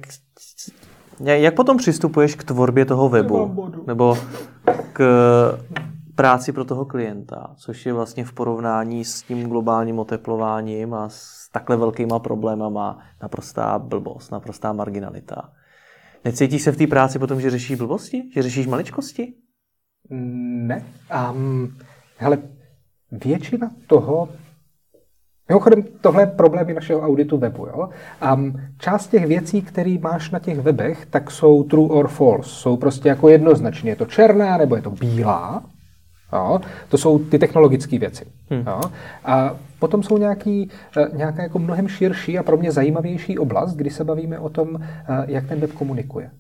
jak 1.21 1.55
potom 1.55 1.77
přistupuješ 1.77 2.35
k 2.35 2.45
tvorbě 2.45 2.85
toho 2.85 3.09
webu? 3.09 3.71
Nebo 3.87 4.19
k 4.93 5.01
práci 6.23 6.53
pro 6.53 6.65
toho 6.65 6.85
klienta, 6.85 7.55
což 7.57 7.87
je 7.87 7.93
vlastně 7.93 8.25
v 8.25 8.33
porovnání 8.33 9.05
s 9.05 9.23
tím 9.23 9.49
globálním 9.49 9.99
oteplováním 9.99 10.95
a 10.95 11.09
s 11.09 11.49
takhle 11.53 11.77
velkýma 11.77 12.19
problémama 12.19 12.99
naprostá 13.23 13.79
blbost, 13.79 14.31
naprostá 14.31 14.73
marginalita. 14.73 15.53
Necítíš 16.25 16.63
se 16.63 16.73
v 16.73 16.77
té 16.77 16.87
práci 16.87 17.19
potom, 17.19 17.41
že 17.41 17.51
řešíš 17.51 17.79
blbosti? 17.79 18.23
Že 18.35 18.43
řešíš 18.43 18.67
maličkosti? 18.67 19.35
Ne. 20.11 20.85
Um, 21.31 21.77
hele, 22.17 22.39
většina 23.13 23.71
toho, 23.87 24.29
Mimochodem, 25.49 25.83
tohle 26.01 26.23
je 26.23 26.27
problémy 26.27 26.75
našeho 26.75 27.01
auditu 27.01 27.39
webu. 27.39 27.67
Jo? 27.67 27.89
Um, 28.35 28.61
část 28.79 29.07
těch 29.07 29.27
věcí, 29.27 29.63
které 29.63 29.97
máš 30.01 30.31
na 30.31 30.39
těch 30.39 30.61
webech, 30.61 31.07
tak 31.07 31.31
jsou 31.31 31.63
true 31.63 31.89
or 31.89 32.09
false. 32.09 32.51
Jsou 32.51 32.77
prostě 32.77 33.09
jako 33.09 33.29
jednoznačně. 33.29 33.91
Je 33.91 33.97
to 33.97 34.07
černá 34.07 34.57
nebo 34.57 34.77
je 34.77 34.83
to 34.83 34.91
bílá. 34.91 35.63
Jo? 36.33 36.61
To 36.89 36.99
jsou 36.99 37.19
ty 37.19 37.39
technologické 37.39 37.99
věci. 37.99 38.27
Hmm. 38.51 38.65
Jo? 38.67 38.81
A 39.25 39.57
potom 39.79 40.03
jsou 40.03 40.19
nějaký, 40.19 40.71
eh, 40.97 41.09
nějaká 41.17 41.43
jako 41.43 41.59
mnohem 41.59 41.89
širší 41.89 42.39
a 42.39 42.43
pro 42.43 42.57
mě 42.57 42.73
zajímavější 42.73 43.39
oblast, 43.39 43.75
kdy 43.75 43.91
se 43.91 44.05
bavíme 44.05 44.39
o 44.39 44.49
tom, 44.49 44.79
eh, 44.83 45.25
jak 45.27 45.47
ten 45.47 45.61
web 45.61 45.73
komunikuje. 45.73 46.31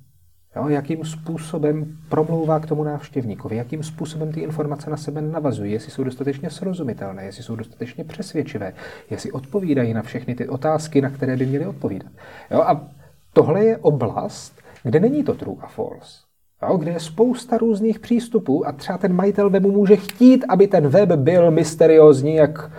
Jo, 0.57 0.69
jakým 0.69 1.05
způsobem 1.05 1.97
promlouvá 2.09 2.61
k 2.61 2.67
tomu 2.67 2.85
návštěvníkovi, 2.85 3.57
jakým 3.57 3.83
způsobem 3.83 4.33
ty 4.33 4.41
informace 4.41 4.91
na 4.91 4.97
sebe 4.97 5.23
navazují, 5.23 5.73
jestli 5.73 5.91
jsou 5.91 6.05
dostatečně 6.05 6.51
srozumitelné, 6.51 7.25
jestli 7.25 7.43
jsou 7.43 7.57
dostatečně 7.57 8.05
přesvědčivé, 8.05 8.73
jestli 9.11 9.33
odpovídají 9.33 9.95
na 9.95 10.03
všechny 10.03 10.35
ty 10.35 10.49
otázky, 10.49 11.01
na 11.01 11.11
které 11.11 11.37
by 11.37 11.47
měly 11.47 11.67
odpovídat. 11.67 12.13
Jo, 12.51 12.61
a 12.61 12.87
tohle 13.33 13.65
je 13.65 13.77
oblast, 13.77 14.63
kde 14.83 15.01
není 15.01 15.25
to 15.25 15.35
true 15.35 15.57
a 15.61 15.67
false 15.67 16.32
jo, 16.69 16.77
kde 16.77 16.91
je 16.91 17.01
spousta 17.01 17.59
různých 17.59 17.99
přístupů 17.99 18.67
a 18.67 18.73
třeba 18.73 18.99
ten 18.99 19.13
majitel 19.13 19.51
webu 19.51 19.73
může 19.73 19.97
chtít, 19.97 20.45
aby 20.49 20.67
ten 20.67 20.89
web 20.89 21.13
byl 21.13 21.51
mysteriózní 21.51 22.35
jak 22.35 22.71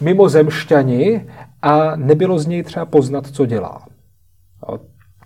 mimozemšťani 0.00 1.30
a 1.62 1.96
nebylo 1.96 2.38
z 2.38 2.46
něj 2.46 2.62
třeba 2.62 2.86
poznat, 2.86 3.26
co 3.26 3.46
dělá. 3.46 3.86
Jo, 4.68 4.80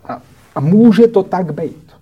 a, 0.04 0.22
a 0.54 0.60
může 0.60 1.08
to 1.08 1.22
tak 1.22 1.54
být. 1.54 1.92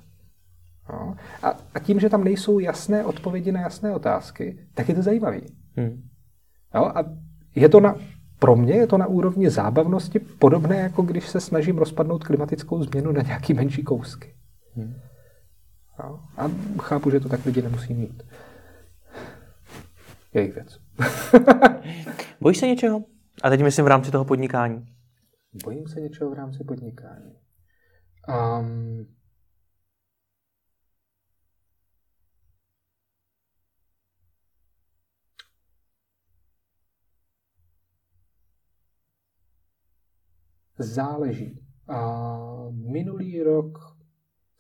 Jo, 0.93 1.15
a, 1.43 1.55
a 1.75 1.79
tím, 1.79 2.01
že 2.01 2.09
tam 2.09 2.25
nejsou 2.25 2.59
jasné 2.59 3.05
odpovědi 3.05 3.53
na 3.53 3.61
jasné 3.61 3.95
otázky, 3.95 4.59
tak 4.75 4.89
je 4.89 4.95
to 4.95 5.03
zajímavý. 5.03 5.41
Hmm. 5.77 6.03
Jo, 6.75 6.85
a 6.85 7.05
je 7.55 7.69
to 7.69 7.81
na, 7.81 7.95
pro 8.39 8.57
mě 8.57 8.75
je 8.75 8.87
to 8.87 8.99
na 8.99 9.07
úrovni 9.07 9.51
zábavnosti 9.51 10.19
podobné, 10.19 10.77
jako 10.77 11.03
když 11.03 11.29
se 11.29 11.41
snažím 11.41 11.79
rozpadnout 11.79 12.25
klimatickou 12.25 12.83
změnu 12.83 13.13
na 13.13 13.23
nějaký 13.23 13.55
menší 13.55 13.83
kousky. 13.83 14.35
Hmm. 14.77 14.95
No. 16.03 16.29
A 16.37 16.51
chápu, 16.83 17.11
že 17.11 17.21
to 17.21 17.29
tak 17.29 17.45
lidi 17.45 17.63
nemusí 17.63 17.95
mít. 17.95 18.23
Jejich 20.35 20.55
věc. 20.55 20.79
Bojíš 22.41 22.59
se 22.59 22.67
něčeho? 22.67 23.05
A 23.43 23.51
teď 23.51 23.63
myslím 23.63 23.85
v 23.85 23.89
rámci 23.89 24.11
toho 24.11 24.25
podnikání. 24.25 24.87
Bojím 25.65 25.89
se 25.89 26.01
něčeho 26.01 26.31
v 26.31 26.35
rámci 26.35 26.65
podnikání. 26.65 27.35
Um, 28.29 29.07
záleží. 40.79 41.67
A 41.89 42.19
minulý 42.71 43.43
rok 43.43 44.00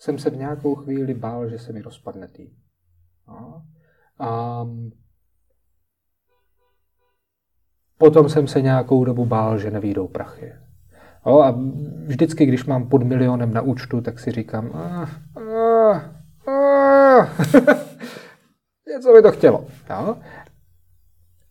jsem 0.01 0.19
se 0.19 0.31
v 0.31 0.37
nějakou 0.37 0.75
chvíli 0.75 1.15
bál, 1.15 1.49
že 1.49 1.59
se 1.59 1.73
mi 1.73 1.83
rozpadne 1.83 2.29
tým. 2.29 2.51
No. 3.29 3.63
A 4.19 4.67
potom 7.99 8.29
jsem 8.29 8.47
se 8.47 8.63
nějakou 8.63 9.05
dobu 9.05 9.27
bál, 9.27 9.59
že 9.59 9.71
nevídou 9.71 10.09
prachy. 10.09 10.53
No, 11.27 11.43
a 11.43 11.59
vždycky, 12.07 12.47
když 12.47 12.65
mám 12.65 12.89
pod 12.89 13.03
milionem 13.03 13.55
na 13.55 13.63
účtu, 13.63 14.01
tak 14.01 14.19
si 14.19 14.31
říkám, 14.31 14.67
něco 18.89 19.13
by 19.13 19.23
to 19.23 19.33
chtělo. 19.33 19.67
Jo? 19.91 20.17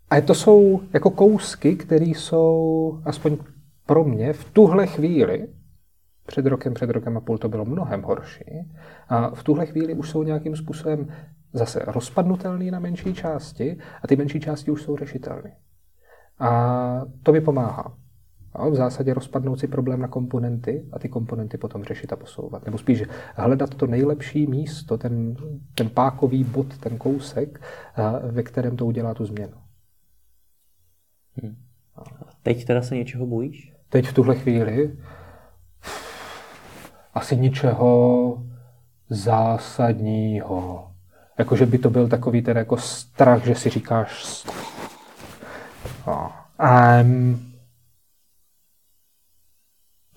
A 0.10 0.22
to 0.22 0.36
jsou 0.36 0.82
jako 0.94 1.10
kousky, 1.10 1.76
které 1.76 2.06
jsou, 2.06 3.02
aspoň 3.06 3.38
pro 3.86 4.04
mě, 4.04 4.34
v 4.34 4.52
tuhle 4.52 4.88
chvíli, 4.88 5.48
před 6.30 6.46
rokem, 6.46 6.74
před 6.74 6.90
rokem 6.90 7.18
a 7.18 7.22
půl 7.22 7.38
to 7.38 7.50
bylo 7.50 7.66
mnohem 7.66 8.02
horší, 8.02 8.72
a 9.10 9.36
v 9.36 9.44
tuhle 9.44 9.66
chvíli 9.66 9.94
už 9.94 10.10
jsou 10.10 10.24
nějakým 10.24 10.56
způsobem 10.56 11.08
zase 11.54 11.80
rozpadnutelný 11.88 12.72
na 12.72 12.80
menší 12.80 13.14
části 13.14 13.78
a 14.04 14.08
ty 14.08 14.16
menší 14.16 14.40
části 14.40 14.72
už 14.72 14.82
jsou 14.84 14.98
řešitelné. 14.98 15.52
A 16.40 16.50
to 17.24 17.32
mi 17.32 17.42
pomáhá. 17.42 17.98
A 18.54 18.70
v 18.70 18.76
zásadě 18.76 19.14
rozpadnout 19.14 19.60
si 19.60 19.68
problém 19.68 20.00
na 20.00 20.08
komponenty 20.08 20.86
a 20.92 21.00
ty 21.00 21.10
komponenty 21.10 21.58
potom 21.58 21.84
řešit 21.84 22.14
a 22.14 22.16
posouvat. 22.16 22.66
Nebo 22.66 22.78
spíš 22.78 23.04
hledat 23.36 23.76
to 23.76 23.88
nejlepší 23.88 24.48
místo, 24.48 24.98
ten, 24.98 25.36
ten 25.76 25.90
pákový 25.90 26.44
bod, 26.44 26.78
ten 26.78 26.98
kousek, 26.98 27.62
ve 28.32 28.44
kterém 28.44 28.78
to 28.78 28.86
udělá 28.86 29.14
tu 29.14 29.26
změnu. 29.26 29.58
Hmm. 31.42 31.56
Teď 32.44 32.66
teda 32.66 32.82
se 32.82 32.96
něčeho 32.96 33.26
bojíš? 33.26 33.74
Teď 33.90 34.08
v 34.08 34.14
tuhle 34.14 34.36
chvíli 34.36 34.98
asi 37.20 37.38
ničeho 37.38 38.44
zásadního. 39.10 40.88
Jakože 41.40 41.66
by 41.66 41.78
to 41.78 41.90
byl 41.90 42.08
takový 42.08 42.42
ten 42.42 42.58
jako 42.58 42.78
strach, 42.78 43.46
že 43.46 43.56
si 43.56 43.70
říkáš 43.70 44.44
um, 46.08 47.40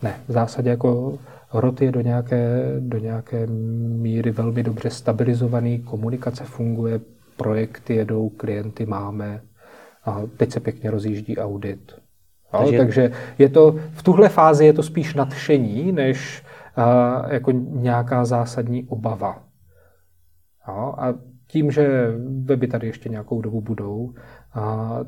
ne, 0.03 0.21
v 0.29 0.33
zásadě 0.33 0.71
jako 0.71 1.19
rod 1.53 1.83
je 1.83 1.93
do 1.93 2.01
nějaké, 2.01 2.63
do 2.79 2.99
nějaké 2.99 3.47
míry 3.47 4.31
velmi 4.31 4.63
dobře 4.63 4.91
stabilizovaný, 4.91 5.79
komunikace 5.79 6.45
funguje, 6.45 7.01
projekty 7.37 7.95
jedou, 7.95 8.29
klienty 8.29 8.87
máme 8.87 9.41
a 10.05 10.23
teď 10.37 10.53
se 10.53 10.61
pěkně 10.61 10.91
rozjíždí 10.91 11.39
audit. 11.39 11.93
Takže, 12.53 12.79
takže 12.79 13.13
je 13.39 13.49
to, 13.49 13.75
v 13.93 14.03
tuhle 14.03 14.29
fázi 14.29 14.67
je 14.67 14.73
to 14.73 14.83
spíš 14.83 15.15
nadšení, 15.15 15.93
než 15.93 16.43
jako 17.29 17.51
nějaká 17.51 18.25
zásadní 18.25 18.85
obava. 18.89 19.43
Jo? 20.69 20.95
A 20.99 21.15
tím, 21.47 21.71
že 21.71 22.11
weby 22.45 22.67
tady 22.67 22.87
ještě 22.87 23.09
nějakou 23.09 23.41
dobu 23.41 23.61
budou 23.61 24.15
a, 24.53 24.99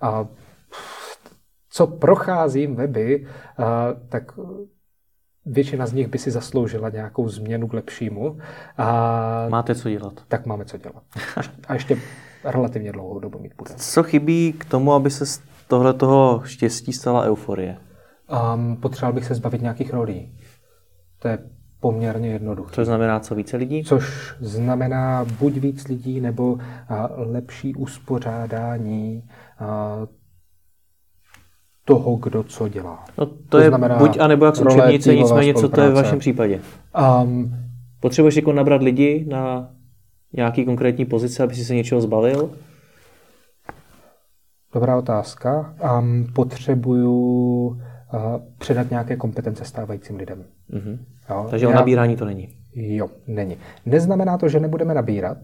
a 0.00 0.26
co 1.70 1.86
procházím 1.86 2.74
weby, 2.74 3.26
a, 3.58 3.86
tak 4.08 4.32
většina 5.46 5.86
z 5.86 5.92
nich 5.92 6.08
by 6.08 6.18
si 6.18 6.30
zasloužila 6.30 6.88
nějakou 6.88 7.28
změnu 7.28 7.68
k 7.68 7.72
lepšímu. 7.72 8.38
A, 8.76 9.46
Máte 9.48 9.74
co 9.74 9.90
dělat. 9.90 10.22
Tak 10.28 10.46
máme 10.46 10.64
co 10.64 10.78
dělat. 10.78 11.02
A 11.68 11.74
ještě 11.74 11.98
relativně 12.44 12.92
dlouhou 12.92 13.18
dobu 13.18 13.38
mít 13.38 13.52
bude. 13.58 13.74
Co 13.76 14.02
chybí 14.02 14.52
k 14.52 14.64
tomu, 14.64 14.92
aby 14.92 15.10
se 15.10 15.26
z 15.26 15.42
tohle 15.68 15.94
toho 15.94 16.42
štěstí 16.44 16.92
stala 16.92 17.24
euforie? 17.24 17.76
Um, 18.54 18.76
potřeboval 18.76 19.12
bych 19.12 19.24
se 19.24 19.34
zbavit 19.34 19.62
nějakých 19.62 19.92
rolí. 19.92 20.38
To 21.24 21.28
je 21.28 21.38
poměrně 21.80 22.28
jednoduché. 22.28 22.74
Což 22.74 22.86
znamená 22.86 23.20
co 23.20 23.34
více 23.34 23.56
lidí? 23.56 23.84
Což 23.84 24.34
znamená 24.40 25.24
buď 25.38 25.52
víc 25.52 25.88
lidí, 25.88 26.20
nebo 26.20 26.58
lepší 27.16 27.74
uspořádání 27.74 29.24
toho, 31.84 32.16
kdo 32.16 32.42
co 32.42 32.68
dělá. 32.68 33.04
No 33.18 33.26
to, 33.26 33.36
to 33.48 33.58
je 33.58 33.68
znamená 33.68 33.96
buď 33.96 34.18
a 34.20 34.26
nebo 34.26 34.44
jak 34.44 34.54
učebnice, 34.60 35.14
nicméně 35.14 35.54
co 35.54 35.68
to 35.68 35.80
je 35.80 35.90
v 35.90 35.94
vašem 35.94 36.18
případě? 36.18 36.60
Um, 37.22 37.54
Potřebuješ 38.00 38.36
jako 38.36 38.52
nabrat 38.52 38.82
lidi 38.82 39.26
na 39.28 39.70
nějaký 40.32 40.64
konkrétní 40.64 41.04
pozice, 41.04 41.42
aby 41.42 41.54
si 41.54 41.64
se 41.64 41.74
něčeho 41.74 42.00
zbavil? 42.00 42.50
Dobrá 44.74 44.96
otázka. 44.96 45.74
Um, 45.98 46.26
potřebuju 46.34 47.80
předat 48.58 48.90
nějaké 48.90 49.16
kompetence 49.16 49.64
stávajícím 49.64 50.16
lidem. 50.16 50.44
Mm-hmm. 50.72 50.98
Jo? 51.30 51.46
Takže 51.50 51.66
Já, 51.66 51.70
o 51.70 51.74
nabírání 51.74 52.16
to 52.16 52.24
není. 52.24 52.48
Jo, 52.74 53.08
není. 53.26 53.56
Neznamená 53.86 54.38
to, 54.38 54.48
že 54.48 54.60
nebudeme 54.60 54.94
nabírat. 54.94 55.38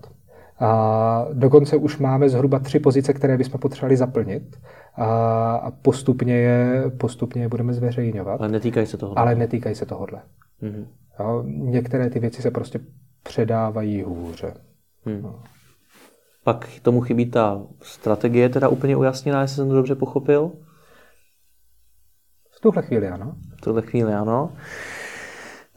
A 0.60 1.26
dokonce 1.32 1.76
už 1.76 1.98
máme 1.98 2.28
zhruba 2.28 2.58
tři 2.58 2.78
pozice, 2.78 3.12
které 3.12 3.36
bychom 3.38 3.60
potřebovali 3.60 3.96
zaplnit 3.96 4.56
a 4.96 5.70
postupně 5.82 6.36
je, 6.36 6.90
postupně 6.98 7.42
je 7.42 7.48
budeme 7.48 7.72
zveřejňovat. 7.72 8.40
Ale 8.40 8.48
netýkají 8.48 8.86
se 8.86 8.96
tohohle. 8.96 9.22
Ale 9.22 9.34
netýkají 9.34 9.74
se 9.74 9.86
tohohle. 9.86 10.20
Mm-hmm. 10.62 10.86
Jo? 11.20 11.42
Některé 11.46 12.10
ty 12.10 12.18
věci 12.18 12.42
se 12.42 12.50
prostě 12.50 12.80
předávají 13.22 14.02
hůře. 14.02 14.54
Hmm. 15.04 15.22
No. 15.22 15.42
Pak 16.44 16.68
tomu 16.82 17.00
chybí 17.00 17.30
ta 17.30 17.62
strategie 17.82 18.48
teda 18.48 18.68
úplně 18.68 18.96
ujasněná, 18.96 19.42
jestli 19.42 19.56
jsem 19.56 19.68
to 19.68 19.74
dobře 19.74 19.94
pochopil. 19.94 20.52
V 22.60 22.62
tuhle 22.62 22.82
chvíli 22.82 23.08
ano. 23.08 23.32
V 23.56 23.60
tuhle 23.60 23.82
chvíli 23.82 24.14
ano. 24.14 24.52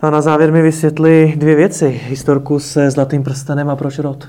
No 0.04 0.08
a 0.08 0.12
na 0.12 0.22
závěr 0.22 0.52
mi 0.52 0.62
vysvětli 0.62 1.34
dvě 1.38 1.56
věci. 1.56 1.88
Historku 1.88 2.60
se 2.60 2.92
zlatým 2.92 3.24
prstenem 3.24 3.70
a 3.70 3.76
proč 3.76 4.00
rod? 4.00 4.28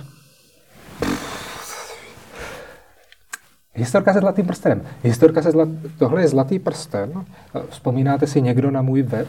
Historka 3.74 4.12
se 4.12 4.20
zlatým 4.20 4.46
prstenem. 4.46 4.82
Historka 5.02 5.42
se 5.42 5.50
zlat... 5.50 5.68
Tohle 5.98 6.20
je 6.20 6.28
zlatý 6.28 6.58
prsten. 6.58 7.24
Vzpomínáte 7.68 8.26
si 8.26 8.42
někdo 8.42 8.70
na 8.70 8.82
můj 8.82 9.02
web? 9.02 9.28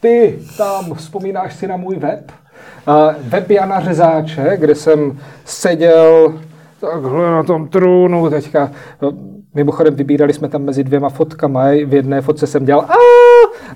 Ty 0.00 0.38
tam, 0.56 0.94
vzpomínáš 0.94 1.54
si 1.54 1.66
na 1.66 1.76
můj 1.76 1.96
web? 1.96 2.32
Uh, 2.88 3.14
web 3.22 3.50
Jana 3.50 3.80
Řezáče, 3.80 4.56
kde 4.56 4.74
jsem 4.74 5.18
seděl 5.44 6.40
takhle 6.80 7.30
na 7.30 7.42
tom 7.42 7.68
trůnu 7.68 8.30
teďka. 8.30 8.70
Mimochodem 9.54 9.94
vybírali 9.94 10.32
jsme 10.32 10.48
tam 10.48 10.62
mezi 10.62 10.84
dvěma 10.84 11.08
fotkama. 11.08 11.64
V 11.64 11.94
jedné 11.94 12.20
fotce 12.20 12.46
jsem 12.46 12.64
dělal 12.64 12.86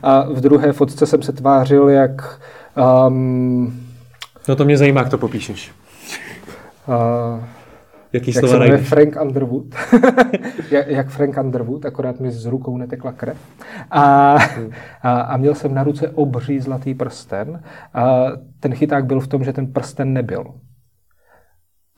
a 0.03 0.23
v 0.23 0.41
druhé 0.41 0.73
fotce 0.73 1.07
jsem 1.07 1.23
se 1.23 1.33
tvářil 1.33 1.89
jak... 1.89 2.41
Um, 3.07 3.81
no 4.49 4.57
to 4.57 4.65
mě 4.65 4.77
zajímá, 4.77 5.01
jak 5.01 5.11
to 5.11 5.19
popíšeš. 5.19 5.73
Uh, 6.89 7.45
Jaký 8.13 8.33
jak 8.35 8.47
slova 8.47 8.67
se 8.67 8.79
Frank 8.79 9.17
Underwood. 9.23 9.65
jak 10.87 11.09
Frank 11.09 11.37
Underwood, 11.37 11.87
akorát 11.87 12.21
mi 12.21 12.31
z 12.31 12.47
rukou 12.47 12.77
netekla 12.77 13.13
krev. 13.13 13.37
A, 13.91 14.37
a, 15.03 15.21
a 15.21 15.37
měl 15.37 15.55
jsem 15.55 15.75
na 15.75 15.85
ruce 15.85 16.09
obří 16.09 16.61
zlatý 16.61 16.95
prsten. 16.95 17.63
A 17.95 18.27
ten 18.61 18.75
chyták 18.75 19.05
byl 19.05 19.21
v 19.21 19.29
tom, 19.29 19.45
že 19.45 19.53
ten 19.53 19.67
prsten 19.73 20.13
nebyl. 20.13 20.45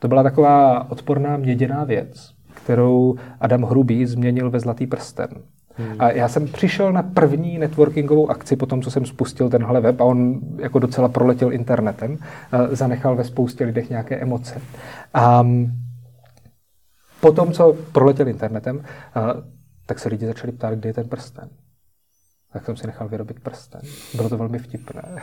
To 0.03 0.07
byla 0.07 0.23
taková 0.23 0.91
odporná 0.91 1.37
měděná 1.37 1.83
věc 1.83 2.33
kterou 2.63 3.15
Adam 3.39 3.63
Hrubý 3.63 4.05
změnil 4.05 4.49
ve 4.49 4.59
Zlatý 4.59 4.87
prsten. 4.87 5.29
Hmm. 5.75 5.95
A 5.99 6.11
já 6.11 6.27
jsem 6.27 6.47
přišel 6.47 6.93
na 6.93 7.03
první 7.03 7.57
networkingovou 7.57 8.29
akci 8.29 8.55
po 8.55 8.65
tom, 8.65 8.81
co 8.81 8.91
jsem 8.91 9.05
spustil 9.05 9.49
tenhle 9.49 9.81
web 9.81 10.01
a 10.01 10.03
on 10.03 10.39
jako 10.57 10.79
docela 10.79 11.09
proletěl 11.09 11.53
internetem, 11.53 12.17
zanechal 12.71 13.15
ve 13.15 13.23
spoustě 13.23 13.65
lidech 13.65 13.89
nějaké 13.89 14.15
emoce. 14.15 14.61
A 15.13 15.47
po 17.21 17.31
tom, 17.31 17.51
co 17.51 17.75
proletěl 17.91 18.27
internetem, 18.27 18.83
tak 19.85 19.99
se 19.99 20.09
lidi 20.09 20.25
začali 20.25 20.51
ptát, 20.51 20.73
kde 20.73 20.89
je 20.89 20.93
ten 20.93 21.09
prsten. 21.09 21.49
Tak 22.53 22.65
jsem 22.65 22.75
si 22.75 22.87
nechal 22.87 23.07
vyrobit 23.07 23.39
prsten. 23.39 23.81
Bylo 24.15 24.29
to 24.29 24.37
velmi 24.37 24.59
vtipné 24.59 25.21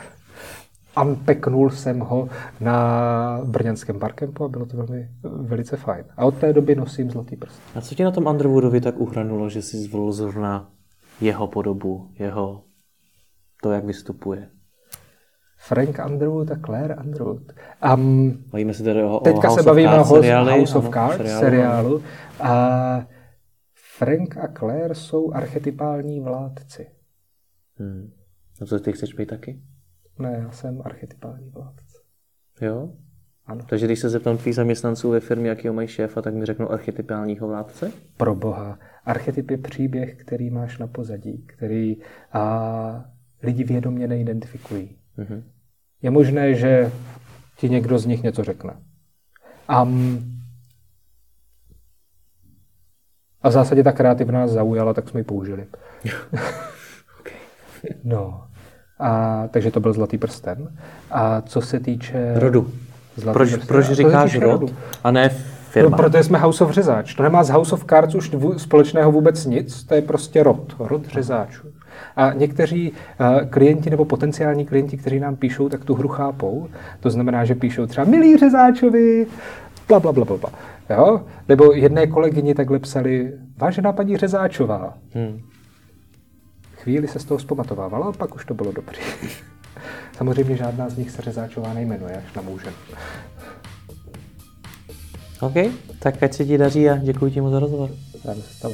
unpeknul 1.01 1.69
jsem 1.69 1.99
ho 1.99 2.29
na 2.59 3.41
brněnském 3.45 3.99
barkempu 3.99 4.43
a 4.43 4.47
bylo 4.47 4.65
to 4.65 4.77
velmi, 4.77 5.09
velice 5.23 5.77
fajn. 5.77 6.05
A 6.17 6.25
od 6.25 6.37
té 6.37 6.53
doby 6.53 6.75
nosím 6.75 7.11
zlatý 7.11 7.35
prst. 7.35 7.61
A 7.75 7.81
co 7.81 7.95
ti 7.95 8.03
na 8.03 8.11
tom 8.11 8.27
Underwoodovi 8.27 8.81
tak 8.81 8.99
uhranulo, 8.99 9.49
že 9.49 9.61
jsi 9.61 9.77
zvolil 9.77 10.11
zrovna 10.11 10.71
jeho 11.21 11.47
podobu, 11.47 12.11
jeho 12.19 12.63
to, 13.63 13.71
jak 13.71 13.85
vystupuje? 13.85 14.49
Frank 15.57 15.99
Underwood 16.05 16.51
a 16.51 16.55
Claire 16.65 16.95
Underwood. 16.95 17.53
Um, 17.95 18.43
bavíme 18.51 18.73
se 18.73 18.83
tedy 18.83 19.03
o, 19.03 19.19
teďka 19.19 19.51
o 19.51 19.55
se 19.55 19.63
bavíme 19.63 19.99
o 19.99 20.05
seriály, 20.05 20.51
House 20.51 20.77
of 20.77 20.89
Cards 20.89 21.17
seriálu. 21.17 21.39
seriálu. 21.39 22.03
A 22.39 23.07
Frank 23.97 24.37
a 24.37 24.47
Claire 24.47 24.95
jsou 24.95 25.33
archetypální 25.33 26.19
vládci. 26.19 26.87
Hmm. 27.75 28.11
A 28.61 28.65
co 28.65 28.79
ty 28.79 28.91
chceš 28.91 29.13
být 29.13 29.29
taky? 29.29 29.61
Ne, 30.21 30.39
já 30.43 30.51
jsem 30.51 30.81
archetypální 30.85 31.49
vládce. 31.49 31.97
Jo? 32.61 32.89
Ano. 33.45 33.65
Takže 33.69 33.85
když 33.85 33.99
se 33.99 34.09
zeptám 34.09 34.37
tvých 34.37 34.55
zaměstnanců 34.55 35.09
ve 35.09 35.19
firmě, 35.19 35.49
jakýho 35.49 35.73
mají 35.73 35.87
šéfa, 35.87 36.21
tak 36.21 36.33
mi 36.33 36.45
řeknou 36.45 36.71
archetypálního 36.71 37.47
vládce? 37.47 37.91
Pro 38.17 38.35
boha. 38.35 38.79
Archetyp 39.05 39.51
je 39.51 39.57
příběh, 39.57 40.15
který 40.15 40.49
máš 40.49 40.77
na 40.77 40.87
pozadí, 40.87 41.45
který 41.47 41.97
a, 42.33 43.05
lidi 43.43 43.63
vědomě 43.63 44.07
neidentifikují. 44.07 44.97
Mm-hmm. 45.17 45.43
Je 46.01 46.11
možné, 46.11 46.53
že 46.53 46.91
ti 47.57 47.69
někdo 47.69 47.99
z 47.99 48.05
nich 48.05 48.23
něco 48.23 48.43
řekne. 48.43 48.73
A, 49.67 49.87
a 53.41 53.49
v 53.49 53.51
zásadě 53.51 53.83
ta 53.83 53.91
kreativna 53.91 54.39
nás 54.39 54.51
zaujala, 54.51 54.93
tak 54.93 55.09
jsme 55.09 55.19
ji 55.19 55.23
použili. 55.23 55.67
okay. 57.19 57.37
No. 58.03 58.50
A, 59.01 59.43
takže 59.51 59.71
to 59.71 59.79
byl 59.79 59.93
Zlatý 59.93 60.17
prsten. 60.17 60.69
A 61.11 61.41
co 61.41 61.61
se 61.61 61.79
týče... 61.79 62.33
Rodu. 62.35 62.67
Zlatý 63.15 63.33
proč, 63.33 63.55
proč 63.55 63.85
říkáš 63.85 64.39
rod 64.39 64.73
a 65.03 65.11
ne 65.11 65.29
firma? 65.69 65.97
No, 65.97 66.03
protože 66.03 66.23
jsme 66.23 66.37
House 66.37 66.63
of 66.63 66.71
Řezáč. 66.71 67.13
To 67.13 67.23
nemá 67.23 67.43
z 67.43 67.49
House 67.49 67.75
of 67.75 67.85
Cards 67.85 68.15
už 68.15 68.31
společného 68.57 69.11
vůbec 69.11 69.45
nic, 69.45 69.83
to 69.83 69.95
je 69.95 70.01
prostě 70.01 70.43
rod, 70.43 70.75
rod 70.79 71.07
řezáčů. 71.07 71.67
A 72.15 72.33
někteří 72.33 72.91
uh, 72.91 73.49
klienti 73.49 73.89
nebo 73.89 74.05
potenciální 74.05 74.65
klienti, 74.65 74.97
kteří 74.97 75.19
nám 75.19 75.35
píšou, 75.35 75.69
tak 75.69 75.85
tu 75.85 75.93
hru 75.93 76.07
chápou. 76.07 76.67
To 76.99 77.09
znamená, 77.09 77.45
že 77.45 77.55
píšou 77.55 77.85
třeba 77.85 78.05
milí 78.05 78.37
řezáčovi, 78.37 79.27
bla, 79.87 79.99
bla, 79.99 80.11
bla, 80.11 80.25
bla. 80.25 80.37
bla. 80.37 80.49
Jo? 80.89 81.21
Nebo 81.49 81.73
jedné 81.73 82.07
kolegyni 82.07 82.55
takhle 82.55 82.79
psali, 82.79 83.33
vážená 83.57 83.93
paní 83.93 84.17
Řezáčová. 84.17 84.93
Hmm. 85.13 85.39
Chvíli 86.83 87.07
se 87.07 87.19
z 87.19 87.25
toho 87.25 87.39
zpamatovávala, 87.39 88.07
a 88.07 88.11
pak 88.11 88.35
už 88.35 88.45
to 88.45 88.53
bylo 88.53 88.71
dobrý. 88.71 88.97
Samozřejmě 90.17 90.57
žádná 90.57 90.89
z 90.89 90.97
nich 90.97 91.11
se 91.11 91.21
Řezáčová 91.21 91.73
nejmenuje, 91.73 92.23
až 92.27 92.33
na 92.33 92.41
muže. 92.41 92.73
OK, 95.41 95.53
tak 95.99 96.23
ať 96.23 96.33
se 96.33 96.45
ti 96.45 96.57
daří 96.57 96.89
a 96.89 96.97
děkuji 96.97 97.31
ti 97.31 97.41
moc 97.41 97.51
za 97.51 97.59
rozhovor. 97.59 97.89
Rád 98.25 98.37
se 98.37 98.53
stalo. 98.53 98.73